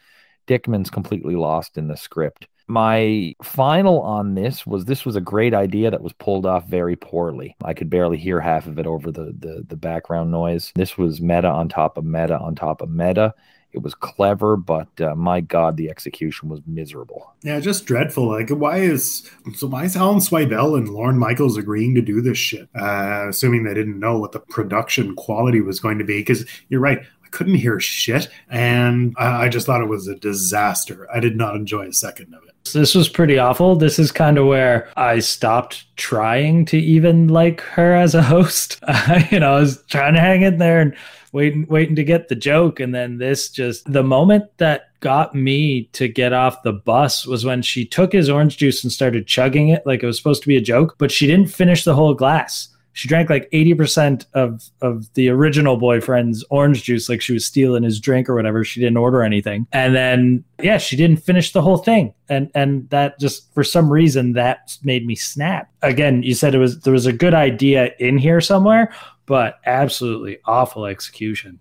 Dickman's 0.48 0.90
completely 0.90 1.36
lost 1.36 1.78
in 1.78 1.88
the 1.88 1.96
script. 1.96 2.48
My 2.68 3.36
final 3.44 4.02
on 4.02 4.36
this 4.36 4.66
was 4.66 4.86
this 4.86 5.06
was 5.06 5.16
a 5.16 5.22
great 5.22 5.54
idea 5.54 5.92
that 5.92 6.02
was 6.02 6.14
pulled 6.14 6.46
off 6.46 6.66
very 6.68 6.96
poorly. 6.96 7.56
I 7.64 7.74
could 7.74 7.90
barely 7.90 8.18
hear 8.18 8.40
half 8.40 8.68
of 8.68 8.80
it 8.80 8.88
over 8.88 9.12
the 9.12 9.36
the, 9.38 9.66
the 9.68 9.76
background 9.76 10.32
noise. 10.32 10.72
This 10.76 10.98
was 10.98 11.22
meta 11.22 11.50
on 11.50 11.70
top 11.70 11.98
of 11.98 12.06
meta 12.06 12.38
on 12.40 12.56
top 12.56 12.82
of 12.82 12.90
meta. 12.90 13.34
It 13.74 13.82
was 13.82 13.96
clever, 13.96 14.56
but 14.56 15.02
uh, 15.02 15.16
my 15.16 15.42
God, 15.42 15.78
the 15.78 15.90
execution 15.90 16.48
was 16.48 16.62
miserable. 16.68 17.34
Yeah, 17.42 17.60
just 17.60 17.88
dreadful. 17.88 18.28
Like, 18.28 18.50
why 18.50 18.78
is 18.78 19.28
so? 19.56 19.66
Why 19.66 19.86
is 19.86 19.98
Alan 19.98 20.20
Zweibel 20.20 20.78
and 20.78 20.90
Lorne 20.90 21.18
Michaels 21.18 21.58
agreeing 21.58 21.96
to 21.96 22.02
do 22.02 22.22
this 22.22 22.38
shit? 22.38 22.70
Uh, 22.76 23.26
assuming 23.30 23.64
they 23.64 23.74
didn't 23.74 24.00
know 24.00 24.20
what 24.20 24.32
the 24.32 24.40
production 24.40 25.16
quality 25.16 25.60
was 25.60 25.80
going 25.80 25.98
to 25.98 26.04
be. 26.06 26.20
Because 26.20 26.46
you're 26.70 26.82
right, 26.82 27.00
couldn't 27.34 27.56
hear 27.56 27.80
shit, 27.80 28.30
and 28.50 29.14
I, 29.18 29.46
I 29.46 29.50
just 29.50 29.66
thought 29.66 29.82
it 29.82 29.90
was 29.90 30.08
a 30.08 30.16
disaster. 30.16 31.08
I 31.14 31.20
did 31.20 31.36
not 31.36 31.56
enjoy 31.56 31.88
a 31.88 31.94
second 31.94 32.34
of 32.34 32.44
it. 32.44 32.72
this 32.72 32.96
was 32.96 33.10
pretty 33.10 33.38
awful 33.38 33.76
this 33.76 34.00
is 34.00 34.10
kind 34.12 34.38
of 34.38 34.46
where 34.48 34.90
i 34.96 35.20
stopped 35.20 35.86
trying 35.98 36.64
to 36.64 36.78
even 36.78 37.28
like 37.28 37.60
her 37.60 37.94
as 37.94 38.16
a 38.16 38.24
host 38.24 38.82
you 39.32 39.40
know 39.40 39.56
i 39.56 39.60
was 39.60 39.84
trying 39.90 40.14
to 40.14 40.20
hang 40.22 40.44
in 40.44 40.60
there 40.60 40.80
and 40.80 40.96
waiting 41.34 41.66
waiting 41.68 41.96
to 41.96 42.04
get 42.04 42.30
the 42.30 42.36
joke 42.36 42.80
and 42.80 42.96
then 42.96 43.18
this 43.18 43.50
just 43.50 43.92
the 43.92 44.04
moment 44.04 44.46
that 44.58 44.90
got 45.02 45.36
me 45.36 45.84
to 45.92 46.08
get 46.08 46.32
off 46.32 46.64
the 46.64 46.72
bus 46.72 47.26
was 47.26 47.44
when 47.44 47.62
she 47.62 47.84
took 47.84 48.14
his 48.14 48.30
orange 48.30 48.56
juice 48.56 48.84
and 48.84 48.94
started 48.94 49.28
chugging 49.28 49.68
it 49.68 49.86
like 49.86 50.02
it 50.02 50.06
was 50.06 50.18
supposed 50.18 50.42
to 50.42 50.48
be 50.48 50.56
a 50.56 50.62
joke 50.62 50.96
but 50.98 51.12
she 51.12 51.28
didn't 51.28 51.48
finish 51.48 51.84
the 51.84 51.96
whole 51.96 52.14
glass 52.14 52.70
she 52.94 53.08
drank 53.08 53.30
like 53.30 53.50
80% 53.52 54.26
of 54.34 54.70
of 54.82 55.14
the 55.16 55.30
original 55.30 55.78
boyfriend's 55.78 56.46
orange 56.50 56.84
juice 56.84 57.10
like 57.10 57.22
she 57.22 57.34
was 57.34 57.46
stealing 57.46 57.84
his 57.84 58.00
drink 58.00 58.30
or 58.30 58.36
whatever. 58.36 58.64
She 58.64 58.80
didn't 58.80 58.98
order 58.98 59.24
anything. 59.24 59.68
And 59.72 59.94
then 59.94 60.44
yeah 60.62 60.78
she 60.78 60.96
didn't 60.96 61.18
finish 61.18 61.52
the 61.52 61.62
whole 61.62 61.78
thing. 61.78 62.14
And 62.30 62.50
and 62.56 62.90
that 62.92 63.20
just 63.20 63.54
for 63.54 63.64
some 63.64 63.92
reason 63.92 64.34
that 64.34 64.78
made 64.84 65.06
me 65.06 65.16
snap. 65.16 65.70
Again 65.82 66.24
you 66.24 66.36
said 66.36 66.56
it 66.56 66.60
was 66.60 66.80
there 66.82 66.94
was 66.94 67.08
a 67.08 67.14
good 67.14 67.34
idea 67.34 67.92
in 68.00 68.18
here 68.18 68.40
somewhere 68.40 68.94
but 69.26 69.60
absolutely 69.66 70.38
awful 70.46 70.86
execution. 70.86 71.60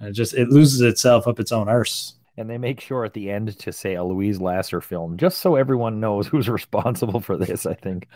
And 0.00 0.08
it 0.08 0.12
just 0.12 0.34
it 0.34 0.48
loses 0.48 0.80
itself 0.80 1.28
up 1.28 1.38
its 1.38 1.52
own 1.52 1.68
arse 1.68 2.14
and 2.40 2.48
they 2.48 2.56
make 2.56 2.80
sure 2.80 3.04
at 3.04 3.12
the 3.12 3.30
end 3.30 3.56
to 3.58 3.70
say 3.70 3.94
a 3.94 4.02
Louise 4.02 4.40
Lasser 4.40 4.80
film, 4.80 5.18
just 5.18 5.38
so 5.38 5.56
everyone 5.56 6.00
knows 6.00 6.26
who's 6.28 6.48
responsible 6.48 7.20
for 7.20 7.36
this. 7.36 7.66
I 7.66 7.74
think. 7.74 8.08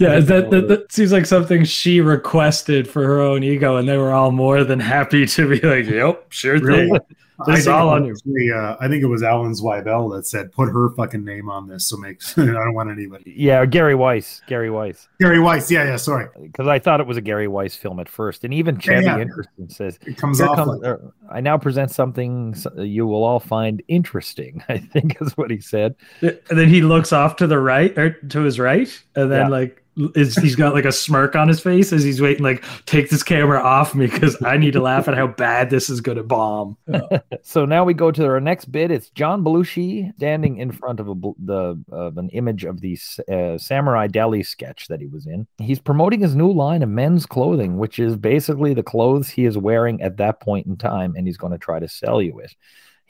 Yeah, 0.00 0.18
that, 0.20 0.50
that, 0.50 0.68
that 0.68 0.90
seems 0.90 1.12
like 1.12 1.26
something 1.26 1.64
she 1.64 2.00
requested 2.00 2.88
for 2.88 3.04
her 3.04 3.20
own 3.20 3.42
ego, 3.42 3.76
and 3.76 3.86
they 3.86 3.98
were 3.98 4.12
all 4.12 4.32
more 4.32 4.64
than 4.64 4.80
happy 4.80 5.26
to 5.26 5.48
be 5.48 5.60
like, 5.60 5.86
"Yep, 5.86 6.32
sure 6.32 6.58
thing." 6.58 6.96
This 7.46 7.64
think, 7.64 7.74
all 7.76 7.88
on 7.90 8.04
you. 8.04 8.14
the, 8.24 8.52
uh, 8.52 8.76
I 8.80 8.88
think 8.88 9.02
it 9.02 9.06
was 9.06 9.22
Alan 9.22 9.52
Zweibel 9.52 10.14
that 10.16 10.26
said, 10.26 10.52
"Put 10.52 10.66
her 10.68 10.90
fucking 10.90 11.24
name 11.24 11.48
on 11.50 11.66
this." 11.68 11.88
So 11.88 11.96
makes 11.96 12.36
I 12.38 12.44
don't 12.46 12.74
want 12.74 12.90
anybody. 12.90 13.34
Yeah, 13.36 13.64
Gary 13.66 13.94
Weiss. 13.94 14.42
Gary 14.46 14.70
Weiss. 14.70 15.08
Gary 15.20 15.40
Weiss. 15.40 15.70
Yeah, 15.70 15.84
yeah. 15.84 15.96
Sorry, 15.96 16.26
Because 16.40 16.66
I 16.68 16.78
thought 16.78 17.00
it 17.00 17.06
was 17.06 17.16
a 17.16 17.20
Gary 17.20 17.48
Weiss 17.48 17.74
film 17.76 18.00
at 18.00 18.08
first, 18.08 18.44
and 18.44 18.52
even 18.54 18.76
Yeah, 18.76 18.80
Chevy 18.80 19.04
yeah. 19.04 19.18
Interesting 19.20 19.68
says, 19.68 19.98
it 20.06 20.16
comes 20.16 20.40
off 20.40 20.56
comes- 20.56 20.80
like 20.80 20.88
er, 20.88 21.12
I 21.30 21.40
now 21.40 21.56
present 21.58 21.90
something 21.90 22.54
you 22.76 23.06
will 23.06 23.24
all 23.24 23.40
find 23.40 23.82
interesting. 23.88 24.62
I 24.68 24.78
think 24.78 25.16
is 25.20 25.36
what 25.36 25.50
he 25.50 25.60
said. 25.60 25.94
And 26.20 26.38
then 26.50 26.68
he 26.68 26.82
looks 26.82 27.12
off 27.12 27.36
to 27.36 27.46
the 27.46 27.58
right 27.58 27.96
or 27.98 28.10
to 28.10 28.40
his 28.40 28.58
right, 28.58 28.88
and 29.16 29.30
then 29.30 29.40
Yeah. 29.42 29.48
like 29.48 29.82
is 30.14 30.36
he's 30.36 30.56
got 30.56 30.74
like 30.74 30.84
a 30.84 30.92
smirk 30.92 31.36
on 31.36 31.48
his 31.48 31.60
face 31.60 31.92
as 31.92 32.02
he's 32.02 32.20
waiting, 32.20 32.42
like, 32.42 32.64
take 32.86 33.10
this 33.10 33.22
camera 33.22 33.60
off 33.60 33.94
me 33.94 34.06
because 34.06 34.36
I 34.42 34.56
need 34.56 34.72
to 34.72 34.80
laugh 34.80 35.08
at 35.08 35.14
how 35.14 35.28
bad 35.28 35.70
this 35.70 35.90
is 35.90 36.00
gonna 36.00 36.22
bomb. 36.22 36.76
So 37.42 37.64
now 37.64 37.84
we 37.84 37.94
go 37.94 38.10
to 38.10 38.26
our 38.26 38.40
next 38.40 38.66
bit. 38.66 38.90
It's 38.90 39.10
John 39.10 39.42
Belushi 39.42 40.14
standing 40.16 40.58
in 40.58 40.72
front 40.72 41.00
of 41.00 41.08
a 41.08 41.14
the 41.38 41.82
of 41.90 42.18
an 42.18 42.28
image 42.30 42.64
of 42.64 42.80
the 42.80 42.98
uh, 43.32 43.58
Samurai 43.58 44.06
Deli 44.06 44.42
sketch 44.42 44.88
that 44.88 45.00
he 45.00 45.06
was 45.06 45.26
in. 45.26 45.46
He's 45.58 45.80
promoting 45.80 46.20
his 46.20 46.34
new 46.34 46.52
line 46.52 46.82
of 46.82 46.88
men's 46.88 47.26
clothing, 47.26 47.78
which 47.78 47.98
is 47.98 48.16
basically 48.16 48.74
the 48.74 48.82
clothes 48.82 49.28
he 49.28 49.46
is 49.46 49.56
wearing 49.56 50.00
at 50.02 50.18
that 50.18 50.40
point 50.40 50.66
in 50.66 50.76
time, 50.76 51.14
and 51.16 51.26
he's 51.26 51.36
going 51.36 51.52
to 51.52 51.58
try 51.58 51.78
to 51.78 51.88
sell 51.88 52.20
you 52.20 52.38
it. 52.40 52.54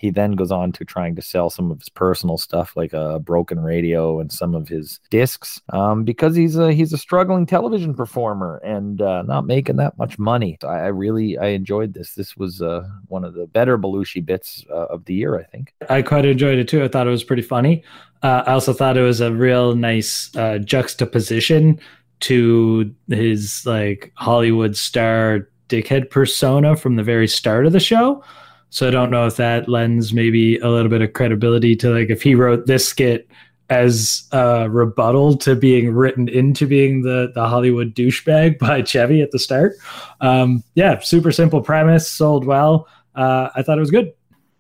He 0.01 0.09
then 0.09 0.33
goes 0.33 0.51
on 0.51 0.73
to 0.73 0.85
trying 0.87 1.15
to 1.17 1.21
sell 1.21 1.51
some 1.51 1.71
of 1.71 1.79
his 1.79 1.91
personal 1.91 2.39
stuff, 2.39 2.75
like 2.75 2.95
a 2.95 3.19
broken 3.19 3.61
radio 3.61 4.19
and 4.19 4.33
some 4.33 4.55
of 4.55 4.67
his 4.67 4.99
discs, 5.11 5.61
um, 5.75 6.05
because 6.05 6.35
he's 6.35 6.57
a 6.57 6.73
he's 6.73 6.95
a 6.95 6.99
struggling 6.99 7.45
television 7.45 7.93
performer 7.93 8.63
and 8.65 9.03
uh, 9.03 9.21
not 9.21 9.45
making 9.45 9.77
that 9.77 9.99
much 9.99 10.19
money. 10.19 10.57
I, 10.63 10.67
I 10.67 10.87
really 10.87 11.37
I 11.37 11.49
enjoyed 11.49 11.93
this. 11.93 12.15
This 12.15 12.35
was 12.35 12.63
uh, 12.63 12.89
one 13.09 13.25
of 13.25 13.35
the 13.35 13.47
better 13.47 13.77
Belushi 13.77 14.25
bits 14.25 14.65
uh, 14.71 14.87
of 14.87 15.05
the 15.05 15.13
year, 15.13 15.39
I 15.39 15.43
think. 15.43 15.75
I 15.91 16.01
quite 16.01 16.25
enjoyed 16.25 16.59
it 16.59 16.67
too. 16.67 16.83
I 16.83 16.89
thought 16.89 17.07
it 17.07 17.11
was 17.11 17.23
pretty 17.23 17.43
funny. 17.43 17.85
Uh, 18.23 18.43
I 18.47 18.53
also 18.53 18.73
thought 18.73 18.97
it 18.97 19.03
was 19.03 19.21
a 19.21 19.35
real 19.35 19.75
nice 19.75 20.35
uh, 20.35 20.59
juxtaposition 20.59 21.79
to 22.21 22.95
his 23.09 23.67
like 23.67 24.13
Hollywood 24.15 24.79
star 24.79 25.51
dickhead 25.69 26.09
persona 26.09 26.75
from 26.75 26.97
the 26.97 27.03
very 27.03 27.29
start 27.29 27.67
of 27.67 27.73
the 27.73 27.81
show. 27.81 28.25
So 28.71 28.89
I 28.89 28.91
don't 28.91 29.11
know 29.11 29.27
if 29.27 29.37
that 29.37 29.69
lends 29.69 30.13
maybe 30.13 30.59
a 30.59 30.69
little 30.69 30.89
bit 30.89 31.03
of 31.03 31.13
credibility 31.13 31.77
to 31.77 31.91
like 31.91 32.11
if 32.11 32.23
he 32.23 32.35
wrote 32.35 32.67
this 32.67 32.87
skit 32.87 33.29
as 33.69 34.25
a 34.33 34.69
rebuttal 34.69 35.37
to 35.39 35.55
being 35.55 35.93
written 35.93 36.29
into 36.29 36.67
being 36.67 37.03
the 37.03 37.33
the 37.35 37.47
Hollywood 37.47 37.95
douchebag 37.95 38.59
by 38.59 38.83
Chevy 38.83 39.23
at 39.23 39.31
the 39.31 39.39
start. 39.39 39.75
Um, 40.21 40.63
yeah, 40.75 40.99
super 41.01 41.33
simple 41.33 41.61
premise, 41.61 42.09
sold 42.09 42.45
well. 42.45 42.89
Uh, 43.15 43.51
I 43.55 43.63
thought 43.63 43.79
it 43.79 43.83
was 43.83 43.91
good. 43.91 44.13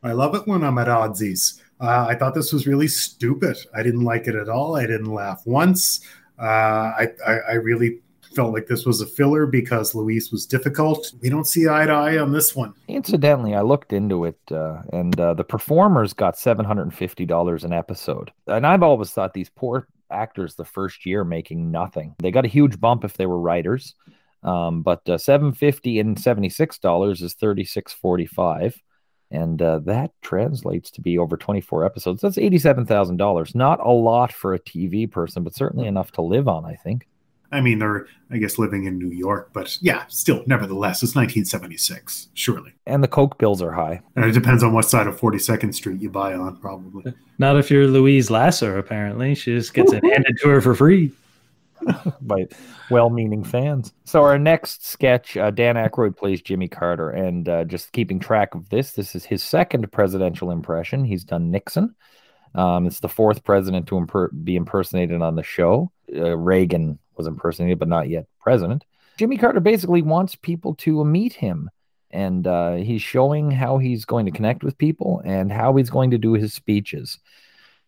I 0.02 0.12
love 0.12 0.34
it 0.34 0.46
when 0.46 0.64
I'm 0.64 0.78
at 0.78 0.88
oddsies. 0.88 1.60
Uh, 1.80 2.06
I 2.08 2.14
thought 2.14 2.34
this 2.34 2.52
was 2.52 2.66
really 2.66 2.88
stupid. 2.88 3.56
I 3.74 3.82
didn't 3.82 4.02
like 4.02 4.26
it 4.26 4.34
at 4.34 4.48
all. 4.48 4.76
I 4.76 4.82
didn't 4.82 5.12
laugh 5.12 5.42
once. 5.46 6.00
Uh, 6.38 6.44
I, 6.44 7.08
I, 7.26 7.32
I 7.32 7.52
really 7.54 8.00
felt 8.40 8.54
like 8.54 8.66
this 8.66 8.86
was 8.86 9.02
a 9.02 9.06
filler 9.06 9.44
because 9.44 9.94
Louise 9.94 10.32
was 10.32 10.46
difficult. 10.46 11.12
We 11.20 11.28
don't 11.28 11.46
see 11.46 11.68
eye 11.68 11.84
to 11.84 11.92
eye 11.92 12.16
on 12.16 12.32
this 12.32 12.56
one. 12.56 12.72
Incidentally, 12.88 13.54
I 13.54 13.60
looked 13.60 13.92
into 13.92 14.24
it, 14.24 14.38
uh, 14.50 14.80
and 14.94 15.20
uh, 15.20 15.34
the 15.34 15.44
performers 15.44 16.14
got 16.14 16.38
seven 16.38 16.64
hundred 16.64 16.84
and 16.84 16.94
fifty 16.94 17.26
dollars 17.26 17.64
an 17.64 17.74
episode. 17.74 18.32
And 18.46 18.66
I've 18.66 18.82
always 18.82 19.10
thought 19.10 19.34
these 19.34 19.50
poor 19.50 19.88
actors 20.10 20.54
the 20.54 20.64
first 20.64 21.04
year 21.04 21.22
making 21.22 21.70
nothing. 21.70 22.14
They 22.18 22.30
got 22.30 22.46
a 22.46 22.48
huge 22.48 22.80
bump 22.80 23.04
if 23.04 23.18
they 23.18 23.26
were 23.26 23.38
writers, 23.38 23.94
um, 24.42 24.80
but 24.80 25.06
uh, 25.06 25.18
seven 25.18 25.52
fifty 25.52 26.00
and 26.00 26.18
seventy 26.18 26.48
six 26.48 26.78
dollars 26.78 27.20
is 27.20 27.34
thirty 27.34 27.64
six 27.64 27.92
forty 27.92 28.24
five. 28.24 28.80
And 29.30 29.60
uh, 29.60 29.80
that 29.80 30.12
translates 30.22 30.90
to 30.92 31.00
be 31.02 31.18
over 31.18 31.36
24 31.36 31.84
episodes. 31.84 32.20
That's 32.20 32.36
$87,000. 32.36 33.54
Not 33.54 33.78
a 33.78 33.92
lot 33.92 34.32
for 34.32 34.54
a 34.54 34.58
TV 34.58 35.08
person, 35.08 35.44
but 35.44 35.54
certainly 35.54 35.86
enough 35.86 36.10
to 36.12 36.22
live 36.22 36.48
on, 36.48 36.64
I 36.64 36.74
think. 36.74 37.06
I 37.52 37.60
mean, 37.60 37.78
they're, 37.78 38.06
I 38.30 38.38
guess, 38.38 38.58
living 38.58 38.84
in 38.84 38.98
New 38.98 39.10
York, 39.10 39.50
but 39.52 39.76
yeah, 39.80 40.04
still, 40.08 40.44
nevertheless, 40.46 41.02
it's 41.02 41.14
1976, 41.14 42.28
surely. 42.34 42.72
And 42.86 43.02
the 43.02 43.08
Coke 43.08 43.38
bills 43.38 43.60
are 43.60 43.72
high. 43.72 44.00
And 44.14 44.24
it 44.24 44.32
depends 44.32 44.62
on 44.62 44.72
what 44.72 44.84
side 44.84 45.06
of 45.06 45.18
42nd 45.18 45.74
Street 45.74 46.00
you 46.00 46.10
buy 46.10 46.34
on, 46.34 46.56
probably. 46.58 47.12
Not 47.38 47.56
if 47.56 47.70
you're 47.70 47.86
Louise 47.86 48.30
Lasser, 48.30 48.78
apparently. 48.78 49.34
She 49.34 49.54
just 49.54 49.74
gets 49.74 49.92
it 49.92 50.04
handed 50.04 50.38
to 50.42 50.48
her 50.48 50.60
for 50.60 50.74
free. 50.74 51.12
by 52.20 52.46
well-meaning 52.90 53.44
fans. 53.44 53.92
So 54.04 54.22
our 54.22 54.38
next 54.38 54.84
sketch, 54.84 55.36
uh, 55.36 55.50
Dan 55.50 55.76
Aykroyd 55.76 56.16
plays 56.16 56.42
Jimmy 56.42 56.68
Carter, 56.68 57.10
and 57.10 57.48
uh, 57.48 57.64
just 57.64 57.92
keeping 57.92 58.20
track 58.20 58.54
of 58.54 58.68
this, 58.68 58.92
this 58.92 59.14
is 59.14 59.24
his 59.24 59.42
second 59.42 59.90
presidential 59.92 60.50
impression. 60.50 61.04
He's 61.04 61.24
done 61.24 61.50
Nixon. 61.50 61.94
Um, 62.54 62.86
it's 62.86 63.00
the 63.00 63.08
fourth 63.08 63.44
president 63.44 63.86
to 63.88 63.94
imper- 63.94 64.44
be 64.44 64.56
impersonated 64.56 65.22
on 65.22 65.36
the 65.36 65.42
show. 65.42 65.90
Uh, 66.14 66.36
Reagan 66.36 66.98
was 67.20 67.26
impersonated, 67.26 67.78
but 67.78 67.88
not 67.88 68.08
yet 68.08 68.26
president. 68.40 68.84
Jimmy 69.18 69.36
Carter 69.36 69.60
basically 69.60 70.02
wants 70.02 70.34
people 70.34 70.74
to 70.76 71.04
meet 71.04 71.34
him, 71.34 71.70
and 72.10 72.46
uh, 72.46 72.74
he's 72.74 73.02
showing 73.02 73.50
how 73.50 73.78
he's 73.78 74.04
going 74.04 74.26
to 74.26 74.32
connect 74.32 74.64
with 74.64 74.78
people 74.78 75.20
and 75.24 75.52
how 75.52 75.76
he's 75.76 75.90
going 75.90 76.10
to 76.12 76.18
do 76.18 76.32
his 76.32 76.54
speeches. 76.54 77.18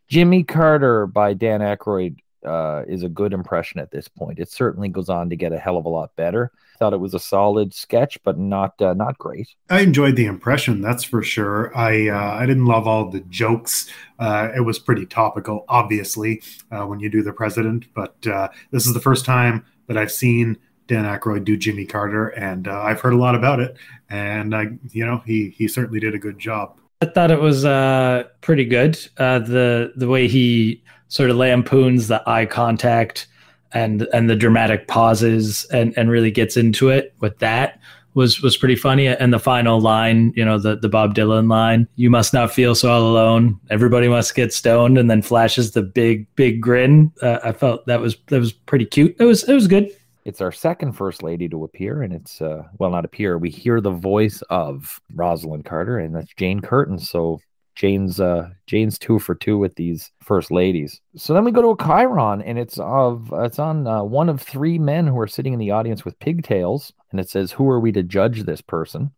Jimmy 0.09 0.45
Carter 0.45 1.07
by 1.07 1.33
Dan 1.33 1.61
Aykroyd 1.61 2.19
uh, 2.45 2.83
is 2.87 3.03
a 3.03 3.09
good 3.09 3.33
impression 3.33 3.81
at 3.81 3.91
this 3.91 4.09
point. 4.09 4.39
It 4.39 4.51
certainly 4.51 4.89
goes 4.89 5.09
on 5.09 5.31
to 5.31 5.37
get 5.37 5.53
a 5.53 5.59
hell 5.59 5.77
of 5.77 5.85
a 5.85 5.89
lot 5.89 6.15
better. 6.17 6.51
Thought 6.79 6.93
it 6.93 7.01
was 7.01 7.15
a 7.15 7.21
solid 7.21 7.73
sketch, 7.75 8.19
but 8.25 8.39
not 8.39 8.81
uh, 8.81 8.95
not 8.95 9.19
great. 9.19 9.49
I 9.71 9.81
enjoyed 9.81 10.17
the 10.17 10.27
impression, 10.27 10.81
that's 10.81 11.05
for 11.05 11.23
sure. 11.23 11.77
I 11.77 12.09
uh, 12.09 12.35
I 12.35 12.47
didn't 12.47 12.67
love 12.67 12.87
all 12.87 13.09
the 13.11 13.21
jokes. 13.21 13.89
Uh, 14.19 14.49
it 14.57 14.61
was 14.61 14.79
pretty 14.79 15.07
topical, 15.07 15.65
obviously, 15.69 16.43
uh, 16.71 16.85
when 16.85 17.01
you 17.01 17.09
do 17.09 17.23
the 17.23 17.33
president. 17.33 17.87
But 17.95 18.27
uh, 18.27 18.49
this 18.71 18.87
is 18.87 18.95
the 18.95 19.01
first 19.01 19.25
time 19.25 19.65
that 19.87 19.97
I've 19.97 20.13
seen 20.13 20.59
Dan 20.89 21.05
Aykroyd 21.05 21.45
do 21.45 21.57
Jimmy 21.57 21.87
Carter, 21.87 22.29
and 22.29 22.67
uh, 22.69 22.81
I've 22.83 23.01
heard 23.01 23.13
a 23.13 23.17
lot 23.17 23.35
about 23.35 23.61
it. 23.61 23.77
And 24.11 24.55
I, 24.55 24.71
you 24.91 25.07
know, 25.07 25.23
he 25.25 25.51
he 25.51 25.69
certainly 25.69 26.01
did 26.01 26.15
a 26.15 26.19
good 26.19 26.39
job. 26.39 26.79
I 27.01 27.07
thought 27.07 27.31
it 27.31 27.41
was 27.41 27.65
uh, 27.65 28.25
pretty 28.43 28.65
good. 28.65 28.99
Uh, 29.17 29.39
the 29.41 29.93
the 29.97 30.09
way 30.09 30.29
he 30.29 30.83
sort 31.13 31.29
of 31.29 31.37
lampoons 31.37 32.09
the 32.09 32.27
eye 32.27 32.47
contact 32.47 33.27
and 33.73 34.09
and 34.15 34.31
the 34.31 34.37
dramatic 34.37 34.89
pauses 34.89 35.67
and 35.67 35.93
and 35.99 36.11
really 36.11 36.31
gets 36.31 36.57
into 36.57 36.89
it 36.89 37.15
with 37.21 37.39
that 37.39 37.79
was 38.15 38.41
was 38.41 38.57
pretty 38.57 38.77
funny. 38.77 39.09
And 39.09 39.31
the 39.31 39.39
final 39.39 39.79
line, 39.79 40.33
you 40.35 40.45
know, 40.45 40.59
the 40.59 40.77
the 40.77 40.89
Bob 40.89 41.15
Dylan 41.15 41.51
line, 41.51 41.87
"You 41.97 42.09
must 42.09 42.33
not 42.33 42.51
feel 42.51 42.75
so 42.75 42.91
all 42.91 43.03
alone. 43.03 43.61
Everybody 43.69 44.09
must 44.09 44.35
get 44.35 44.55
stoned," 44.55 44.97
and 44.97 45.11
then 45.11 45.21
flashes 45.21 45.73
the 45.73 45.83
big 45.83 46.27
big 46.35 46.63
grin. 46.63 47.13
Uh, 47.21 47.41
I 47.45 47.53
felt 47.53 47.85
that 47.87 48.01
was 48.01 48.17
that 48.29 48.41
was 48.41 48.55
pretty 48.55 48.87
cute. 48.87 49.15
It 49.19 49.25
was 49.25 49.47
it 49.47 49.55
was 49.55 49.69
good. 49.69 49.91
It's 50.25 50.41
our 50.41 50.53
second 50.53 50.93
first 50.93 51.23
lady 51.23 51.47
to 51.51 51.65
appear, 51.65 52.01
and 52.01 52.15
it's 52.15 52.41
uh, 52.41 52.63
well, 52.79 52.91
not 52.91 53.05
appear. 53.05 53.37
We 53.37 53.51
hear 53.51 53.83
the 53.83 53.91
voice 53.91 54.41
of 54.49 54.99
Rosalynn 55.15 55.65
Carter, 55.65 55.99
and 55.99 56.15
that's 56.15 56.33
Jane 56.35 56.61
Curtin. 56.61 56.99
So 56.99 57.41
Jane's 57.75 58.21
uh, 58.21 58.51
Jane's 58.67 58.99
two 58.99 59.19
for 59.19 59.35
two 59.35 59.59
with 59.59 59.75
these 59.77 60.11
first 60.23 60.51
ladies. 60.51 61.01
So 61.17 61.33
then 61.35 61.45
we 61.45 61.53
go 61.53 61.63
to 61.63 61.71
a 61.71 61.85
Chiron, 61.85 62.43
and 62.43 62.59
it's 62.59 62.79
of 62.79 63.33
it's 63.33 63.59
on 63.59 63.87
uh, 63.87 64.03
one 64.03 64.29
of 64.29 64.41
three 64.41 64.79
men 64.79 65.07
who 65.07 65.19
are 65.19 65.27
sitting 65.27 65.53
in 65.53 65.59
the 65.59 65.71
audience 65.71 66.05
with 66.05 66.19
pigtails, 66.19 66.93
and 67.11 67.21
it 67.21 67.31
says, 67.31 67.53
"Who 67.53 67.69
are 67.69 67.81
we 67.81 67.93
to 67.93 68.03
judge 68.03 68.43
this 68.43 68.61
person?" 68.61 69.11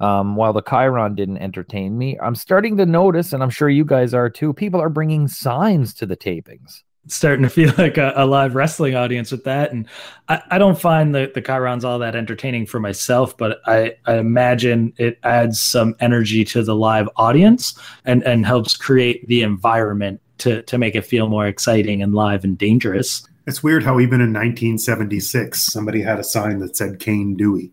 Um, 0.00 0.36
while 0.36 0.52
the 0.52 0.62
Chiron 0.62 1.16
didn't 1.16 1.38
entertain 1.38 1.98
me, 1.98 2.16
I'm 2.22 2.36
starting 2.36 2.76
to 2.76 2.86
notice, 2.86 3.32
and 3.32 3.42
I'm 3.42 3.50
sure 3.50 3.68
you 3.68 3.84
guys 3.84 4.14
are 4.14 4.30
too. 4.30 4.52
People 4.52 4.80
are 4.80 4.88
bringing 4.88 5.26
signs 5.26 5.92
to 5.94 6.06
the 6.06 6.16
tapings. 6.16 6.82
Starting 7.08 7.42
to 7.42 7.50
feel 7.50 7.72
like 7.78 7.98
a, 7.98 8.12
a 8.16 8.26
live 8.26 8.54
wrestling 8.54 8.94
audience 8.94 9.32
with 9.32 9.44
that. 9.44 9.72
And 9.72 9.86
I, 10.28 10.42
I 10.50 10.58
don't 10.58 10.80
find 10.80 11.14
the, 11.14 11.30
the 11.34 11.42
Chirons 11.42 11.84
all 11.84 11.98
that 11.98 12.14
entertaining 12.14 12.66
for 12.66 12.80
myself, 12.80 13.36
but 13.36 13.60
I, 13.66 13.96
I 14.06 14.18
imagine 14.18 14.92
it 14.96 15.18
adds 15.22 15.60
some 15.60 15.96
energy 16.00 16.44
to 16.46 16.62
the 16.62 16.74
live 16.74 17.08
audience 17.16 17.78
and, 18.04 18.22
and 18.24 18.46
helps 18.46 18.76
create 18.76 19.26
the 19.28 19.42
environment 19.42 20.20
to, 20.38 20.62
to 20.62 20.78
make 20.78 20.94
it 20.94 21.02
feel 21.02 21.28
more 21.28 21.46
exciting 21.46 22.02
and 22.02 22.14
live 22.14 22.44
and 22.44 22.56
dangerous. 22.56 23.26
It's 23.46 23.62
weird 23.62 23.82
how 23.82 23.98
even 23.98 24.20
in 24.20 24.32
1976 24.32 25.60
somebody 25.60 26.02
had 26.02 26.18
a 26.18 26.24
sign 26.24 26.58
that 26.58 26.76
said 26.76 27.00
Kane 27.00 27.34
Dewey. 27.34 27.72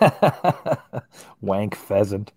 Wank 1.40 1.76
pheasant. 1.76 2.32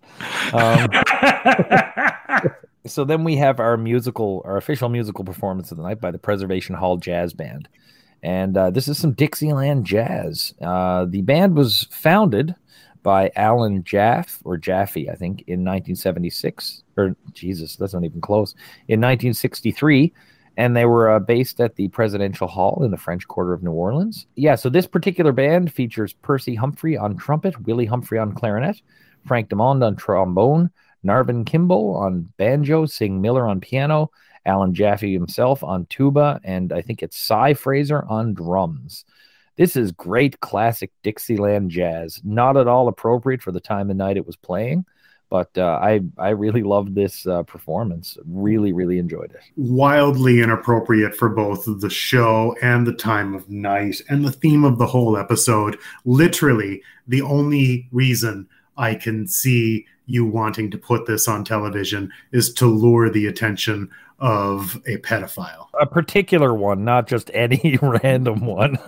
Um, 0.52 0.88
so 2.86 3.04
then 3.04 3.24
we 3.24 3.36
have 3.36 3.60
our 3.60 3.76
musical, 3.76 4.42
our 4.44 4.56
official 4.56 4.88
musical 4.88 5.24
performance 5.24 5.70
of 5.70 5.76
the 5.76 5.82
night 5.82 6.00
by 6.00 6.10
the 6.10 6.18
Preservation 6.18 6.74
Hall 6.74 6.96
Jazz 6.96 7.32
Band. 7.32 7.68
And 8.22 8.56
uh, 8.56 8.70
this 8.70 8.88
is 8.88 8.98
some 8.98 9.12
Dixieland 9.12 9.84
jazz. 9.84 10.54
Uh, 10.60 11.04
the 11.04 11.22
band 11.22 11.54
was 11.54 11.86
founded 11.90 12.54
by 13.02 13.30
Alan 13.36 13.84
Jaff 13.84 14.40
or 14.44 14.56
Jaffe, 14.56 15.08
I 15.08 15.14
think, 15.14 15.42
in 15.46 15.60
1976. 15.60 16.82
Or 16.96 17.14
Jesus, 17.32 17.76
that's 17.76 17.94
not 17.94 18.04
even 18.04 18.20
close. 18.20 18.52
In 18.88 19.00
1963, 19.00 20.12
and 20.56 20.76
they 20.76 20.86
were 20.86 21.10
uh, 21.10 21.18
based 21.20 21.60
at 21.60 21.76
the 21.76 21.88
Presidential 21.88 22.48
Hall 22.48 22.82
in 22.82 22.90
the 22.90 22.96
French 22.96 23.28
Quarter 23.28 23.52
of 23.52 23.62
New 23.62 23.72
Orleans. 23.72 24.26
Yeah, 24.34 24.54
so 24.54 24.68
this 24.68 24.86
particular 24.86 25.32
band 25.32 25.72
features 25.72 26.14
Percy 26.14 26.54
Humphrey 26.54 26.96
on 26.96 27.16
trumpet, 27.16 27.60
Willie 27.66 27.86
Humphrey 27.86 28.18
on 28.18 28.32
clarinet, 28.32 28.80
Frank 29.26 29.50
Demond 29.50 29.84
on 29.84 29.96
trombone, 29.96 30.70
Narvin 31.06 31.46
Kimball 31.46 31.94
on 31.96 32.32
banjo, 32.36 32.86
Sing 32.86 33.20
Miller 33.20 33.46
on 33.46 33.60
piano, 33.60 34.10
Alan 34.44 34.74
Jaffe 34.74 35.12
himself 35.12 35.62
on 35.62 35.86
tuba, 35.86 36.40
and 36.44 36.72
I 36.72 36.82
think 36.82 37.02
it's 37.02 37.18
Cie 37.18 37.54
Frazier 37.54 38.04
on 38.08 38.34
drums. 38.34 39.04
This 39.56 39.76
is 39.76 39.90
great 39.92 40.40
classic 40.40 40.90
Dixieland 41.02 41.70
jazz. 41.70 42.20
Not 42.24 42.56
at 42.56 42.68
all 42.68 42.88
appropriate 42.88 43.42
for 43.42 43.52
the 43.52 43.60
time 43.60 43.90
of 43.90 43.96
night 43.96 44.16
it 44.16 44.26
was 44.26 44.36
playing, 44.36 44.84
but 45.30 45.50
uh, 45.56 45.80
I 45.82 46.02
I 46.18 46.30
really 46.30 46.62
loved 46.62 46.94
this 46.94 47.26
uh, 47.26 47.42
performance. 47.42 48.18
Really, 48.26 48.72
really 48.72 48.98
enjoyed 48.98 49.32
it. 49.32 49.40
Wildly 49.56 50.42
inappropriate 50.42 51.16
for 51.16 51.28
both 51.28 51.64
the 51.66 51.90
show 51.90 52.54
and 52.62 52.86
the 52.86 52.92
time 52.92 53.34
of 53.34 53.48
night 53.48 54.00
and 54.08 54.24
the 54.24 54.32
theme 54.32 54.64
of 54.64 54.78
the 54.78 54.86
whole 54.86 55.16
episode. 55.16 55.78
Literally, 56.04 56.82
the 57.08 57.22
only 57.22 57.88
reason 57.92 58.48
I 58.76 58.94
can 58.94 59.26
see 59.26 59.86
you 60.06 60.24
wanting 60.24 60.70
to 60.70 60.78
put 60.78 61.06
this 61.06 61.28
on 61.28 61.44
television 61.44 62.12
is 62.32 62.52
to 62.54 62.66
lure 62.66 63.10
the 63.10 63.26
attention 63.26 63.90
of 64.18 64.76
a 64.86 64.96
pedophile. 64.98 65.66
A 65.78 65.86
particular 65.86 66.54
one, 66.54 66.84
not 66.84 67.06
just 67.06 67.30
any 67.34 67.78
random 67.82 68.46
one. 68.46 68.78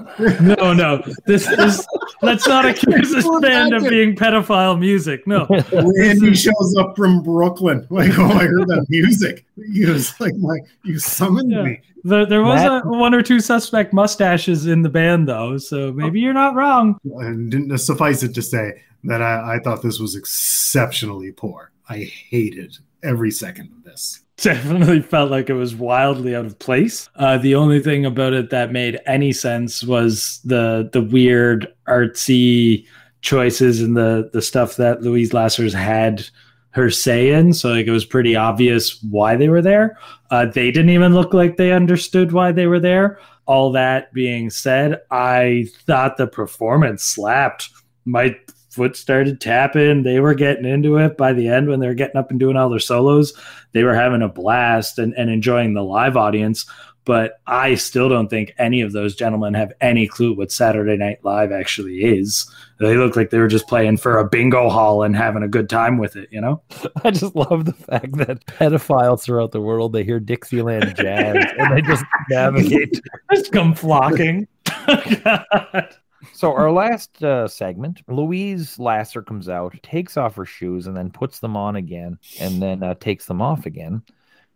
no, 0.41 0.73
no. 0.73 1.03
This 1.27 1.47
is 1.47 1.87
let's 2.23 2.47
not 2.47 2.65
accuse 2.67 3.11
this 3.11 3.29
band 3.41 3.75
of 3.75 3.89
being 3.89 4.17
pedophile 4.17 4.79
music. 4.79 5.27
No. 5.27 5.47
Randy 5.73 6.35
shows 6.35 6.77
up 6.79 6.97
from 6.97 7.23
Brooklyn. 7.23 7.87
Like, 7.91 8.19
oh, 8.19 8.25
I 8.25 8.47
heard 8.47 8.69
that 8.69 8.87
music. 8.89 9.45
He 9.73 9.85
was 9.85 10.19
like, 10.19 10.35
my, 10.37 10.59
you 10.85 10.99
summoned 10.99 11.51
yeah. 11.51 11.63
me. 11.63 11.81
The, 12.05 12.25
there 12.25 12.43
was 12.43 12.63
a, 12.63 12.89
one 12.89 13.13
or 13.13 13.23
two 13.23 13.41
suspect 13.41 13.93
mustaches 13.93 14.67
in 14.67 14.83
the 14.83 14.89
band, 14.89 15.29
though, 15.29 15.59
so 15.59 15.93
maybe 15.93 16.21
oh. 16.21 16.23
you're 16.23 16.33
not 16.33 16.55
wrong. 16.55 16.99
And 17.05 17.51
didn't 17.51 17.77
suffice 17.79 18.23
it 18.23 18.35
to 18.35 18.43
say 18.43 18.83
that 19.05 19.23
I, 19.23 19.57
I 19.57 19.59
thought 19.61 19.83
this 19.83 19.99
was 19.99 20.17
exceptionally 20.17 21.33
poor. 21.33 21.73
I 21.89 22.11
hated 22.29 22.79
every 23.03 23.31
second 23.31 23.71
of 23.77 23.85
this 23.85 24.23
definitely 24.39 25.03
felt 25.03 25.31
like 25.31 25.51
it 25.51 25.55
was 25.55 25.75
wildly 25.75 26.37
out 26.37 26.47
of 26.47 26.59
place. 26.61 27.09
Uh, 27.17 27.39
the 27.39 27.57
only 27.57 27.81
thing 27.81 28.07
about 28.07 28.33
it 28.33 28.51
that 28.51 28.71
made 28.71 29.01
any 29.05 29.33
sense 29.33 29.83
was 29.83 30.41
the 30.45 30.89
the 30.93 31.03
weird 31.03 31.67
artsy 31.89 32.87
choices 33.21 33.83
and 33.83 33.97
the 33.97 34.31
the 34.33 34.41
stuff 34.41 34.77
that 34.77 35.03
Louise 35.03 35.33
Lasser's 35.33 35.75
had 35.75 36.25
her 36.71 36.89
say 36.89 37.33
in. 37.33 37.53
So 37.53 37.71
like 37.71 37.87
it 37.87 37.91
was 37.91 38.05
pretty 38.05 38.37
obvious 38.37 39.03
why 39.03 39.35
they 39.35 39.49
were 39.49 39.63
there. 39.63 39.99
Uh, 40.31 40.47
they 40.47 40.71
didn't 40.71 40.91
even 40.91 41.15
look 41.15 41.35
like 41.35 41.57
they 41.57 41.73
understood 41.73 42.31
why 42.31 42.53
they 42.53 42.67
were 42.67 42.81
there. 42.81 43.19
All 43.47 43.73
that 43.73 44.13
being 44.13 44.51
said, 44.51 45.01
I 45.11 45.67
thought 45.87 46.17
the 46.17 46.29
performance 46.29 47.03
slapped. 47.03 47.71
My 48.05 48.37
foot 48.71 48.97
started 48.97 49.41
tapping. 49.41 50.03
They 50.03 50.21
were 50.21 50.35
getting 50.35 50.65
into 50.65 50.97
it 50.99 51.17
by 51.17 51.33
the 51.33 51.49
end 51.49 51.69
when 51.69 51.81
they 51.81 51.87
were 51.87 51.95
getting 51.95 52.17
up 52.17 52.31
and 52.31 52.39
doing 52.39 52.57
all 52.57 52.69
their 52.69 52.79
solos. 52.79 53.33
They 53.73 53.83
were 53.85 53.95
having 53.95 54.23
a 54.23 54.29
blast 54.29 54.99
and, 54.99 55.15
and 55.15 55.31
enjoying 55.31 55.75
the 55.75 55.83
live 55.83 56.17
audience. 56.17 56.67
But 57.05 57.41
I 57.47 57.77
still 57.77 58.11
don't 58.11 58.29
think 58.29 58.53
any 58.59 58.83
of 58.83 58.93
those 58.93 59.17
gentlemen 59.17 59.55
have 59.55 59.73
any 59.81 60.07
clue 60.07 60.35
what 60.35 60.53
Saturday 60.53 60.99
Night 60.99 61.25
Live 61.25 61.53
actually 61.53 62.05
is. 62.05 62.47
They 62.81 62.99
look 62.99 63.17
like 63.17 63.31
they 63.31 63.39
were 63.39 63.49
just 63.49 63.67
playing 63.67 63.97
for 63.97 64.19
a 64.19 64.29
bingo 64.29 64.69
hall 64.69 65.03
and 65.03 65.17
having 65.17 65.43
a 65.43 65.49
good 65.49 65.71
time 65.71 65.97
with 65.97 66.17
it, 66.17 66.29
you 66.31 66.43
know? 66.43 66.61
I 67.05 67.11
just 67.11 67.35
love 67.35 67.65
the 67.65 67.73
fact 67.73 68.15
that 68.19 68.45
pedophiles 68.45 69.23
throughout 69.23 69.53
the 69.53 69.61
world, 69.63 69.95
they 69.95 70.05
hear 70.05 70.21
Dixieland 70.21 70.97
jazz 70.97 71.51
and 71.59 71.75
they 71.75 71.81
just 71.81 72.05
navigate. 72.31 73.01
just 73.33 73.53
come 73.53 73.75
flocking. 73.75 74.47
Oh, 74.91 75.05
God. 75.25 75.97
So 76.33 76.53
our 76.53 76.71
last 76.71 77.23
uh, 77.23 77.49
segment, 77.49 78.03
Louise 78.09 78.79
Lasser 78.79 79.23
comes 79.23 79.49
out, 79.49 79.75
takes 79.83 80.17
off 80.17 80.37
her 80.37 80.45
shoes, 80.45 80.87
and 80.87 80.97
then 80.97 81.11
puts 81.11 81.39
them 81.39 81.57
on 81.57 81.77
again, 81.77 82.19
and 82.41 82.61
then 82.61 82.83
uh, 82.83 82.95
takes 82.95 83.27
them 83.27 83.41
off 83.41 83.67
again. 83.67 84.03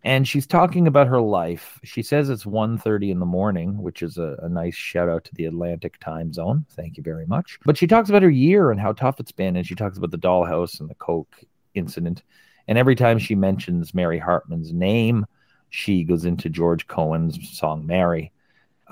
And 0.04 0.26
she's 0.26 0.48
talking 0.48 0.88
about 0.88 1.06
her 1.06 1.20
life. 1.20 1.78
She 1.84 2.02
says 2.02 2.28
it's 2.28 2.44
1.30 2.44 3.12
in 3.12 3.20
the 3.20 3.26
morning, 3.26 3.80
which 3.80 4.02
is 4.02 4.18
a, 4.18 4.36
a 4.42 4.48
nice 4.48 4.74
shout 4.74 5.08
out 5.08 5.22
to 5.24 5.34
the 5.34 5.44
Atlantic 5.44 6.00
time 6.00 6.32
zone. 6.32 6.66
Thank 6.70 6.96
you 6.96 7.04
very 7.04 7.26
much. 7.26 7.60
But 7.64 7.76
she 7.76 7.86
talks 7.86 8.08
about 8.08 8.22
her 8.22 8.30
year 8.30 8.72
and 8.72 8.80
how 8.80 8.92
tough 8.92 9.20
it's 9.20 9.30
been, 9.30 9.54
and 9.54 9.64
she 9.66 9.76
talks 9.76 9.98
about 9.98 10.10
the 10.10 10.18
dollhouse 10.18 10.80
and 10.80 10.90
the 10.90 10.96
coke 10.96 11.36
incident. 11.74 12.24
And 12.66 12.78
every 12.78 12.96
time 12.96 13.18
she 13.18 13.36
mentions 13.36 13.94
Mary 13.94 14.18
Hartman's 14.18 14.72
name, 14.72 15.24
she 15.70 16.02
goes 16.02 16.24
into 16.24 16.48
George 16.48 16.86
Cohan's 16.88 17.56
song 17.56 17.86
Mary 17.86 18.31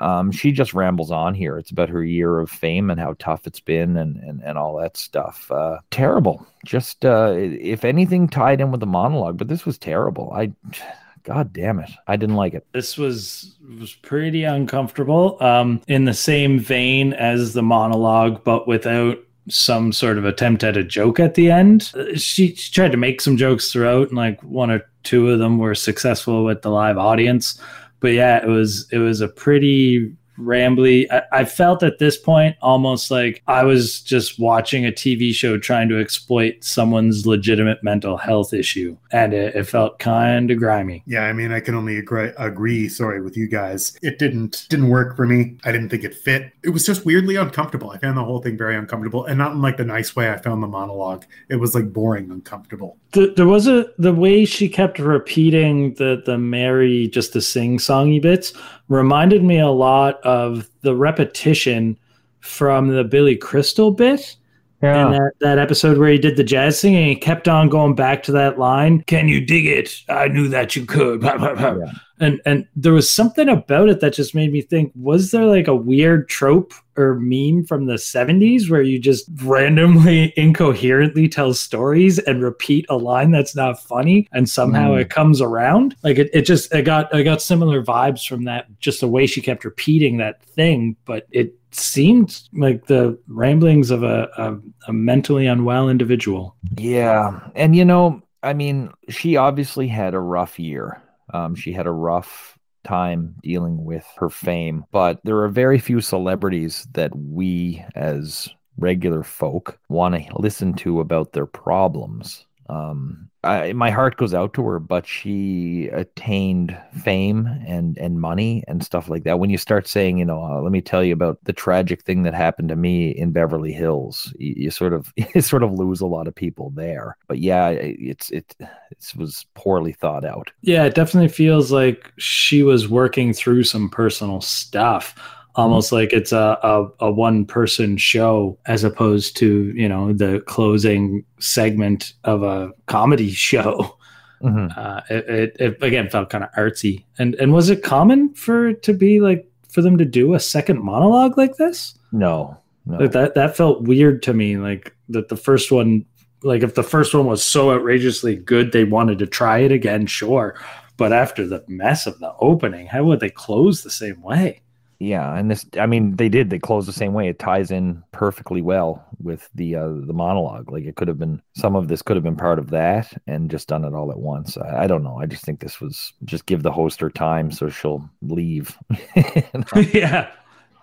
um, 0.00 0.32
she 0.32 0.50
just 0.50 0.74
rambles 0.74 1.10
on 1.10 1.34
here. 1.34 1.58
It's 1.58 1.70
about 1.70 1.90
her 1.90 2.02
year 2.02 2.40
of 2.40 2.50
fame 2.50 2.90
and 2.90 2.98
how 2.98 3.14
tough 3.18 3.46
it's 3.46 3.60
been 3.60 3.96
and 3.96 4.16
and, 4.16 4.42
and 4.42 4.58
all 4.58 4.76
that 4.76 4.96
stuff. 4.96 5.50
Uh, 5.50 5.78
terrible. 5.90 6.46
Just 6.64 7.04
uh, 7.04 7.34
if 7.36 7.84
anything 7.84 8.26
tied 8.26 8.60
in 8.60 8.70
with 8.70 8.80
the 8.80 8.86
monologue, 8.86 9.36
but 9.36 9.48
this 9.48 9.64
was 9.64 9.78
terrible. 9.78 10.32
I, 10.34 10.52
God 11.22 11.52
damn 11.52 11.80
it, 11.80 11.90
I 12.06 12.16
didn't 12.16 12.36
like 12.36 12.54
it. 12.54 12.66
This 12.72 12.96
was 12.96 13.54
was 13.78 13.92
pretty 13.92 14.44
uncomfortable. 14.44 15.36
Um, 15.40 15.82
in 15.86 16.06
the 16.06 16.14
same 16.14 16.58
vein 16.58 17.12
as 17.12 17.52
the 17.52 17.62
monologue, 17.62 18.42
but 18.42 18.66
without 18.66 19.18
some 19.48 19.92
sort 19.92 20.16
of 20.16 20.24
attempt 20.24 20.64
at 20.64 20.76
a 20.76 20.84
joke 20.84 21.18
at 21.18 21.34
the 21.34 21.50
end. 21.50 21.90
Uh, 21.94 22.14
she, 22.14 22.54
she 22.54 22.72
tried 22.72 22.92
to 22.92 22.96
make 22.96 23.20
some 23.20 23.36
jokes 23.36 23.72
throughout, 23.72 24.08
and 24.08 24.16
like 24.16 24.40
one 24.42 24.70
or 24.70 24.82
two 25.02 25.30
of 25.30 25.38
them 25.38 25.58
were 25.58 25.74
successful 25.74 26.44
with 26.44 26.62
the 26.62 26.70
live 26.70 26.98
audience 26.98 27.60
but 28.00 28.12
yeah, 28.12 28.42
it 28.42 28.48
was 28.48 28.86
it 28.90 28.98
was 28.98 29.20
a 29.20 29.28
pretty 29.28 30.14
rambly. 30.40 31.06
I, 31.10 31.22
I, 31.32 31.44
felt 31.44 31.82
at 31.82 31.98
this 31.98 32.16
point 32.16 32.56
almost 32.62 33.10
like 33.10 33.42
I 33.46 33.64
was 33.64 34.00
just 34.00 34.38
watching 34.38 34.86
a 34.86 34.90
TV 34.90 35.32
show 35.34 35.58
trying 35.58 35.88
to 35.90 36.00
exploit 36.00 36.64
someone's 36.64 37.26
legitimate 37.26 37.82
mental 37.82 38.16
health 38.16 38.52
issue, 38.52 38.96
and 39.12 39.32
it, 39.32 39.54
it 39.54 39.64
felt 39.64 39.98
kind 39.98 40.50
of 40.50 40.58
grimy. 40.58 41.02
Yeah, 41.06 41.24
I 41.24 41.32
mean, 41.32 41.52
I 41.52 41.60
can 41.60 41.74
only 41.74 41.98
agree, 41.98 42.30
agree. 42.36 42.88
Sorry, 42.88 43.20
with 43.20 43.36
you 43.36 43.48
guys, 43.48 43.96
it 44.02 44.18
didn't 44.18 44.66
didn't 44.68 44.88
work 44.88 45.16
for 45.16 45.26
me. 45.26 45.58
I 45.64 45.72
didn't 45.72 45.90
think 45.90 46.04
it 46.04 46.14
fit. 46.14 46.52
It 46.62 46.70
was 46.70 46.86
just 46.86 47.04
weirdly 47.04 47.36
uncomfortable. 47.36 47.90
I 47.90 47.98
found 47.98 48.16
the 48.16 48.24
whole 48.24 48.40
thing 48.40 48.56
very 48.56 48.76
uncomfortable, 48.76 49.24
and 49.24 49.38
not 49.38 49.52
in 49.52 49.62
like 49.62 49.76
the 49.76 49.84
nice 49.84 50.16
way 50.16 50.30
I 50.30 50.38
found 50.38 50.62
the 50.62 50.68
monologue. 50.68 51.24
It 51.48 51.56
was 51.56 51.74
like 51.74 51.92
boring, 51.92 52.30
uncomfortable. 52.30 52.96
The, 53.12 53.32
there 53.36 53.46
was 53.46 53.66
a 53.66 53.86
the 53.98 54.14
way 54.14 54.44
she 54.44 54.68
kept 54.68 54.98
repeating 54.98 55.94
the 55.94 56.22
the 56.24 56.38
Mary 56.38 57.08
just 57.08 57.32
the 57.32 57.40
sing 57.40 57.78
songy 57.78 58.22
bits 58.22 58.52
reminded 58.88 59.42
me 59.42 59.58
a 59.58 59.68
lot 59.68 60.20
of 60.24 60.70
the 60.82 60.94
repetition 60.94 61.98
from 62.40 62.88
the 62.88 63.04
Billy 63.04 63.36
Crystal 63.36 63.90
bit. 63.90 64.36
Yeah. 64.82 65.06
And 65.06 65.14
that, 65.14 65.32
that 65.40 65.58
episode 65.58 65.98
where 65.98 66.10
he 66.10 66.18
did 66.18 66.36
the 66.36 66.44
jazz 66.44 66.80
singing, 66.80 67.08
he 67.08 67.16
kept 67.16 67.48
on 67.48 67.68
going 67.68 67.94
back 67.94 68.22
to 68.22 68.32
that 68.32 68.58
line. 68.58 69.02
Can 69.02 69.28
you 69.28 69.44
dig 69.44 69.66
it? 69.66 69.94
I 70.08 70.28
knew 70.28 70.48
that 70.48 70.74
you 70.74 70.86
could. 70.86 71.22
Yeah 71.22 71.92
and 72.20 72.40
and 72.44 72.68
there 72.76 72.92
was 72.92 73.12
something 73.12 73.48
about 73.48 73.88
it 73.88 74.00
that 74.00 74.12
just 74.12 74.34
made 74.34 74.52
me 74.52 74.60
think 74.60 74.92
was 74.94 75.30
there 75.30 75.46
like 75.46 75.66
a 75.66 75.74
weird 75.74 76.28
trope 76.28 76.72
or 76.96 77.14
meme 77.18 77.64
from 77.64 77.86
the 77.86 77.94
70s 77.94 78.68
where 78.68 78.82
you 78.82 78.98
just 78.98 79.28
randomly 79.42 80.34
incoherently 80.36 81.28
tell 81.28 81.54
stories 81.54 82.18
and 82.18 82.42
repeat 82.42 82.84
a 82.90 82.96
line 82.96 83.30
that's 83.30 83.56
not 83.56 83.80
funny 83.80 84.28
and 84.32 84.48
somehow 84.48 84.92
mm. 84.92 85.00
it 85.00 85.08
comes 85.08 85.40
around? 85.40 85.96
Like 86.02 86.18
it, 86.18 86.30
it 86.32 86.42
just 86.42 86.72
i 86.74 86.82
got 86.82 87.12
i 87.14 87.22
got 87.22 87.42
similar 87.42 87.82
vibes 87.82 88.26
from 88.28 88.44
that 88.44 88.66
just 88.78 89.00
the 89.00 89.08
way 89.08 89.26
she 89.26 89.40
kept 89.40 89.64
repeating 89.64 90.18
that 90.18 90.42
thing 90.42 90.96
but 91.06 91.26
it 91.30 91.54
seemed 91.72 92.42
like 92.52 92.86
the 92.86 93.16
ramblings 93.28 93.92
of 93.92 94.02
a, 94.02 94.28
a, 94.36 94.58
a 94.88 94.92
mentally 94.92 95.46
unwell 95.46 95.88
individual. 95.88 96.56
Yeah. 96.76 97.40
And 97.54 97.74
you 97.74 97.84
know 97.84 98.22
i 98.42 98.54
mean 98.54 98.90
she 99.08 99.36
obviously 99.36 99.86
had 99.86 100.14
a 100.14 100.18
rough 100.18 100.58
year 100.58 101.02
um, 101.32 101.54
she 101.54 101.72
had 101.72 101.86
a 101.86 101.92
rough 101.92 102.58
time 102.84 103.34
dealing 103.42 103.84
with 103.84 104.06
her 104.16 104.28
fame, 104.30 104.84
but 104.92 105.20
there 105.24 105.38
are 105.42 105.48
very 105.48 105.78
few 105.78 106.00
celebrities 106.00 106.86
that 106.92 107.14
we 107.14 107.84
as 107.94 108.48
regular 108.78 109.22
folk 109.22 109.78
want 109.88 110.14
to 110.14 110.38
listen 110.38 110.72
to 110.74 111.00
about 111.00 111.32
their 111.32 111.46
problems. 111.46 112.46
Um, 112.68 113.29
I, 113.42 113.72
my 113.72 113.90
heart 113.90 114.16
goes 114.16 114.34
out 114.34 114.52
to 114.54 114.62
her, 114.66 114.78
but 114.78 115.06
she 115.06 115.88
attained 115.92 116.76
fame 117.02 117.46
and 117.66 117.96
and 117.96 118.20
money 118.20 118.64
and 118.68 118.84
stuff 118.84 119.08
like 119.08 119.24
that. 119.24 119.38
When 119.38 119.48
you 119.48 119.56
start 119.56 119.88
saying, 119.88 120.18
you 120.18 120.26
know, 120.26 120.42
uh, 120.42 120.60
let 120.60 120.72
me 120.72 120.82
tell 120.82 121.02
you 121.02 121.14
about 121.14 121.38
the 121.44 121.52
tragic 121.52 122.02
thing 122.02 122.22
that 122.24 122.34
happened 122.34 122.68
to 122.68 122.76
me 122.76 123.10
in 123.10 123.32
Beverly 123.32 123.72
Hills, 123.72 124.34
you, 124.38 124.54
you, 124.56 124.70
sort 124.70 124.92
of 124.92 125.12
you 125.34 125.40
sort 125.40 125.62
of 125.62 125.72
lose 125.72 126.00
a 126.00 126.06
lot 126.06 126.28
of 126.28 126.34
people 126.34 126.70
there. 126.70 127.16
But 127.28 127.38
yeah, 127.38 127.70
it's 127.70 128.30
it 128.30 128.54
it 128.58 129.12
was 129.16 129.46
poorly 129.54 129.92
thought 129.92 130.24
out. 130.24 130.50
Yeah, 130.60 130.84
it 130.84 130.94
definitely 130.94 131.28
feels 131.28 131.72
like 131.72 132.12
she 132.18 132.62
was 132.62 132.88
working 132.88 133.32
through 133.32 133.64
some 133.64 133.88
personal 133.88 134.42
stuff 134.42 135.14
almost 135.54 135.92
like 135.92 136.12
it's 136.12 136.32
a, 136.32 136.58
a, 136.62 136.88
a 137.00 137.10
one 137.10 137.44
person 137.44 137.96
show 137.96 138.58
as 138.66 138.84
opposed 138.84 139.36
to 139.38 139.72
you 139.74 139.88
know 139.88 140.12
the 140.12 140.40
closing 140.46 141.24
segment 141.38 142.14
of 142.24 142.42
a 142.42 142.72
comedy 142.86 143.30
show. 143.48 143.96
Mm-hmm. 144.42 144.68
Uh, 144.78 145.00
it, 145.10 145.28
it, 145.28 145.56
it, 145.60 145.82
again 145.82 146.08
felt 146.08 146.30
kind 146.30 146.44
of 146.44 146.50
artsy. 146.52 147.04
And 147.18 147.34
and 147.36 147.52
was 147.52 147.68
it 147.68 147.82
common 147.82 148.32
for 148.34 148.72
to 148.72 148.94
be 148.94 149.20
like 149.20 149.46
for 149.68 149.82
them 149.82 149.98
to 149.98 150.04
do 150.04 150.34
a 150.34 150.40
second 150.40 150.82
monologue 150.82 151.36
like 151.36 151.56
this? 151.56 151.94
No, 152.12 152.56
no. 152.86 152.98
Like 152.98 153.12
that 153.12 153.34
that 153.34 153.56
felt 153.56 153.82
weird 153.82 154.22
to 154.24 154.34
me. 154.34 154.56
Like 154.56 154.94
that 155.10 155.28
the 155.28 155.36
first 155.36 155.70
one, 155.70 156.06
like 156.42 156.62
if 156.62 156.74
the 156.74 156.82
first 156.82 157.14
one 157.14 157.26
was 157.26 157.44
so 157.44 157.70
outrageously 157.70 158.36
good, 158.36 158.72
they 158.72 158.84
wanted 158.84 159.18
to 159.18 159.26
try 159.26 159.58
it 159.58 159.72
again, 159.72 160.06
sure. 160.06 160.56
But 160.96 161.12
after 161.12 161.46
the 161.46 161.64
mess 161.66 162.06
of 162.06 162.18
the 162.18 162.34
opening, 162.40 162.86
how 162.86 163.04
would 163.04 163.20
they 163.20 163.30
close 163.30 163.82
the 163.82 163.90
same 163.90 164.20
way? 164.22 164.60
Yeah, 165.00 165.34
and 165.34 165.50
this 165.50 165.64
I 165.78 165.86
mean 165.86 166.16
they 166.16 166.28
did 166.28 166.50
they 166.50 166.58
closed 166.58 166.86
the 166.86 166.92
same 166.92 167.14
way. 167.14 167.26
It 167.26 167.38
ties 167.38 167.70
in 167.70 168.02
perfectly 168.12 168.60
well 168.60 169.02
with 169.18 169.48
the 169.54 169.74
uh, 169.74 169.88
the 169.88 170.12
monologue. 170.12 170.70
Like 170.70 170.84
it 170.84 170.96
could 170.96 171.08
have 171.08 171.18
been 171.18 171.40
some 171.54 171.74
of 171.74 171.88
this 171.88 172.02
could 172.02 172.18
have 172.18 172.22
been 172.22 172.36
part 172.36 172.58
of 172.58 172.68
that 172.70 173.10
and 173.26 173.50
just 173.50 173.66
done 173.66 173.86
it 173.86 173.94
all 173.94 174.10
at 174.10 174.20
once. 174.20 174.58
I, 174.58 174.84
I 174.84 174.86
don't 174.86 175.02
know. 175.02 175.16
I 175.16 175.24
just 175.24 175.42
think 175.42 175.60
this 175.60 175.80
was 175.80 176.12
just 176.24 176.44
give 176.44 176.62
the 176.62 176.70
host 176.70 177.00
her 177.00 177.08
time 177.08 177.50
so 177.50 177.70
she'll 177.70 178.10
leave. 178.20 178.76
yeah. 179.94 180.30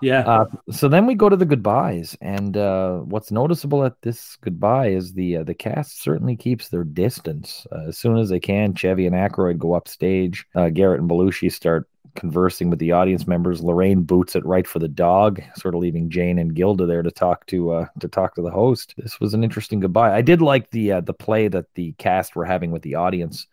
Yeah. 0.01 0.27
Uh, 0.27 0.45
so 0.71 0.87
then 0.87 1.07
we 1.07 1.15
go 1.15 1.29
to 1.29 1.35
the 1.35 1.45
goodbyes, 1.45 2.15
and 2.21 2.55
uh, 2.55 2.97
what's 2.99 3.31
noticeable 3.31 3.83
at 3.83 4.01
this 4.01 4.35
goodbye 4.41 4.89
is 4.89 5.13
the 5.13 5.37
uh, 5.37 5.43
the 5.43 5.55
cast 5.55 6.01
certainly 6.01 6.35
keeps 6.35 6.69
their 6.69 6.83
distance 6.83 7.65
uh, 7.71 7.87
as 7.87 7.97
soon 7.97 8.17
as 8.17 8.29
they 8.29 8.39
can. 8.39 8.75
Chevy 8.75 9.07
and 9.07 9.15
Aykroyd 9.15 9.57
go 9.57 9.73
up 9.73 9.87
stage. 9.87 10.45
Uh, 10.55 10.69
Garrett 10.69 11.01
and 11.01 11.09
Belushi 11.09 11.51
start 11.51 11.89
conversing 12.17 12.69
with 12.69 12.79
the 12.79 12.91
audience 12.91 13.27
members. 13.27 13.61
Laraine 13.61 14.05
boots 14.05 14.35
it 14.35 14.45
right 14.45 14.67
for 14.67 14.79
the 14.79 14.87
dog, 14.87 15.41
sort 15.55 15.73
of 15.73 15.79
leaving 15.79 16.09
Jane 16.09 16.39
and 16.39 16.53
Gilda 16.53 16.85
there 16.85 17.03
to 17.03 17.11
talk 17.11 17.45
to 17.47 17.71
uh, 17.71 17.85
to 17.99 18.09
talk 18.09 18.35
to 18.35 18.41
the 18.41 18.51
host. 18.51 18.93
This 18.97 19.19
was 19.21 19.33
an 19.33 19.43
interesting 19.43 19.79
goodbye. 19.79 20.13
I 20.13 20.21
did 20.21 20.41
like 20.41 20.69
the 20.71 20.93
uh, 20.93 21.01
the 21.01 21.13
play 21.13 21.47
that 21.47 21.73
the 21.75 21.93
cast 21.93 22.35
were 22.35 22.45
having 22.45 22.71
with 22.71 22.81
the 22.81 22.95
audience 22.95 23.47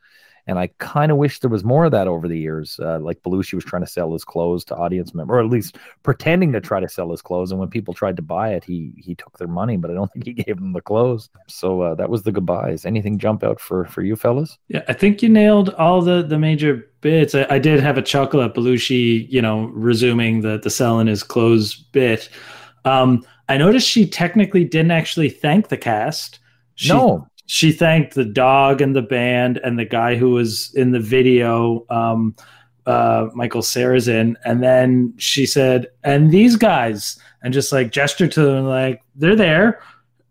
and 0.46 0.58
I 0.58 0.68
kind 0.78 1.10
of 1.10 1.18
wish 1.18 1.40
there 1.40 1.50
was 1.50 1.64
more 1.64 1.84
of 1.84 1.92
that 1.92 2.06
over 2.06 2.28
the 2.28 2.38
years. 2.38 2.78
Uh, 2.80 2.98
like 3.00 3.22
Belushi 3.22 3.54
was 3.54 3.64
trying 3.64 3.82
to 3.82 3.90
sell 3.90 4.12
his 4.12 4.24
clothes 4.24 4.64
to 4.66 4.76
audience 4.76 5.14
members, 5.14 5.34
or 5.34 5.40
at 5.40 5.50
least 5.50 5.78
pretending 6.02 6.52
to 6.52 6.60
try 6.60 6.80
to 6.80 6.88
sell 6.88 7.10
his 7.10 7.22
clothes. 7.22 7.50
And 7.50 7.58
when 7.58 7.70
people 7.70 7.94
tried 7.94 8.16
to 8.16 8.22
buy 8.22 8.52
it, 8.52 8.64
he 8.64 8.92
he 8.96 9.14
took 9.14 9.38
their 9.38 9.48
money, 9.48 9.76
but 9.76 9.90
I 9.90 9.94
don't 9.94 10.10
think 10.12 10.26
he 10.26 10.32
gave 10.34 10.56
them 10.56 10.72
the 10.72 10.80
clothes. 10.80 11.30
So 11.48 11.80
uh, 11.80 11.94
that 11.94 12.10
was 12.10 12.22
the 12.22 12.32
goodbyes. 12.32 12.84
Anything 12.84 13.18
jump 13.18 13.42
out 13.42 13.60
for 13.60 13.86
for 13.86 14.02
you 14.02 14.16
fellas? 14.16 14.58
Yeah, 14.68 14.82
I 14.88 14.92
think 14.92 15.22
you 15.22 15.28
nailed 15.28 15.70
all 15.70 16.02
the 16.02 16.22
the 16.22 16.38
major 16.38 16.88
bits. 17.00 17.34
I, 17.34 17.46
I 17.50 17.58
did 17.58 17.80
have 17.80 17.98
a 17.98 18.02
chuckle 18.02 18.42
at 18.42 18.54
Belushi, 18.54 19.30
you 19.30 19.40
know, 19.40 19.66
resuming 19.66 20.42
the 20.42 20.58
the 20.58 20.70
selling 20.70 21.06
his 21.06 21.22
clothes 21.22 21.74
bit. 21.74 22.28
Um, 22.84 23.24
I 23.48 23.56
noticed 23.56 23.88
she 23.88 24.06
technically 24.06 24.64
didn't 24.64 24.90
actually 24.90 25.30
thank 25.30 25.68
the 25.68 25.76
cast. 25.76 26.38
She, 26.76 26.88
no, 26.88 27.26
she 27.46 27.72
thanked 27.72 28.14
the 28.14 28.24
dog 28.24 28.80
and 28.80 28.96
the 28.96 29.02
band 29.02 29.58
and 29.58 29.78
the 29.78 29.84
guy 29.84 30.16
who 30.16 30.30
was 30.30 30.72
in 30.74 30.92
the 30.92 31.00
video, 31.00 31.84
um, 31.90 32.34
uh, 32.86 33.28
Michael 33.34 33.62
Sarrazin. 33.62 34.34
And 34.44 34.62
then 34.62 35.14
she 35.18 35.46
said, 35.46 35.88
and 36.02 36.30
these 36.30 36.56
guys, 36.56 37.18
and 37.42 37.52
just 37.52 37.72
like 37.72 37.92
gestured 37.92 38.32
to 38.32 38.42
them, 38.42 38.64
like, 38.64 39.02
they're 39.14 39.36
there. 39.36 39.80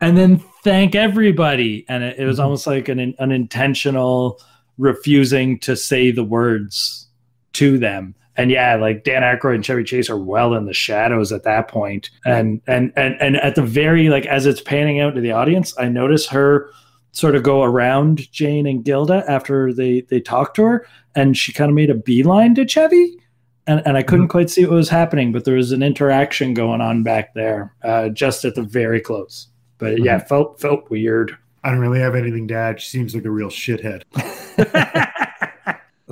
And 0.01 0.17
then 0.17 0.43
thank 0.63 0.95
everybody. 0.95 1.85
And 1.87 2.03
it, 2.03 2.19
it 2.19 2.25
was 2.25 2.37
mm-hmm. 2.37 2.43
almost 2.43 2.67
like 2.67 2.89
an 2.89 3.15
unintentional 3.19 4.41
refusing 4.77 5.59
to 5.59 5.75
say 5.75 6.11
the 6.11 6.23
words 6.23 7.07
to 7.53 7.77
them 7.77 8.15
and 8.35 8.49
yeah, 8.49 8.75
like 8.75 9.03
Dan 9.03 9.21
Aykroyd 9.21 9.55
and 9.55 9.65
Chevy 9.65 9.83
Chase 9.83 10.09
are 10.09 10.17
well 10.17 10.53
in 10.55 10.65
the 10.65 10.73
shadows 10.73 11.31
at 11.31 11.43
that 11.43 11.67
point. 11.67 12.09
And 12.25 12.61
and 12.67 12.91
and 12.95 13.15
and 13.21 13.37
at 13.37 13.55
the 13.55 13.61
very 13.61 14.09
like 14.09 14.25
as 14.25 14.45
it's 14.45 14.61
panning 14.61 14.99
out 14.99 15.15
to 15.15 15.21
the 15.21 15.31
audience, 15.31 15.77
I 15.77 15.87
notice 15.87 16.27
her 16.29 16.69
sort 17.13 17.35
of 17.35 17.43
go 17.43 17.63
around 17.63 18.29
Jane 18.31 18.67
and 18.67 18.83
Gilda 18.83 19.23
after 19.27 19.71
they 19.71 20.01
they 20.01 20.19
talked 20.19 20.55
to 20.57 20.63
her, 20.63 20.87
and 21.15 21.37
she 21.37 21.53
kind 21.53 21.69
of 21.69 21.75
made 21.75 21.89
a 21.89 21.95
beeline 21.95 22.53
to 22.55 22.67
Chevy, 22.67 23.17
and 23.65 23.81
and 23.85 23.95
I 23.95 24.03
couldn't 24.03 24.25
mm-hmm. 24.25 24.31
quite 24.31 24.49
see 24.49 24.65
what 24.65 24.75
was 24.75 24.89
happening, 24.89 25.31
but 25.31 25.45
there 25.45 25.55
was 25.55 25.71
an 25.71 25.81
interaction 25.81 26.53
going 26.53 26.81
on 26.81 27.03
back 27.03 27.33
there, 27.33 27.73
uh, 27.83 28.09
just 28.09 28.43
at 28.43 28.55
the 28.55 28.63
very 28.63 28.99
close. 28.99 29.47
But 29.77 29.95
mm-hmm. 29.95 30.05
yeah, 30.05 30.19
felt 30.19 30.59
felt 30.59 30.89
weird. 30.89 31.37
I 31.63 31.69
don't 31.69 31.79
really 31.79 32.01
have 32.01 32.15
anything 32.15 32.47
to 32.49 32.55
add. 32.55 32.81
She 32.81 32.89
seems 32.89 33.15
like 33.15 33.23
a 33.23 33.31
real 33.31 33.47
shithead. 33.47 34.03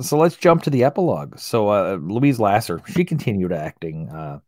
so 0.00 0.16
let's 0.16 0.36
jump 0.36 0.62
to 0.62 0.70
the 0.70 0.84
epilogue. 0.84 1.38
So 1.38 1.68
uh, 1.68 1.98
Louise 2.00 2.40
Lasser, 2.40 2.80
she 2.86 3.04
continued 3.04 3.52
acting. 3.52 4.08
Uh, 4.08 4.38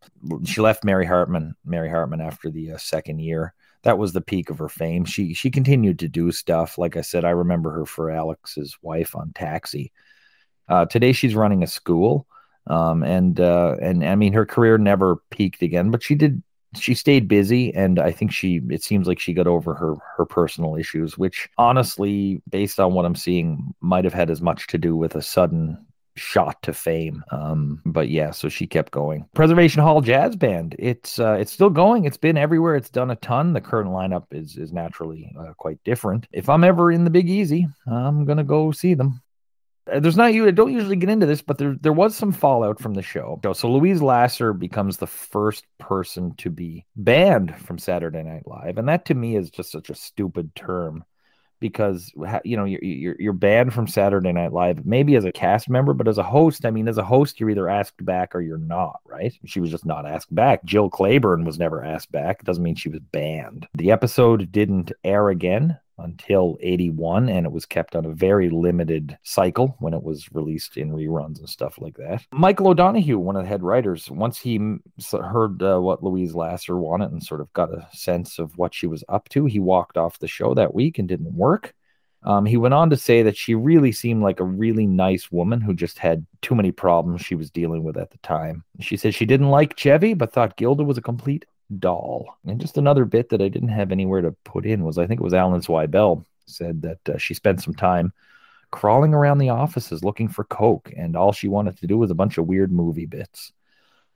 she 0.44 0.62
left 0.62 0.82
Mary 0.82 1.04
Hartman, 1.04 1.56
Mary 1.62 1.90
Hartman 1.90 2.22
after 2.22 2.48
the 2.50 2.72
uh, 2.72 2.78
second 2.78 3.18
year 3.18 3.52
that 3.84 3.98
was 3.98 4.12
the 4.12 4.20
peak 4.20 4.50
of 4.50 4.58
her 4.58 4.68
fame. 4.68 5.04
She 5.04 5.34
she 5.34 5.50
continued 5.50 5.98
to 6.00 6.08
do 6.08 6.32
stuff. 6.32 6.76
Like 6.78 6.96
I 6.96 7.02
said, 7.02 7.24
I 7.24 7.30
remember 7.30 7.70
her 7.70 7.86
for 7.86 8.10
Alex's 8.10 8.76
wife 8.82 9.14
on 9.14 9.32
Taxi. 9.34 9.92
Uh, 10.68 10.86
today 10.86 11.12
she's 11.12 11.34
running 11.34 11.62
a 11.62 11.66
school, 11.66 12.26
um, 12.66 13.02
and 13.02 13.38
uh, 13.38 13.76
and 13.80 14.04
I 14.04 14.14
mean 14.16 14.32
her 14.32 14.46
career 14.46 14.78
never 14.78 15.16
peaked 15.30 15.62
again, 15.62 15.90
but 15.90 16.02
she 16.02 16.14
did. 16.14 16.42
She 16.76 16.94
stayed 16.94 17.28
busy, 17.28 17.72
and 17.72 18.00
I 18.00 18.10
think 18.10 18.32
she. 18.32 18.60
It 18.68 18.82
seems 18.82 19.06
like 19.06 19.20
she 19.20 19.34
got 19.34 19.46
over 19.46 19.74
her 19.74 19.94
her 20.16 20.26
personal 20.26 20.76
issues, 20.76 21.16
which 21.16 21.48
honestly, 21.58 22.42
based 22.48 22.80
on 22.80 22.94
what 22.94 23.04
I'm 23.04 23.14
seeing, 23.14 23.74
might 23.80 24.04
have 24.04 24.14
had 24.14 24.30
as 24.30 24.40
much 24.40 24.66
to 24.68 24.78
do 24.78 24.96
with 24.96 25.14
a 25.14 25.22
sudden 25.22 25.86
shot 26.16 26.62
to 26.62 26.72
fame. 26.72 27.24
Um, 27.30 27.80
but 27.84 28.08
yeah, 28.08 28.30
so 28.30 28.48
she 28.48 28.66
kept 28.66 28.92
going. 28.92 29.26
Preservation 29.34 29.82
Hall 29.82 30.00
Jazz 30.00 30.36
Band. 30.36 30.76
It's 30.78 31.18
uh, 31.18 31.34
it's 31.34 31.52
still 31.52 31.70
going. 31.70 32.04
It's 32.04 32.16
been 32.16 32.36
everywhere. 32.36 32.76
It's 32.76 32.90
done 32.90 33.10
a 33.10 33.16
ton. 33.16 33.52
The 33.52 33.60
current 33.60 33.90
lineup 33.90 34.26
is 34.30 34.56
is 34.56 34.72
naturally 34.72 35.34
uh, 35.38 35.52
quite 35.56 35.82
different. 35.84 36.26
If 36.32 36.48
I'm 36.48 36.64
ever 36.64 36.90
in 36.90 37.04
the 37.04 37.10
Big 37.10 37.28
Easy, 37.28 37.66
I'm 37.86 38.24
gonna 38.24 38.44
go 38.44 38.72
see 38.72 38.94
them. 38.94 39.20
Uh, 39.90 40.00
there's 40.00 40.16
not 40.16 40.32
you 40.32 40.46
I 40.46 40.50
don't 40.50 40.72
usually 40.72 40.96
get 40.96 41.10
into 41.10 41.26
this, 41.26 41.42
but 41.42 41.58
there 41.58 41.76
there 41.80 41.92
was 41.92 42.16
some 42.16 42.32
fallout 42.32 42.80
from 42.80 42.94
the 42.94 43.02
show. 43.02 43.40
So 43.52 43.70
Louise 43.70 44.00
Lasser 44.00 44.52
becomes 44.52 44.96
the 44.96 45.06
first 45.06 45.66
person 45.78 46.34
to 46.36 46.50
be 46.50 46.86
banned 46.96 47.56
from 47.56 47.78
Saturday 47.78 48.22
Night 48.22 48.46
Live, 48.46 48.78
and 48.78 48.88
that 48.88 49.04
to 49.06 49.14
me 49.14 49.36
is 49.36 49.50
just 49.50 49.72
such 49.72 49.90
a 49.90 49.94
stupid 49.94 50.54
term 50.54 51.04
because 51.64 52.12
you 52.44 52.58
know 52.58 52.66
you're, 52.66 52.84
you're, 52.84 53.16
you're 53.18 53.32
banned 53.32 53.72
from 53.72 53.88
Saturday 53.88 54.32
Night 54.32 54.52
Live, 54.52 54.84
maybe 54.84 55.16
as 55.16 55.24
a 55.24 55.32
cast 55.32 55.70
member, 55.70 55.94
but 55.94 56.06
as 56.06 56.18
a 56.18 56.22
host, 56.22 56.66
I 56.66 56.70
mean, 56.70 56.88
as 56.88 56.98
a 56.98 57.02
host, 57.02 57.40
you're 57.40 57.48
either 57.48 57.70
asked 57.70 58.04
back 58.04 58.34
or 58.34 58.42
you're 58.42 58.58
not, 58.58 59.00
right? 59.06 59.32
She 59.46 59.60
was 59.60 59.70
just 59.70 59.86
not 59.86 60.04
asked 60.04 60.34
back. 60.34 60.62
Jill 60.66 60.90
Clayburgh 60.90 61.46
was 61.46 61.58
never 61.58 61.82
asked 61.82 62.12
back. 62.12 62.40
It 62.40 62.44
doesn't 62.44 62.62
mean 62.62 62.74
she 62.74 62.90
was 62.90 63.00
banned. 63.00 63.66
The 63.72 63.92
episode 63.92 64.52
didn't 64.52 64.92
air 65.04 65.30
again 65.30 65.78
until 65.98 66.58
81 66.60 67.28
and 67.28 67.46
it 67.46 67.52
was 67.52 67.66
kept 67.66 67.94
on 67.94 68.04
a 68.04 68.14
very 68.14 68.50
limited 68.50 69.16
cycle 69.22 69.76
when 69.78 69.94
it 69.94 70.02
was 70.02 70.28
released 70.32 70.76
in 70.76 70.90
reruns 70.90 71.38
and 71.38 71.48
stuff 71.48 71.78
like 71.78 71.96
that 71.96 72.24
michael 72.32 72.68
o'donoghue 72.68 73.18
one 73.18 73.36
of 73.36 73.42
the 73.42 73.48
head 73.48 73.62
writers 73.62 74.10
once 74.10 74.38
he 74.38 74.58
heard 75.12 75.62
uh, 75.62 75.78
what 75.78 76.02
louise 76.02 76.34
lasser 76.34 76.76
wanted 76.76 77.12
and 77.12 77.22
sort 77.22 77.40
of 77.40 77.52
got 77.52 77.72
a 77.72 77.86
sense 77.92 78.38
of 78.38 78.56
what 78.58 78.74
she 78.74 78.86
was 78.86 79.04
up 79.08 79.28
to 79.28 79.46
he 79.46 79.60
walked 79.60 79.96
off 79.96 80.18
the 80.18 80.28
show 80.28 80.54
that 80.54 80.74
week 80.74 80.98
and 80.98 81.08
didn't 81.08 81.34
work 81.34 81.74
um, 82.24 82.46
he 82.46 82.56
went 82.56 82.74
on 82.74 82.88
to 82.90 82.96
say 82.96 83.22
that 83.22 83.36
she 83.36 83.54
really 83.54 83.92
seemed 83.92 84.22
like 84.22 84.40
a 84.40 84.44
really 84.44 84.86
nice 84.86 85.30
woman 85.30 85.60
who 85.60 85.74
just 85.74 85.98
had 85.98 86.24
too 86.40 86.54
many 86.54 86.72
problems 86.72 87.20
she 87.20 87.34
was 87.34 87.50
dealing 87.50 87.84
with 87.84 87.98
at 87.98 88.10
the 88.10 88.18
time. 88.18 88.64
She 88.80 88.96
said 88.96 89.14
she 89.14 89.26
didn't 89.26 89.50
like 89.50 89.76
Chevy, 89.76 90.14
but 90.14 90.32
thought 90.32 90.56
Gilda 90.56 90.84
was 90.84 90.96
a 90.96 91.02
complete 91.02 91.44
doll. 91.78 92.38
And 92.46 92.60
just 92.60 92.78
another 92.78 93.04
bit 93.04 93.28
that 93.30 93.42
I 93.42 93.48
didn't 93.48 93.68
have 93.68 93.92
anywhere 93.92 94.22
to 94.22 94.32
put 94.44 94.66
in 94.66 94.84
was 94.84 94.98
I 94.98 95.06
think 95.06 95.20
it 95.20 95.24
was 95.24 95.34
Alan 95.34 95.60
Zweibel 95.60 96.24
said 96.46 96.82
that 96.82 97.08
uh, 97.08 97.18
she 97.18 97.34
spent 97.34 97.62
some 97.62 97.74
time 97.74 98.12
crawling 98.70 99.14
around 99.14 99.38
the 99.38 99.50
offices 99.50 100.04
looking 100.04 100.28
for 100.28 100.44
coke, 100.44 100.92
and 100.96 101.16
all 101.16 101.32
she 101.32 101.48
wanted 101.48 101.78
to 101.78 101.86
do 101.86 101.98
was 101.98 102.10
a 102.10 102.14
bunch 102.14 102.38
of 102.38 102.46
weird 102.46 102.72
movie 102.72 103.06
bits. 103.06 103.52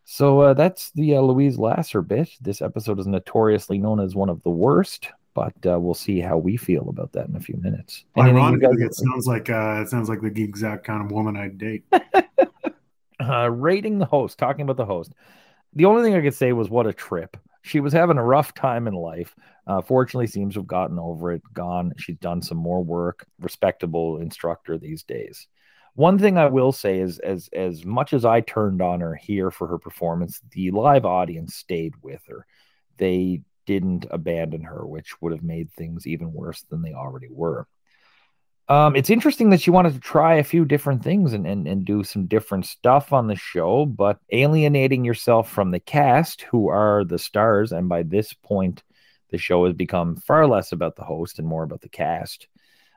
So 0.04 0.40
uh, 0.40 0.54
that's 0.54 0.90
the 0.92 1.16
uh, 1.16 1.20
Louise 1.20 1.59
Lasser 1.59 2.02
bit. 2.02 2.30
This 2.40 2.62
episode 2.62 2.98
is 2.98 3.06
notoriously 3.06 3.78
known 3.78 4.00
as 4.00 4.14
one 4.14 4.30
of 4.30 4.42
the 4.42 4.50
worst, 4.50 5.11
but 5.34 5.54
uh, 5.66 5.78
we'll 5.78 5.94
see 5.94 6.20
how 6.20 6.38
we 6.38 6.56
feel 6.56 6.88
about 6.88 7.12
that 7.12 7.28
in 7.28 7.36
a 7.36 7.40
few 7.40 7.56
minutes. 7.59 8.04
Ironically, 8.16 8.82
it 8.82 8.94
sounds 8.94 9.26
like 9.26 9.50
uh, 9.50 9.82
it 9.82 9.88
sounds 9.88 10.09
like 10.09 10.22
the 10.22 10.42
exact 10.42 10.84
kind 10.84 11.04
of 11.04 11.12
woman 11.12 11.36
I'd 11.36 11.59
date. 11.59 11.84
Uh, 13.20 13.48
rating 13.48 13.98
the 13.98 14.06
host, 14.06 14.38
talking 14.38 14.62
about 14.62 14.76
the 14.76 14.86
host 14.86 15.12
the 15.74 15.84
only 15.84 16.02
thing 16.02 16.14
I 16.14 16.22
could 16.22 16.34
say 16.34 16.52
was 16.52 16.68
what 16.68 16.86
a 16.86 16.92
trip. 16.92 17.36
She 17.62 17.80
was 17.80 17.92
having 17.92 18.18
a 18.18 18.24
rough 18.24 18.54
time 18.54 18.86
in 18.86 18.94
life. 18.94 19.34
Uh, 19.66 19.82
fortunately, 19.82 20.26
seems 20.26 20.54
to 20.54 20.61
have 20.61 20.66
gotten 20.66 20.98
over 20.98 21.32
it. 21.32 21.42
Gone. 21.52 21.92
She's 21.98 22.16
done 22.16 22.42
some 22.42 22.59
more 22.59 22.82
work. 22.82 23.26
Respectable 23.40 24.18
instructor 24.18 24.78
these 24.78 25.02
days. 25.02 25.46
One 25.94 26.18
thing 26.18 26.38
I 26.38 26.46
will 26.46 26.72
say 26.72 27.00
is, 27.00 27.18
as 27.18 27.48
as 27.52 27.84
much 27.84 28.12
as 28.12 28.24
I 28.24 28.40
turned 28.40 28.80
on 28.80 29.00
her 29.00 29.16
here 29.16 29.50
for 29.50 29.66
her 29.66 29.78
performance, 29.78 30.40
the 30.52 30.70
live 30.70 31.04
audience 31.04 31.56
stayed 31.56 31.94
with 32.02 32.22
her. 32.28 32.46
They 32.98 33.42
didn't 33.66 34.06
abandon 34.11 34.62
her, 34.62 34.86
which 34.86 35.20
would 35.20 35.32
have 35.32 35.42
made 35.42 35.70
things 35.72 36.06
even 36.06 36.32
worse 36.32 36.62
than 36.70 36.82
they 36.82 36.94
already 36.94 37.28
were. 37.28 37.66
Um, 38.68 38.96
it's 38.96 39.08
interesting 39.08 39.48
that 39.50 39.62
she 39.62 39.70
wanted 39.70 39.94
to 39.94 40.00
try 40.00 40.34
a 40.34 40.44
few 40.44 40.66
different 40.66 41.02
things 41.02 41.32
and, 41.32 41.46
and, 41.46 41.66
and 41.66 41.86
do 41.86 42.04
some 42.04 42.26
different 42.26 42.66
stuff 42.66 43.14
on 43.14 43.26
the 43.26 43.36
show, 43.36 43.86
but 43.86 44.18
alienating 44.30 45.04
yourself 45.06 45.50
from 45.50 45.70
the 45.70 45.80
cast, 45.80 46.42
who 46.42 46.68
are 46.68 47.02
the 47.02 47.18
stars, 47.18 47.72
and 47.72 47.88
by 47.88 48.02
this 48.02 48.34
point, 48.34 48.82
the 49.30 49.38
show 49.38 49.64
has 49.64 49.74
become 49.74 50.16
far 50.16 50.46
less 50.46 50.72
about 50.72 50.96
the 50.96 51.04
host 51.04 51.38
and 51.38 51.48
more 51.48 51.62
about 51.62 51.80
the 51.80 51.88
cast. 51.88 52.46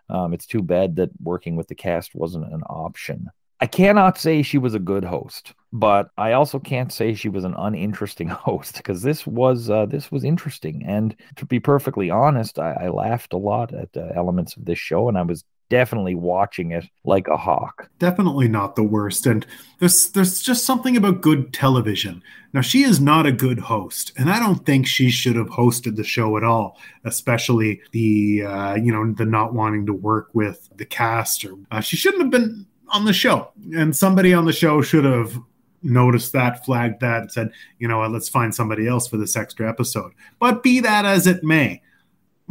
Um, 0.10 0.34
it's 0.34 0.46
too 0.46 0.62
bad 0.62 0.98
that 0.98 1.10
working 1.22 1.56
with 1.56 1.70
the 1.70 1.76
cast 1.76 2.16
wasn't 2.16 2.52
an 2.52 2.64
option. 2.64 3.30
I 3.62 3.68
cannot 3.68 4.18
say 4.18 4.42
she 4.42 4.58
was 4.58 4.74
a 4.74 4.80
good 4.80 5.06
host, 5.06 5.54
but 5.72 6.10
I 6.18 6.34
also 6.34 6.60
can't 6.60 6.92
say 6.92 7.14
she 7.14 7.30
was 7.30 7.44
an 7.44 7.54
uninteresting 7.58 8.28
host 8.30 8.76
because 8.76 9.04
this 9.04 9.26
was 9.26 9.70
uh, 9.70 9.86
this 9.86 10.12
was 10.12 10.26
interesting. 10.26 10.84
And 10.86 11.16
to 11.38 11.46
be 11.46 11.62
perfectly 11.62 12.10
honest, 12.10 12.60
I, 12.60 12.74
I 12.74 12.90
laughed 12.90 13.34
a 13.34 13.38
lot 13.38 13.74
at 13.74 13.96
uh, 13.96 14.10
elements 14.16 14.58
of 14.58 14.66
this 14.66 14.80
show, 14.80 15.08
and 15.08 15.18
I 15.18 15.22
was 15.22 15.46
definitely 15.72 16.16
watching 16.16 16.72
it 16.72 16.84
like 17.06 17.30
a 17.30 17.38
hawk. 17.38 17.90
Definitely 17.98 18.50
not 18.50 18.76
the 18.76 18.84
worst. 18.84 19.26
And 19.26 19.46
there's 19.80 20.12
there's 20.12 20.42
just 20.42 20.66
something 20.66 20.98
about 20.98 21.22
good 21.22 21.54
television. 21.54 22.22
Now 22.54 22.60
she 22.60 22.84
is 22.84 23.00
not 23.00 23.26
a 23.26 23.32
good 23.32 23.58
host, 23.58 24.12
and 24.18 24.30
I 24.30 24.38
don't 24.38 24.66
think 24.66 24.86
she 24.86 25.10
should 25.10 25.38
have 25.38 25.48
hosted 25.48 25.96
the 25.96 26.04
show 26.04 26.36
at 26.36 26.44
all. 26.44 26.78
Especially 27.06 27.82
the 27.94 28.44
uh, 28.44 28.76
you 28.76 28.92
know 28.92 29.14
the 29.14 29.26
not 29.26 29.54
wanting 29.54 29.86
to 29.86 29.94
work 29.94 30.30
with 30.34 30.70
the 30.76 30.86
cast, 30.86 31.46
or 31.46 31.56
uh, 31.72 31.80
she 31.80 31.96
shouldn't 31.96 32.22
have 32.22 32.32
been 32.32 32.68
on 32.90 33.06
the 33.06 33.14
show. 33.14 33.52
And 33.74 33.96
somebody 33.96 34.34
on 34.34 34.44
the 34.44 34.54
show 34.54 34.82
should 34.82 35.06
have 35.06 35.40
noticed 35.84 36.34
that, 36.34 36.66
flagged 36.66 37.00
that, 37.00 37.22
and 37.22 37.32
said, 37.32 37.52
you 37.80 37.88
know 37.88 38.06
let's 38.08 38.28
find 38.28 38.54
somebody 38.54 38.90
else 38.90 39.08
for 39.08 39.16
this 39.16 39.38
extra 39.38 39.70
episode. 39.70 40.12
But 40.38 40.64
be 40.64 40.82
that 40.82 41.06
as 41.06 41.28
it 41.28 41.46
may, 41.46 41.82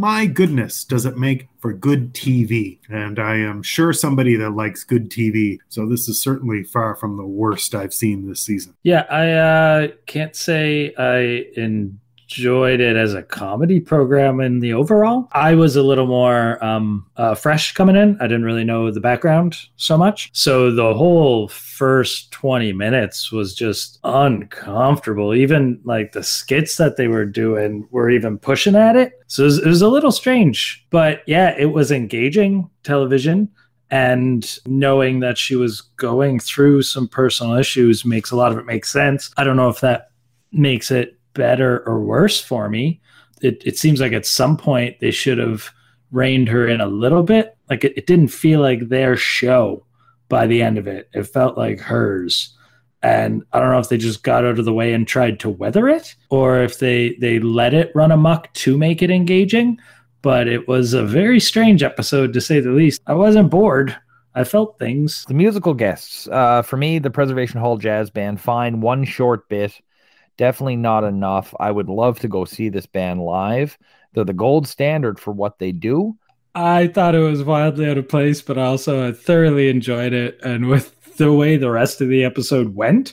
my 0.01 0.24
goodness, 0.24 0.82
does 0.82 1.05
it 1.05 1.18
make 1.18 1.48
for 1.59 1.74
good 1.74 2.14
TV? 2.14 2.78
And 2.88 3.18
I 3.18 3.36
am 3.36 3.62
sure 3.62 3.92
somebody 3.92 4.34
that 4.36 4.51
likes 4.51 4.82
good 4.82 5.11
TV. 5.11 5.59
So 5.68 5.86
this 5.86 6.09
is 6.09 6.18
certainly 6.18 6.64
far 6.64 6.96
from 6.96 7.18
the 7.18 7.26
worst 7.26 7.74
I've 7.74 7.92
seen 7.92 8.26
this 8.26 8.40
season. 8.40 8.74
Yeah, 8.82 9.05
I 9.11 9.32
uh, 9.32 9.88
can't 10.07 10.34
say 10.34 10.94
I 10.96 11.44
in 11.55 11.99
enjoyed 12.30 12.80
it 12.80 12.96
as 12.96 13.14
a 13.14 13.22
comedy 13.22 13.80
program 13.80 14.40
in 14.40 14.60
the 14.60 14.72
overall. 14.72 15.28
I 15.32 15.54
was 15.54 15.76
a 15.76 15.82
little 15.82 16.06
more 16.06 16.62
um, 16.64 17.06
uh, 17.16 17.34
fresh 17.34 17.72
coming 17.74 17.96
in. 17.96 18.16
I 18.20 18.24
didn't 18.24 18.44
really 18.44 18.64
know 18.64 18.90
the 18.90 19.00
background 19.00 19.56
so 19.76 19.98
much. 19.98 20.30
So 20.32 20.70
the 20.70 20.94
whole 20.94 21.48
first 21.48 22.30
20 22.30 22.72
minutes 22.72 23.32
was 23.32 23.54
just 23.54 23.98
uncomfortable. 24.04 25.34
Even 25.34 25.80
like 25.84 26.12
the 26.12 26.22
skits 26.22 26.76
that 26.76 26.96
they 26.96 27.08
were 27.08 27.26
doing 27.26 27.88
were 27.90 28.10
even 28.10 28.38
pushing 28.38 28.76
at 28.76 28.96
it. 28.96 29.12
So 29.26 29.42
it 29.42 29.46
was, 29.46 29.58
it 29.58 29.66
was 29.66 29.82
a 29.82 29.88
little 29.88 30.12
strange. 30.12 30.86
But 30.90 31.22
yeah, 31.26 31.54
it 31.58 31.72
was 31.72 31.90
engaging 31.90 32.70
television 32.84 33.50
and 33.90 34.58
knowing 34.66 35.20
that 35.20 35.36
she 35.36 35.56
was 35.56 35.80
going 35.80 36.38
through 36.38 36.82
some 36.82 37.08
personal 37.08 37.56
issues 37.56 38.04
makes 38.04 38.30
a 38.30 38.36
lot 38.36 38.52
of 38.52 38.58
it 38.58 38.66
make 38.66 38.84
sense. 38.84 39.32
I 39.36 39.42
don't 39.42 39.56
know 39.56 39.68
if 39.68 39.80
that 39.80 40.10
makes 40.52 40.90
it 40.90 41.19
better 41.34 41.86
or 41.86 42.00
worse 42.00 42.40
for 42.40 42.68
me. 42.68 43.00
It, 43.42 43.62
it 43.64 43.78
seems 43.78 44.00
like 44.00 44.12
at 44.12 44.26
some 44.26 44.56
point 44.56 45.00
they 45.00 45.10
should 45.10 45.38
have 45.38 45.70
reined 46.12 46.48
her 46.48 46.66
in 46.66 46.80
a 46.80 46.86
little 46.86 47.22
bit. 47.22 47.56
Like 47.68 47.84
it, 47.84 47.96
it 47.96 48.06
didn't 48.06 48.28
feel 48.28 48.60
like 48.60 48.88
their 48.88 49.16
show 49.16 49.84
by 50.28 50.46
the 50.46 50.62
end 50.62 50.78
of 50.78 50.86
it. 50.86 51.08
It 51.12 51.24
felt 51.24 51.56
like 51.56 51.80
hers. 51.80 52.56
And 53.02 53.42
I 53.52 53.60
don't 53.60 53.70
know 53.70 53.78
if 53.78 53.88
they 53.88 53.96
just 53.96 54.22
got 54.22 54.44
out 54.44 54.58
of 54.58 54.64
the 54.64 54.74
way 54.74 54.92
and 54.92 55.08
tried 55.08 55.40
to 55.40 55.48
weather 55.48 55.88
it, 55.88 56.14
or 56.28 56.62
if 56.62 56.80
they 56.80 57.14
they 57.14 57.38
let 57.38 57.72
it 57.72 57.92
run 57.94 58.12
amok 58.12 58.52
to 58.54 58.76
make 58.76 59.00
it 59.00 59.10
engaging. 59.10 59.78
But 60.20 60.48
it 60.48 60.68
was 60.68 60.92
a 60.92 61.02
very 61.02 61.40
strange 61.40 61.82
episode 61.82 62.34
to 62.34 62.42
say 62.42 62.60
the 62.60 62.72
least. 62.72 63.00
I 63.06 63.14
wasn't 63.14 63.50
bored. 63.50 63.96
I 64.34 64.44
felt 64.44 64.78
things. 64.78 65.24
The 65.26 65.34
musical 65.34 65.72
guests, 65.72 66.28
uh, 66.28 66.62
for 66.62 66.76
me, 66.76 66.98
the 66.98 67.10
Preservation 67.10 67.58
Hall 67.58 67.78
Jazz 67.78 68.10
Band, 68.10 68.40
fine, 68.40 68.80
one 68.80 69.04
short 69.04 69.48
bit 69.48 69.80
definitely 70.41 70.76
not 70.76 71.05
enough. 71.05 71.55
I 71.61 71.70
would 71.70 71.91
love 71.91 72.18
to 72.20 72.28
go 72.28 72.47
see 72.47 72.70
this 72.70 72.86
band 72.86 73.20
live. 73.20 73.76
They're 74.14 74.24
the 74.24 74.32
gold 74.32 74.66
standard 74.66 75.20
for 75.20 75.32
what 75.32 75.59
they 75.59 75.70
do. 75.70 76.16
I 76.55 76.86
thought 76.86 77.14
it 77.14 77.18
was 77.18 77.45
wildly 77.45 77.91
out 77.91 77.99
of 77.99 78.09
place, 78.09 78.41
but 78.41 78.57
also 78.57 79.07
I 79.07 79.12
thoroughly 79.12 79.68
enjoyed 79.68 80.14
it. 80.14 80.41
And 80.43 80.68
with 80.68 81.16
the 81.18 81.30
way 81.30 81.59
the 81.59 81.70
rest 81.70 82.01
of 82.01 82.09
the 82.09 82.24
episode 82.24 82.74
went, 82.74 83.12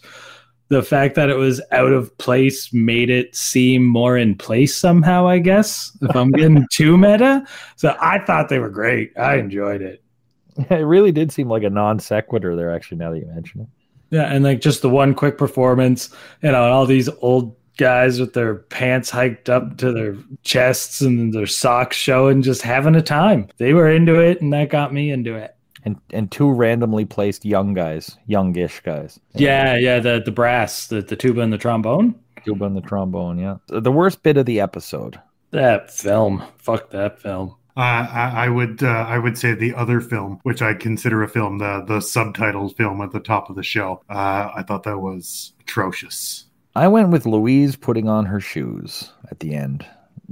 the 0.69 0.81
fact 0.81 1.15
that 1.15 1.29
it 1.29 1.35
was 1.35 1.61
out 1.73 1.91
of 1.91 2.17
place 2.17 2.71
made 2.71 3.09
it 3.09 3.35
seem 3.35 3.83
more 3.83 4.15
in 4.15 4.33
place 4.33 4.73
somehow, 4.77 5.27
I 5.27 5.39
guess, 5.39 5.95
if 6.01 6.15
I'm 6.15 6.31
getting 6.31 6.65
too 6.71 6.97
meta. 6.97 7.45
So 7.75 7.93
I 7.99 8.19
thought 8.19 8.47
they 8.47 8.59
were 8.59 8.69
great. 8.69 9.11
I 9.19 9.35
enjoyed 9.35 9.81
it. 9.81 10.01
It 10.71 10.77
really 10.77 11.11
did 11.11 11.31
seem 11.31 11.49
like 11.49 11.61
a 11.61 11.69
non 11.69 11.99
sequitur 11.99 12.55
there, 12.55 12.73
actually, 12.73 12.97
now 12.97 13.11
that 13.11 13.19
you 13.19 13.27
mention 13.27 13.61
it. 13.61 13.67
Yeah, 14.09 14.31
and 14.33 14.43
like 14.43 14.61
just 14.61 14.81
the 14.81 14.89
one 14.89 15.13
quick 15.13 15.37
performance, 15.37 16.09
you 16.41 16.51
know, 16.51 16.71
all 16.71 16.85
these 16.85 17.09
old 17.21 17.55
guys 17.77 18.19
with 18.19 18.33
their 18.33 18.55
pants 18.55 19.09
hiked 19.09 19.49
up 19.49 19.77
to 19.77 19.91
their 19.91 20.15
chests 20.43 21.01
and 21.01 21.33
their 21.33 21.45
socks 21.45 21.95
showing, 21.95 22.41
just 22.41 22.61
having 22.61 22.95
a 22.95 23.01
time. 23.01 23.47
They 23.57 23.73
were 23.73 23.89
into 23.89 24.19
it, 24.19 24.41
and 24.41 24.51
that 24.53 24.69
got 24.69 24.93
me 24.93 25.11
into 25.11 25.35
it. 25.35 25.55
And 25.83 25.97
and 26.11 26.31
two 26.31 26.51
randomly 26.51 27.05
placed 27.05 27.45
young 27.45 27.73
guys, 27.73 28.17
youngish 28.25 28.81
guys. 28.81 29.19
Yeah, 29.33 29.77
yeah, 29.77 29.99
the 29.99 30.21
the 30.23 30.31
brass, 30.31 30.87
the 30.87 31.01
the 31.01 31.15
tuba 31.15 31.41
and 31.41 31.53
the 31.53 31.57
trombone. 31.57 32.15
Tuba 32.43 32.65
and 32.65 32.75
the 32.75 32.81
trombone. 32.81 33.39
Yeah, 33.39 33.57
the 33.67 33.91
worst 33.91 34.23
bit 34.23 34.37
of 34.37 34.45
the 34.45 34.59
episode. 34.59 35.19
That 35.51 35.91
film. 35.91 36.43
Fuck 36.57 36.89
that 36.89 37.21
film. 37.21 37.55
Uh, 37.77 38.07
I, 38.11 38.33
I, 38.45 38.49
would 38.49 38.81
uh, 38.81 39.05
I 39.07 39.19
would 39.19 39.37
say 39.37 39.53
the 39.53 39.75
other 39.75 40.01
film, 40.01 40.39
which 40.41 40.63
I 40.63 40.73
consider 40.73 41.21
a 41.21 41.27
film, 41.27 41.59
the 41.59 41.83
the 41.87 41.99
subtitled 41.99 42.75
film 42.75 43.01
at 43.01 43.11
the 43.11 43.19
top 43.19 43.51
of 43.51 43.55
the 43.55 43.61
show. 43.61 44.01
Uh, 44.09 44.51
I 44.55 44.63
thought 44.63 44.81
that 44.83 44.97
was 44.97 45.53
atrocious. 45.59 46.45
I 46.75 46.87
went 46.87 47.09
with 47.09 47.27
Louise 47.27 47.75
putting 47.75 48.09
on 48.09 48.25
her 48.25 48.39
shoes 48.39 49.11
at 49.29 49.39
the 49.41 49.53
end. 49.53 49.85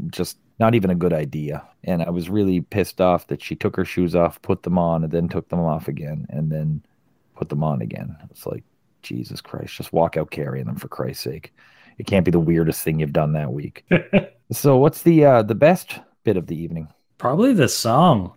Just 0.09 0.37
not 0.59 0.73
even 0.73 0.89
a 0.89 0.95
good 0.95 1.13
idea. 1.13 1.63
And 1.83 2.01
I 2.01 2.09
was 2.09 2.29
really 2.29 2.61
pissed 2.61 2.99
off 2.99 3.27
that 3.27 3.43
she 3.43 3.55
took 3.55 3.75
her 3.75 3.85
shoes 3.85 4.15
off, 4.15 4.41
put 4.41 4.63
them 4.63 4.79
on, 4.79 5.03
and 5.03 5.11
then 5.11 5.29
took 5.29 5.49
them 5.49 5.59
off 5.59 5.87
again, 5.87 6.25
and 6.29 6.51
then 6.51 6.83
put 7.35 7.49
them 7.49 7.63
on 7.63 7.81
again. 7.81 8.15
It's 8.31 8.47
like 8.47 8.63
Jesus 9.03 9.39
Christ, 9.39 9.75
just 9.75 9.93
walk 9.93 10.17
out 10.17 10.31
carrying 10.31 10.65
them 10.65 10.77
for 10.77 10.87
Christ's 10.87 11.23
sake. 11.23 11.53
It 11.99 12.07
can't 12.07 12.25
be 12.25 12.31
the 12.31 12.39
weirdest 12.39 12.81
thing 12.81 12.99
you've 12.99 13.13
done 13.13 13.33
that 13.33 13.53
week. 13.53 13.85
so, 14.51 14.77
what's 14.77 15.03
the 15.03 15.25
uh, 15.25 15.43
the 15.43 15.55
best 15.55 15.99
bit 16.23 16.37
of 16.37 16.47
the 16.47 16.55
evening? 16.55 16.89
Probably 17.17 17.53
the 17.53 17.69
song 17.69 18.33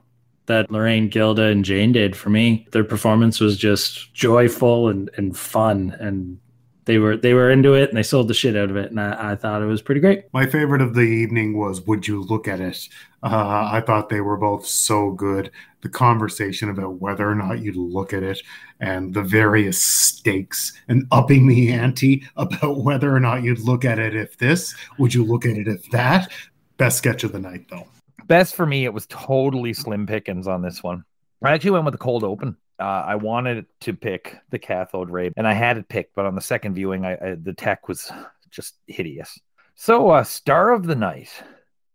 that 0.46 0.70
Laraine, 0.70 1.10
Gilda, 1.10 1.44
and 1.44 1.64
Jane 1.64 1.92
did 1.92 2.16
for 2.16 2.30
me. 2.30 2.66
Their 2.72 2.84
performance 2.84 3.38
was 3.38 3.56
just 3.56 4.12
joyful 4.14 4.88
and, 4.88 5.10
and 5.16 5.36
fun, 5.36 5.96
and 6.00 6.38
they 6.86 6.98
were 6.98 7.18
they 7.18 7.34
were 7.34 7.50
into 7.50 7.74
it 7.74 7.90
and 7.90 7.98
they 7.98 8.02
sold 8.02 8.28
the 8.28 8.34
shit 8.34 8.56
out 8.56 8.70
of 8.70 8.76
it, 8.76 8.90
and 8.90 8.98
I, 8.98 9.32
I 9.32 9.36
thought 9.36 9.60
it 9.62 9.66
was 9.66 9.82
pretty 9.82 10.00
great. 10.00 10.24
My 10.32 10.46
favorite 10.46 10.80
of 10.80 10.94
the 10.94 11.02
evening 11.02 11.56
was 11.58 11.86
"Would 11.86 12.08
You 12.08 12.22
Look 12.22 12.48
at 12.48 12.60
It." 12.60 12.88
Uh, 13.22 13.68
I 13.70 13.82
thought 13.84 14.08
they 14.08 14.22
were 14.22 14.38
both 14.38 14.64
so 14.66 15.10
good. 15.10 15.50
The 15.82 15.90
conversation 15.90 16.70
about 16.70 17.00
whether 17.00 17.28
or 17.28 17.34
not 17.34 17.60
you'd 17.60 17.76
look 17.76 18.12
at 18.12 18.22
it, 18.22 18.40
and 18.80 19.12
the 19.12 19.22
various 19.22 19.80
stakes, 19.80 20.72
and 20.88 21.06
upping 21.12 21.46
the 21.46 21.72
ante 21.72 22.24
about 22.36 22.78
whether 22.82 23.14
or 23.14 23.20
not 23.20 23.42
you'd 23.42 23.60
look 23.60 23.84
at 23.84 23.98
it 23.98 24.16
if 24.16 24.38
this, 24.38 24.74
would 24.98 25.12
you 25.12 25.24
look 25.24 25.44
at 25.44 25.58
it 25.58 25.68
if 25.68 25.88
that. 25.90 26.32
Best 26.78 26.98
sketch 26.98 27.22
of 27.22 27.32
the 27.32 27.40
night, 27.40 27.66
though 27.68 27.86
best 28.28 28.54
for 28.54 28.66
me, 28.66 28.84
it 28.84 28.92
was 28.92 29.06
totally 29.06 29.72
slim 29.72 30.06
pickings 30.06 30.46
on 30.46 30.62
this 30.62 30.82
one. 30.82 31.04
I 31.42 31.52
actually 31.52 31.72
went 31.72 31.84
with 31.84 31.92
the 31.92 31.98
cold 31.98 32.24
open. 32.24 32.56
Uh, 32.78 33.04
I 33.06 33.16
wanted 33.16 33.66
to 33.80 33.92
pick 33.92 34.36
the 34.50 34.58
cathode 34.58 35.10
ray, 35.10 35.32
and 35.36 35.48
I 35.48 35.52
had 35.52 35.78
it 35.78 35.88
picked, 35.88 36.14
but 36.14 36.26
on 36.26 36.34
the 36.34 36.40
second 36.40 36.74
viewing, 36.74 37.04
I, 37.04 37.14
I 37.14 37.36
the 37.40 37.52
tech 37.52 37.88
was 37.88 38.10
just 38.50 38.76
hideous. 38.86 39.38
So, 39.74 40.10
uh, 40.10 40.24
star 40.24 40.72
of 40.72 40.86
the 40.86 40.94
night. 40.94 41.30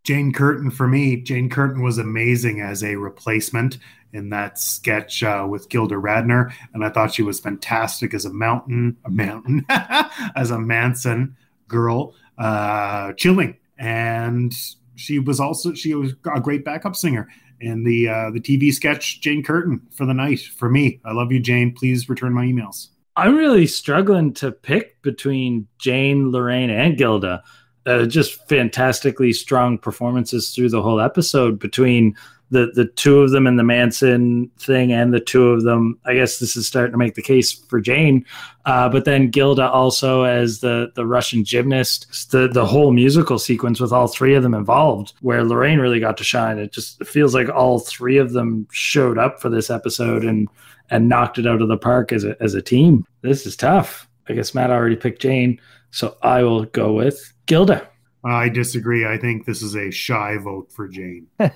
Jane 0.03 0.33
Curtin 0.33 0.69
for 0.69 0.87
me. 0.87 1.21
Jane 1.21 1.49
Curtin 1.49 1.81
was 1.81 1.97
amazing 1.97 2.59
as 2.59 2.83
a 2.83 2.97
replacement 2.97 3.77
in 4.11 4.29
that 4.29 4.59
sketch 4.59 5.23
uh, 5.23 5.47
with 5.49 5.69
Gilda 5.69 5.95
Radner, 5.95 6.51
and 6.73 6.83
I 6.83 6.89
thought 6.89 7.13
she 7.13 7.23
was 7.23 7.39
fantastic 7.39 8.13
as 8.13 8.25
a 8.25 8.33
mountain, 8.33 8.97
a 9.05 9.09
mountain, 9.09 9.65
as 9.69 10.51
a 10.51 10.59
Manson 10.59 11.37
girl, 11.69 12.13
uh, 12.37 13.13
chilling 13.13 13.57
and 13.77 14.53
she 14.95 15.19
was 15.19 15.39
also 15.39 15.73
she 15.73 15.93
was 15.93 16.13
a 16.35 16.39
great 16.39 16.63
backup 16.65 16.95
singer 16.95 17.27
in 17.59 17.83
the 17.83 18.07
uh, 18.07 18.31
the 18.31 18.39
TV 18.39 18.73
sketch 18.73 19.21
Jane 19.21 19.43
Curtin 19.43 19.81
for 19.91 20.05
the 20.05 20.13
night. 20.13 20.39
For 20.39 20.69
me, 20.69 20.99
I 21.05 21.13
love 21.13 21.31
you, 21.31 21.39
Jane. 21.39 21.73
Please 21.73 22.09
return 22.09 22.33
my 22.33 22.45
emails. 22.45 22.89
I'm 23.15 23.35
really 23.35 23.67
struggling 23.67 24.33
to 24.35 24.51
pick 24.51 25.01
between 25.01 25.67
Jane, 25.77 26.31
Laraine, 26.31 26.71
and 26.71 26.97
Gilda. 26.97 27.43
Uh, 27.85 28.05
just 28.05 28.47
fantastically 28.47 29.33
strong 29.33 29.77
performances 29.77 30.51
through 30.51 30.69
the 30.69 30.81
whole 30.81 31.01
episode 31.01 31.59
between 31.59 32.15
the 32.53 32.71
the 32.73 32.85
two 32.85 33.19
of 33.19 33.31
them 33.31 33.47
in 33.47 33.57
the 33.57 33.63
Manson 33.63 34.49
thing, 34.59 34.93
and 34.93 35.13
the 35.13 35.19
two 35.19 35.49
of 35.49 35.63
them. 35.63 35.99
I 36.05 36.13
guess 36.13 36.39
this 36.39 36.55
is 36.55 36.67
starting 36.67 36.91
to 36.91 36.97
make 36.97 37.15
the 37.15 37.21
case 37.21 37.51
for 37.51 37.81
Jane, 37.81 38.25
uh, 38.65 38.87
but 38.89 39.05
then 39.05 39.29
Gilda 39.29 39.69
also 39.69 40.23
as 40.23 40.59
the 40.59 40.91
the 40.95 41.05
Russian 41.05 41.43
gymnast. 41.43 42.31
The 42.31 42.47
the 42.47 42.65
whole 42.65 42.91
musical 42.91 43.39
sequence 43.39 43.79
with 43.79 43.91
all 43.91 44.07
three 44.07 44.35
of 44.35 44.43
them 44.43 44.53
involved, 44.53 45.13
where 45.21 45.43
Laraine 45.43 45.81
really 45.81 45.99
got 45.99 46.15
to 46.17 46.23
shine. 46.23 46.59
It 46.59 46.71
just 46.71 47.03
feels 47.03 47.33
like 47.33 47.49
all 47.49 47.79
three 47.79 48.17
of 48.17 48.33
them 48.33 48.67
showed 48.71 49.17
up 49.17 49.41
for 49.41 49.49
this 49.49 49.69
episode 49.69 50.23
and 50.23 50.47
and 50.89 51.09
knocked 51.09 51.39
it 51.39 51.47
out 51.47 51.61
of 51.61 51.67
the 51.67 51.77
park 51.77 52.13
as 52.13 52.23
a 52.23 52.41
as 52.41 52.53
a 52.53 52.61
team. 52.61 53.05
This 53.21 53.45
is 53.45 53.55
tough. 53.57 54.07
I 54.29 54.33
guess 54.33 54.55
Matt 54.55 54.69
already 54.71 54.95
picked 54.95 55.21
Jane, 55.21 55.59
so 55.91 56.15
I 56.21 56.43
will 56.43 56.65
go 56.65 56.93
with 56.93 57.33
Gilda. 57.45 57.89
I 58.25 58.49
disagree. 58.49 59.05
I 59.05 59.17
think 59.17 59.45
this 59.45 59.61
is 59.61 59.75
a 59.75 59.91
shy 59.91 60.37
vote 60.37 60.71
for 60.71 60.87
Jane. 60.87 61.27
it, 61.39 61.49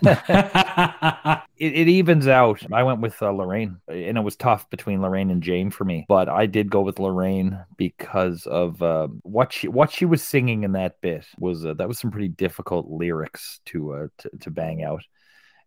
it, 1.58 1.88
evens 1.88 2.28
out. 2.28 2.62
I 2.74 2.84
went 2.84 3.00
with 3.00 3.22
uh, 3.22 3.28
Laraine, 3.28 3.78
and 3.88 4.18
it 4.18 4.24
was 4.24 4.36
tough 4.36 4.70
between 4.70 5.00
Laraine 5.00 5.32
and 5.32 5.42
Jane 5.42 5.72
for 5.72 5.86
me. 5.86 6.06
But 6.10 6.28
I 6.28 6.46
did 6.46 6.70
go 6.70 6.82
with 6.82 6.98
Laraine 6.98 7.66
because 7.78 8.46
of 8.46 8.82
uh, 8.82 9.08
what 9.22 9.54
she 9.54 9.70
what 9.70 9.92
she 9.92 10.06
was 10.06 10.22
singing 10.22 10.64
in 10.64 10.74
that 10.74 11.00
bit 11.00 11.26
was 11.40 11.66
uh, 11.66 11.74
that 11.76 11.88
was 11.88 12.00
some 12.00 12.12
pretty 12.12 12.28
difficult 12.30 12.90
lyrics 12.90 13.62
to 13.68 13.94
uh, 13.94 14.08
to, 14.18 14.30
to 14.42 14.52
bang 14.52 14.84
out 14.84 15.04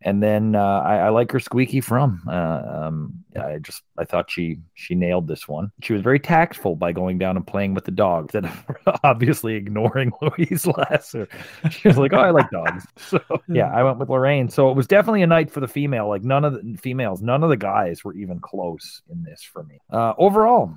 and 0.03 0.23
then 0.23 0.55
uh, 0.55 0.83
I, 0.85 0.97
I, 0.97 1.09
like 1.11 1.31
her 1.33 1.41
squeaky 1.41 1.81
from. 1.81 2.23
Uh, 2.27 2.63
um, 2.65 3.25
I 3.39 3.59
just 3.59 3.83
I 3.99 4.05
thought 4.05 4.31
she 4.31 4.59
she 4.75 4.95
nailed 4.95 5.29
this 5.29 5.47
one. 5.47 5.71
She 5.83 5.93
was 5.93 6.01
very 6.01 6.19
tactful 6.19 6.77
by 6.77 6.93
going 6.93 7.19
down 7.19 7.37
and 7.37 7.47
playing 7.47 7.75
with 7.75 7.85
the 7.85 7.91
dog 7.91 8.25
instead 8.25 8.47
of 8.47 9.01
obviously 9.05 9.55
ignoring 9.55 10.13
Louise 10.23 10.67
Lasser. 10.67 11.29
She 11.71 11.89
was 11.89 11.99
like, 11.99 12.13
"Oh, 12.15 12.21
I 12.21 12.31
like 12.31 12.51
dogs." 12.51 12.87
So 13.11 13.21
yeah, 13.49 13.67
I 13.75 13.83
went 13.83 13.99
with 13.99 14.09
Laraine. 14.09 14.53
So 14.53 14.71
it 14.71 14.77
was 14.77 14.87
definitely 14.87 15.23
a 15.23 15.27
night 15.27 15.51
for 15.51 15.61
the 15.61 15.67
female. 15.67 16.09
Like 16.09 16.23
none 16.23 16.45
of 16.45 16.55
the 16.55 16.77
females, 16.77 17.23
none 17.23 17.43
of 17.43 17.51
the 17.51 17.57
guys 17.57 18.05
were 18.05 18.15
even 18.15 18.39
close 18.39 19.03
in 19.11 19.25
this 19.25 19.43
for 19.43 19.65
me. 19.65 19.81
Uh, 19.91 20.15
overall, 20.17 20.77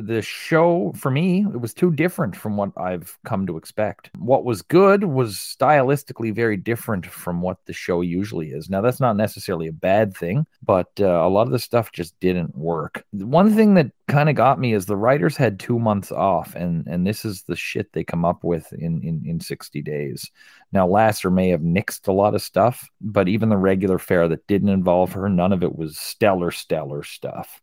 the 0.00 0.22
show 0.22 0.92
for 0.96 1.10
me 1.10 1.40
it 1.52 1.60
was 1.60 1.74
too 1.74 1.90
different 1.90 2.34
from 2.34 2.56
what 2.56 2.70
i've 2.76 3.18
come 3.24 3.46
to 3.46 3.56
expect. 3.56 4.10
What 4.18 4.44
was 4.44 4.62
good 4.62 5.04
was 5.04 5.36
stylistically 5.36 6.34
very 6.34 6.56
different 6.56 7.06
from 7.06 7.42
what 7.42 7.58
the 7.66 7.72
show 7.72 8.00
usually 8.00 8.50
is. 8.50 8.70
Now 8.70 8.80
that's 8.80 9.00
not 9.00 9.16
necessarily 9.16 9.68
a 9.68 9.72
bad 9.72 10.16
thing 10.16 10.46
but 10.62 10.90
uh, 11.00 11.04
a 11.04 11.28
lot 11.28 11.46
of 11.46 11.52
the 11.52 11.58
stuff 11.58 11.92
just 11.92 12.18
didn't 12.20 12.56
work. 12.56 13.04
One 13.12 13.54
thing 13.54 13.74
that 13.74 13.90
kind 14.08 14.28
of 14.28 14.34
got 14.34 14.58
me 14.58 14.74
is 14.74 14.86
the 14.86 14.96
writers 14.96 15.36
had 15.36 15.58
two 15.58 15.78
months 15.78 16.12
off 16.12 16.54
and 16.54 16.86
and 16.86 17.06
this 17.06 17.24
is 17.24 17.42
the 17.42 17.56
shit 17.56 17.92
they 17.92 18.04
come 18.04 18.24
up 18.24 18.44
with 18.44 18.72
in 18.72 19.02
in, 19.02 19.22
in 19.26 19.40
60 19.40 19.82
days. 19.82 20.30
Now 20.72 20.86
lasser 20.86 21.30
may 21.30 21.48
have 21.48 21.60
nixed 21.60 22.08
a 22.08 22.12
lot 22.12 22.34
of 22.34 22.42
stuff 22.42 22.88
but 23.00 23.28
even 23.28 23.48
the 23.48 23.56
regular 23.56 23.98
fare 23.98 24.28
that 24.28 24.46
didn't 24.46 24.68
involve 24.70 25.12
her 25.12 25.28
none 25.28 25.52
of 25.52 25.62
it 25.62 25.76
was 25.76 25.98
stellar 25.98 26.50
stellar 26.50 27.02
stuff 27.02 27.60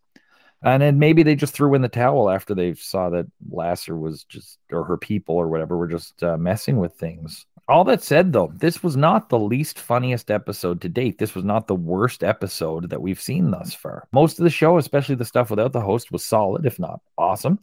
and 0.62 0.82
then 0.82 1.00
maybe 1.00 1.24
they 1.24 1.36
just 1.36 1.54
threw 1.54 1.74
in 1.74 1.82
the 1.82 1.88
towel 1.88 2.30
after 2.30 2.54
they 2.54 2.74
saw 2.74 3.10
that 3.10 3.28
Lasser 3.50 3.98
was 3.98 4.24
just, 4.26 4.60
or 4.72 4.84
her 4.84 4.98
people 4.98 5.36
or 5.36 5.48
whatever, 5.48 5.78
were 5.78 5.88
just 5.88 6.22
uh, 6.24 6.38
messing 6.38 6.78
with 6.78 6.94
things. 6.94 7.46
All 7.70 7.84
that 7.84 8.02
said, 8.02 8.34
though, 8.34 8.52
this 8.56 8.82
was 8.82 8.98
not 8.98 9.30
the 9.30 9.38
least 9.38 9.80
funniest 9.80 10.32
episode 10.32 10.82
to 10.82 10.90
date. 10.90 11.20
This 11.20 11.36
was 11.36 11.46
not 11.46 11.68
the 11.68 11.76
worst 11.76 12.24
episode 12.24 12.90
that 12.90 13.02
we've 13.02 13.22
seen 13.22 13.52
thus 13.52 13.76
far. 13.76 14.08
Most 14.12 14.40
of 14.40 14.44
the 14.44 14.50
show, 14.50 14.78
especially 14.78 15.16
the 15.16 15.24
stuff 15.24 15.52
without 15.52 15.72
the 15.72 15.80
host, 15.80 16.12
was 16.12 16.24
solid, 16.24 16.66
if 16.66 16.80
not 16.80 17.00
awesome. 17.18 17.60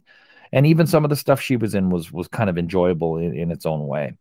And 0.53 0.65
even 0.65 0.87
some 0.87 1.03
of 1.03 1.09
the 1.09 1.17
stuff 1.17 1.41
she 1.41 1.57
was 1.57 1.75
in 1.75 1.89
was 1.89 2.11
was 2.11 2.29
kind 2.29 2.49
of 2.49 2.57
enjoyable 2.57 3.17
in, 3.17 3.35
in 3.37 3.51
its 3.51 3.65
own 3.65 3.85
way. 3.85 4.17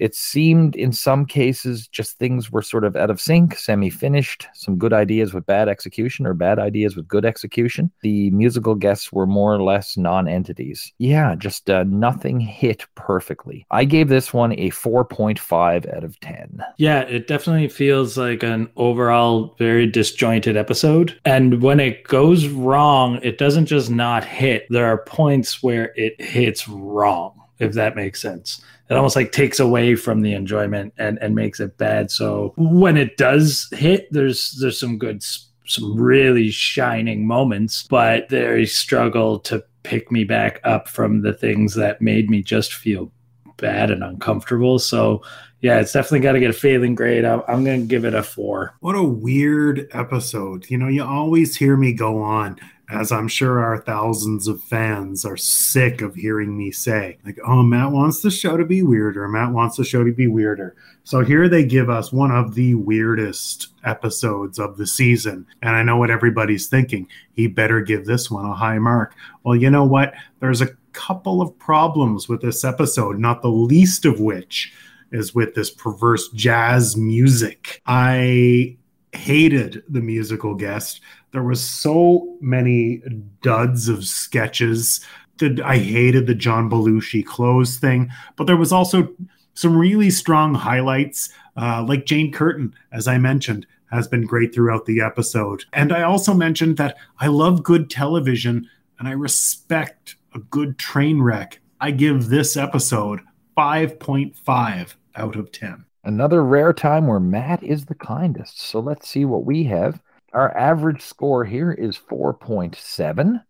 It 0.00 0.14
seemed 0.14 0.74
in 0.74 0.92
some 0.92 1.26
cases 1.26 1.86
just 1.86 2.18
things 2.18 2.50
were 2.50 2.62
sort 2.62 2.84
of 2.84 2.96
out 2.96 3.10
of 3.10 3.20
sync, 3.20 3.56
semi 3.56 3.90
finished, 3.90 4.48
some 4.54 4.76
good 4.76 4.92
ideas 4.92 5.34
with 5.34 5.46
bad 5.46 5.68
execution 5.68 6.26
or 6.26 6.34
bad 6.34 6.58
ideas 6.58 6.96
with 6.96 7.06
good 7.06 7.24
execution. 7.24 7.90
The 8.00 8.30
musical 8.30 8.74
guests 8.74 9.12
were 9.12 9.26
more 9.26 9.54
or 9.54 9.62
less 9.62 9.96
non 9.96 10.26
entities. 10.26 10.92
Yeah, 10.98 11.34
just 11.34 11.68
uh, 11.68 11.84
nothing 11.84 12.40
hit 12.40 12.86
perfectly. 12.94 13.66
I 13.70 13.84
gave 13.84 14.08
this 14.08 14.32
one 14.32 14.52
a 14.52 14.70
4.5 14.70 15.94
out 15.94 16.04
of 16.04 16.18
10. 16.20 16.64
Yeah, 16.78 17.00
it 17.02 17.26
definitely 17.26 17.68
feels 17.68 18.16
like 18.16 18.42
an 18.42 18.70
overall 18.76 19.54
very 19.58 19.86
disjointed 19.86 20.56
episode. 20.56 21.18
And 21.24 21.62
when 21.62 21.78
it 21.78 22.04
goes 22.04 22.48
wrong, 22.48 23.20
it 23.22 23.38
doesn't 23.38 23.66
just 23.66 23.90
not 23.90 24.24
hit, 24.24 24.66
there 24.70 24.86
are 24.86 25.04
points 25.04 25.62
where 25.62 25.92
it 25.96 26.20
hits 26.20 26.68
wrong, 26.68 27.39
if 27.60 27.72
that 27.74 27.94
makes 27.94 28.20
sense 28.20 28.60
it 28.90 28.96
almost 28.96 29.14
like 29.14 29.30
takes 29.30 29.60
away 29.60 29.94
from 29.94 30.22
the 30.22 30.34
enjoyment 30.34 30.92
and 30.98 31.16
and 31.22 31.34
makes 31.34 31.60
it 31.60 31.78
bad. 31.78 32.10
So 32.10 32.52
when 32.56 32.96
it 32.96 33.16
does 33.16 33.68
hit, 33.72 34.08
there's 34.10 34.58
there's 34.60 34.80
some 34.80 34.98
good 34.98 35.22
some 35.66 35.96
really 35.96 36.50
shining 36.50 37.24
moments, 37.24 37.84
but 37.84 38.28
they 38.28 38.64
struggle 38.64 39.38
to 39.38 39.62
pick 39.84 40.10
me 40.10 40.24
back 40.24 40.60
up 40.64 40.88
from 40.88 41.22
the 41.22 41.32
things 41.32 41.74
that 41.76 42.02
made 42.02 42.28
me 42.28 42.42
just 42.42 42.74
feel 42.74 43.12
bad 43.58 43.92
and 43.92 44.02
uncomfortable. 44.02 44.80
So 44.80 45.22
yeah, 45.60 45.80
it's 45.80 45.92
definitely 45.92 46.20
got 46.20 46.32
to 46.32 46.40
get 46.40 46.50
a 46.50 46.54
failing 46.54 46.94
grade. 46.94 47.24
I'm, 47.24 47.42
I'm 47.46 47.64
going 47.64 47.80
to 47.80 47.86
give 47.86 48.04
it 48.04 48.14
a 48.14 48.22
four. 48.22 48.74
What 48.80 48.96
a 48.96 49.02
weird 49.02 49.88
episode. 49.92 50.68
You 50.70 50.78
know, 50.78 50.88
you 50.88 51.04
always 51.04 51.56
hear 51.56 51.76
me 51.76 51.92
go 51.92 52.22
on 52.22 52.58
as 52.90 53.12
I'm 53.12 53.28
sure 53.28 53.62
our 53.62 53.78
thousands 53.78 54.48
of 54.48 54.62
fans 54.62 55.24
are 55.24 55.36
sick 55.36 56.00
of 56.02 56.14
hearing 56.14 56.56
me 56.56 56.72
say, 56.72 57.18
like, 57.24 57.38
oh, 57.46 57.62
Matt 57.62 57.92
wants 57.92 58.20
the 58.20 58.30
show 58.30 58.56
to 58.56 58.64
be 58.64 58.82
weirder. 58.82 59.28
Matt 59.28 59.52
wants 59.52 59.76
the 59.76 59.84
show 59.84 60.02
to 60.02 60.12
be 60.12 60.26
weirder. 60.26 60.74
So 61.04 61.24
here 61.24 61.48
they 61.48 61.64
give 61.64 61.88
us 61.88 62.12
one 62.12 62.32
of 62.32 62.54
the 62.54 62.74
weirdest 62.74 63.68
episodes 63.84 64.58
of 64.58 64.76
the 64.76 64.86
season. 64.86 65.46
And 65.62 65.76
I 65.76 65.82
know 65.82 65.98
what 65.98 66.10
everybody's 66.10 66.68
thinking. 66.68 67.06
He 67.32 67.46
better 67.46 67.80
give 67.80 68.06
this 68.06 68.30
one 68.30 68.44
a 68.44 68.54
high 68.54 68.78
mark. 68.78 69.14
Well, 69.44 69.56
you 69.56 69.70
know 69.70 69.84
what? 69.84 70.14
There's 70.40 70.60
a 70.60 70.74
couple 70.92 71.40
of 71.40 71.56
problems 71.58 72.28
with 72.28 72.40
this 72.42 72.64
episode, 72.64 73.18
not 73.20 73.42
the 73.42 73.48
least 73.48 74.04
of 74.04 74.18
which 74.18 74.72
is 75.12 75.34
with 75.34 75.54
this 75.54 75.70
perverse 75.70 76.28
jazz 76.30 76.96
music. 76.96 77.82
I 77.86 78.76
hated 79.12 79.82
the 79.88 80.00
musical 80.00 80.54
guest 80.54 81.00
there 81.32 81.42
was 81.42 81.62
so 81.62 82.36
many 82.40 83.02
duds 83.42 83.88
of 83.88 84.04
sketches. 84.04 85.00
That 85.38 85.58
I 85.60 85.78
hated 85.78 86.26
the 86.26 86.34
John 86.34 86.68
Belushi 86.68 87.24
clothes 87.24 87.78
thing, 87.78 88.10
but 88.36 88.46
there 88.46 88.58
was 88.58 88.72
also 88.72 89.08
some 89.54 89.74
really 89.74 90.10
strong 90.10 90.54
highlights, 90.54 91.30
uh, 91.56 91.82
like 91.82 92.04
Jane 92.04 92.30
Curtin, 92.30 92.74
as 92.92 93.08
I 93.08 93.16
mentioned, 93.16 93.66
has 93.90 94.06
been 94.06 94.26
great 94.26 94.54
throughout 94.54 94.84
the 94.84 95.00
episode. 95.00 95.64
And 95.72 95.94
I 95.94 96.02
also 96.02 96.34
mentioned 96.34 96.76
that 96.76 96.98
I 97.20 97.28
love 97.28 97.62
good 97.62 97.88
television 97.88 98.68
and 98.98 99.08
I 99.08 99.12
respect 99.12 100.16
a 100.34 100.40
good 100.40 100.78
train 100.78 101.22
wreck. 101.22 101.58
I 101.80 101.90
give 101.90 102.28
this 102.28 102.54
episode 102.54 103.20
5.5 103.56 104.94
out 105.16 105.36
of 105.36 105.52
10. 105.52 105.84
Another 106.04 106.42
rare 106.42 106.72
time 106.72 107.06
where 107.06 107.20
Matt 107.20 107.62
is 107.62 107.84
the 107.84 107.94
kindest. 107.94 108.60
So 108.60 108.80
let's 108.80 109.08
see 109.08 109.24
what 109.24 109.44
we 109.44 109.64
have. 109.64 110.00
Our 110.32 110.56
average 110.56 111.02
score 111.02 111.44
here 111.44 111.72
is 111.72 111.98
4.7. 111.98 113.42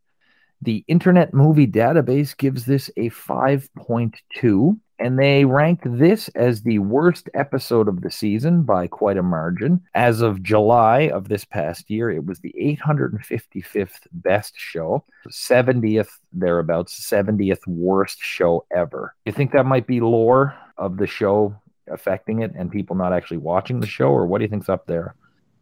The 0.63 0.85
Internet 0.89 1.33
Movie 1.33 1.67
Database 1.67 2.37
gives 2.37 2.67
this 2.67 2.91
a 2.97 3.09
5.2, 3.11 4.79
and 4.99 5.19
they 5.19 5.45
rank 5.47 5.81
this 5.85 6.29
as 6.35 6.63
the 6.63 6.79
worst 6.81 7.31
episode 7.33 7.89
of 7.89 8.03
the 8.03 8.11
season 8.11 8.65
by 8.65 8.87
quite 8.87 9.17
a 9.17 9.23
margin. 9.23 9.81
As 9.95 10.21
of 10.21 10.43
July 10.43 11.09
of 11.09 11.29
this 11.29 11.47
past 11.47 11.89
year, 11.91 12.11
it 12.11 12.27
was 12.27 12.41
the 12.41 12.55
855th 12.61 14.07
best 14.13 14.55
show, 14.57 15.05
70th 15.31 16.11
thereabouts, 16.33 17.09
70th 17.11 17.67
worst 17.67 18.19
show 18.21 18.67
ever. 18.71 19.15
You 19.25 19.33
think 19.33 19.53
that 19.53 19.65
might 19.65 19.87
be 19.87 20.01
lore 20.01 20.55
of 20.81 20.97
the 20.97 21.07
show 21.07 21.55
affecting 21.89 22.43
it 22.43 22.53
and 22.57 22.71
people 22.71 22.97
not 22.97 23.13
actually 23.13 23.37
watching 23.37 23.79
the 23.79 23.87
show, 23.87 24.09
or 24.09 24.27
what 24.27 24.39
do 24.39 24.45
you 24.45 24.51
think's 24.51 24.69
up 24.69 24.87
there? 24.87 25.15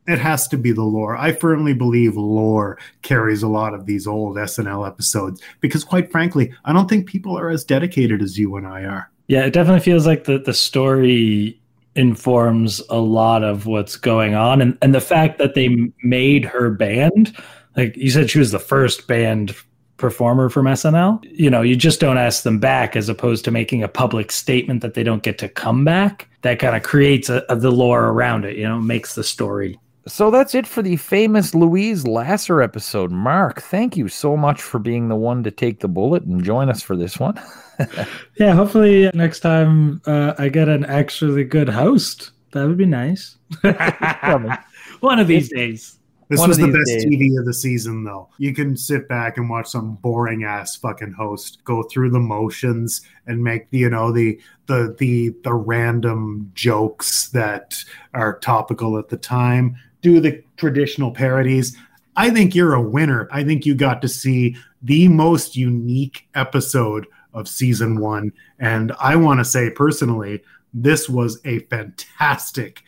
it 0.09 0.19
has 0.19 0.49
to 0.49 0.57
be 0.57 0.73
the 0.73 0.83
lore. 0.83 1.17
I 1.17 1.33
firmly 1.33 1.75
believe 1.75 2.17
lore 2.17 2.79
carries 3.03 3.43
a 3.43 3.49
lot 3.49 3.75
of 3.75 3.85
these 3.85 4.07
old 4.07 4.37
SNL 4.37 4.89
episodes 4.89 5.43
because, 5.61 5.85
quite 5.85 6.11
frankly, 6.11 6.53
I 6.65 6.73
don't 6.73 6.89
think 6.89 7.07
people 7.07 7.39
are 7.39 7.51
as 7.51 7.63
dedicated 7.63 8.23
as 8.23 8.39
you 8.39 8.57
and 8.57 8.67
I 8.67 8.85
are. 8.85 9.11
Yeah, 9.29 9.45
it 9.45 9.53
definitely 9.53 9.85
feels 9.85 10.07
like 10.07 10.25
the 10.25 10.39
the 10.39 10.55
story 10.55 11.61
informs 11.95 12.81
a 12.89 12.99
lot 12.99 13.45
of 13.45 13.67
what's 13.67 13.97
going 13.97 14.35
on, 14.35 14.63
and 14.63 14.79
and 14.81 14.95
the 14.95 15.01
fact 15.01 15.39
that 15.39 15.55
they 15.55 15.93
made 16.03 16.47
her 16.47 16.71
band, 16.71 17.37
like 17.77 17.95
you 17.95 18.11
said, 18.11 18.31
she 18.31 18.39
was 18.39 18.51
the 18.51 18.59
first 18.59 19.07
band 19.07 19.55
performer 19.99 20.49
from 20.49 20.67
SNL. 20.67 21.21
You 21.31 21.51
know, 21.51 21.61
you 21.61 21.77
just 21.77 22.01
don't 22.01 22.19
ask 22.19 22.43
them 22.43 22.59
back 22.59 22.97
as 22.97 23.09
opposed 23.09 23.45
to 23.45 23.51
making 23.51 23.83
a 23.83 23.89
public 23.89 24.33
statement 24.33 24.81
that 24.81 24.95
they 24.95 25.03
don't 25.03 25.23
get 25.23 25.39
to 25.39 25.49
come 25.49 25.85
back. 25.85 26.29
That 26.43 26.59
kind 26.59 26.75
of 26.75 26.83
creates 26.83 27.29
a, 27.29 27.45
a, 27.49 27.57
the 27.57 27.71
lore 27.71 28.07
around 28.07 28.45
it. 28.45 28.57
You 28.57 28.67
know, 28.69 28.79
makes 28.79 29.15
the 29.15 29.25
story 29.25 29.79
so 30.09 30.31
that's 30.31 30.55
it 30.55 30.67
for 30.67 30.83
the 30.83 30.97
famous 30.97 31.55
Louise 31.55 32.07
Lasser 32.07 32.63
episode. 32.63 33.13
Mark, 33.13 33.61
thank 33.61 33.97
you 33.97 34.09
so 34.09 34.37
much 34.37 34.63
for 34.63 34.79
being 34.79 35.09
the 35.09 35.17
one 35.17 35.43
to 35.45 35.51
take 35.51 35.81
the 35.81 35.89
bullet 35.89 36.23
and 36.23 36.43
join 36.43 36.71
us 36.71 36.83
for 36.83 36.97
this 36.97 37.19
one. 37.19 37.39
yeah, 38.39 38.55
hopefully 38.55 39.11
next 39.15 39.41
time 39.41 40.01
uh, 40.07 40.35
I 40.39 40.49
get 40.49 40.69
an 40.69 40.85
actually 40.87 41.45
good 41.45 41.69
host. 41.69 42.31
That 42.53 42.67
would 42.67 42.79
be 42.79 42.87
nice. 42.87 43.37
One 45.01 45.19
of 45.19 45.29
these 45.29 45.51
days. 45.51 45.98
This 46.29 46.41
One 46.41 46.51
was 46.51 46.59
the 46.59 46.67
best 46.67 46.87
days. 46.87 47.07
TV 47.07 47.39
of 47.39 47.47
the 47.47 47.55
season, 47.55 48.05
though. 48.05 48.29
You 48.37 48.55
can 48.55 48.77
sit 48.77 49.09
back 49.09 49.39
and 49.39 49.49
watch 49.49 49.69
some 49.69 49.95
boring 49.97 50.45
ass 50.45 50.77
fucking 50.77 51.13
host 51.13 51.65
go 51.65 51.83
through 51.85 52.11
the 52.11 52.21
motions 52.21 53.01
and 53.27 53.43
make 53.43 53.71
the, 53.71 53.79
you 53.79 53.91
know 53.91 54.13
the 54.13 54.39
the 54.67 54.95
the 54.99 55.35
the 55.43 55.55
random 55.55 56.51
jokes 56.55 57.29
that 57.31 57.77
are 58.13 58.39
topical 58.41 58.99
at 58.99 59.09
the 59.09 59.17
time. 59.17 59.77
Do 60.03 60.21
the 60.21 60.43
traditional 60.59 61.11
parodies. 61.11 61.77
I 62.15 62.29
think 62.31 62.55
you're 62.55 62.75
a 62.75 62.83
winner. 62.83 63.29
I 63.33 63.43
think 63.43 63.65
you 63.65 63.75
got 63.75 64.03
to 64.03 64.09
see 64.09 64.57
the 64.83 65.09
most 65.09 65.57
unique 65.57 66.29
episode 66.35 67.07
of 67.33 67.49
season 67.49 68.01
one, 68.01 68.33
and 68.59 68.93
I 69.01 69.17
want 69.17 69.41
to 69.41 69.47
say 69.47 69.71
personally, 69.71 70.43
this 70.75 71.09
was 71.09 71.41
a 71.47 71.61
fantastic 71.61 72.83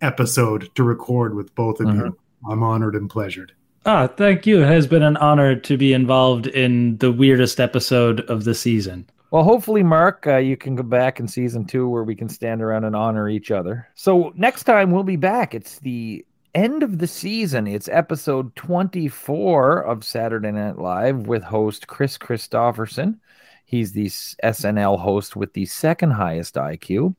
episode 0.00 0.74
to 0.76 0.82
record 0.82 1.34
with 1.34 1.54
both 1.54 1.80
of 1.80 1.88
mm-hmm. 1.88 2.06
you. 2.06 2.18
I'm 2.48 2.62
honored 2.62 2.94
and 2.94 3.08
pleasured. 3.08 3.52
Ah, 3.84 4.08
thank 4.08 4.46
you. 4.46 4.62
It 4.62 4.66
has 4.66 4.86
been 4.86 5.04
an 5.04 5.16
honor 5.18 5.54
to 5.54 5.76
be 5.76 5.92
involved 5.92 6.48
in 6.48 6.96
the 6.98 7.12
weirdest 7.12 7.60
episode 7.60 8.20
of 8.22 8.44
the 8.44 8.54
season. 8.54 9.08
Well, 9.30 9.44
hopefully, 9.44 9.82
Mark, 9.82 10.26
uh, 10.26 10.38
you 10.38 10.56
can 10.56 10.76
go 10.76 10.82
back 10.82 11.20
in 11.20 11.28
season 11.28 11.64
two 11.66 11.88
where 11.88 12.04
we 12.04 12.16
can 12.16 12.28
stand 12.28 12.62
around 12.62 12.84
and 12.84 12.96
honor 12.96 13.28
each 13.28 13.50
other. 13.50 13.88
So 13.94 14.32
next 14.34 14.64
time 14.64 14.90
we'll 14.90 15.02
be 15.02 15.16
back. 15.16 15.54
It's 15.54 15.78
the 15.80 16.24
end 16.54 16.82
of 16.82 16.98
the 16.98 17.06
season. 17.06 17.66
It's 17.66 17.88
episode 17.88 18.54
24 18.56 19.82
of 19.82 20.04
Saturday 20.04 20.52
Night 20.52 20.78
Live 20.78 21.26
with 21.26 21.42
host 21.42 21.86
Kris 21.86 22.16
Kristofferson. 22.16 23.18
He's 23.66 23.92
the 23.92 24.06
SNL 24.06 24.98
host 24.98 25.36
with 25.36 25.52
the 25.52 25.66
second 25.66 26.12
highest 26.12 26.54
IQ, 26.54 27.14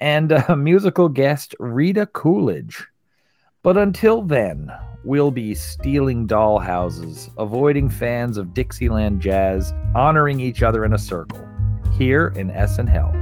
and 0.00 0.32
uh, 0.32 0.56
musical 0.56 1.08
guest 1.08 1.54
Rita 1.58 2.06
Coolidge. 2.06 2.86
But 3.62 3.76
until 3.76 4.22
then, 4.22 4.72
we'll 5.04 5.30
be 5.30 5.54
stealing 5.54 6.26
dollhouses, 6.26 7.30
avoiding 7.38 7.88
fans 7.88 8.36
of 8.36 8.54
Dixieland 8.54 9.20
jazz, 9.22 9.72
honoring 9.94 10.40
each 10.40 10.64
other 10.64 10.84
in 10.84 10.94
a 10.94 10.98
circle 10.98 11.46
here 11.92 12.32
in 12.34 12.50
SNL. 12.50 13.21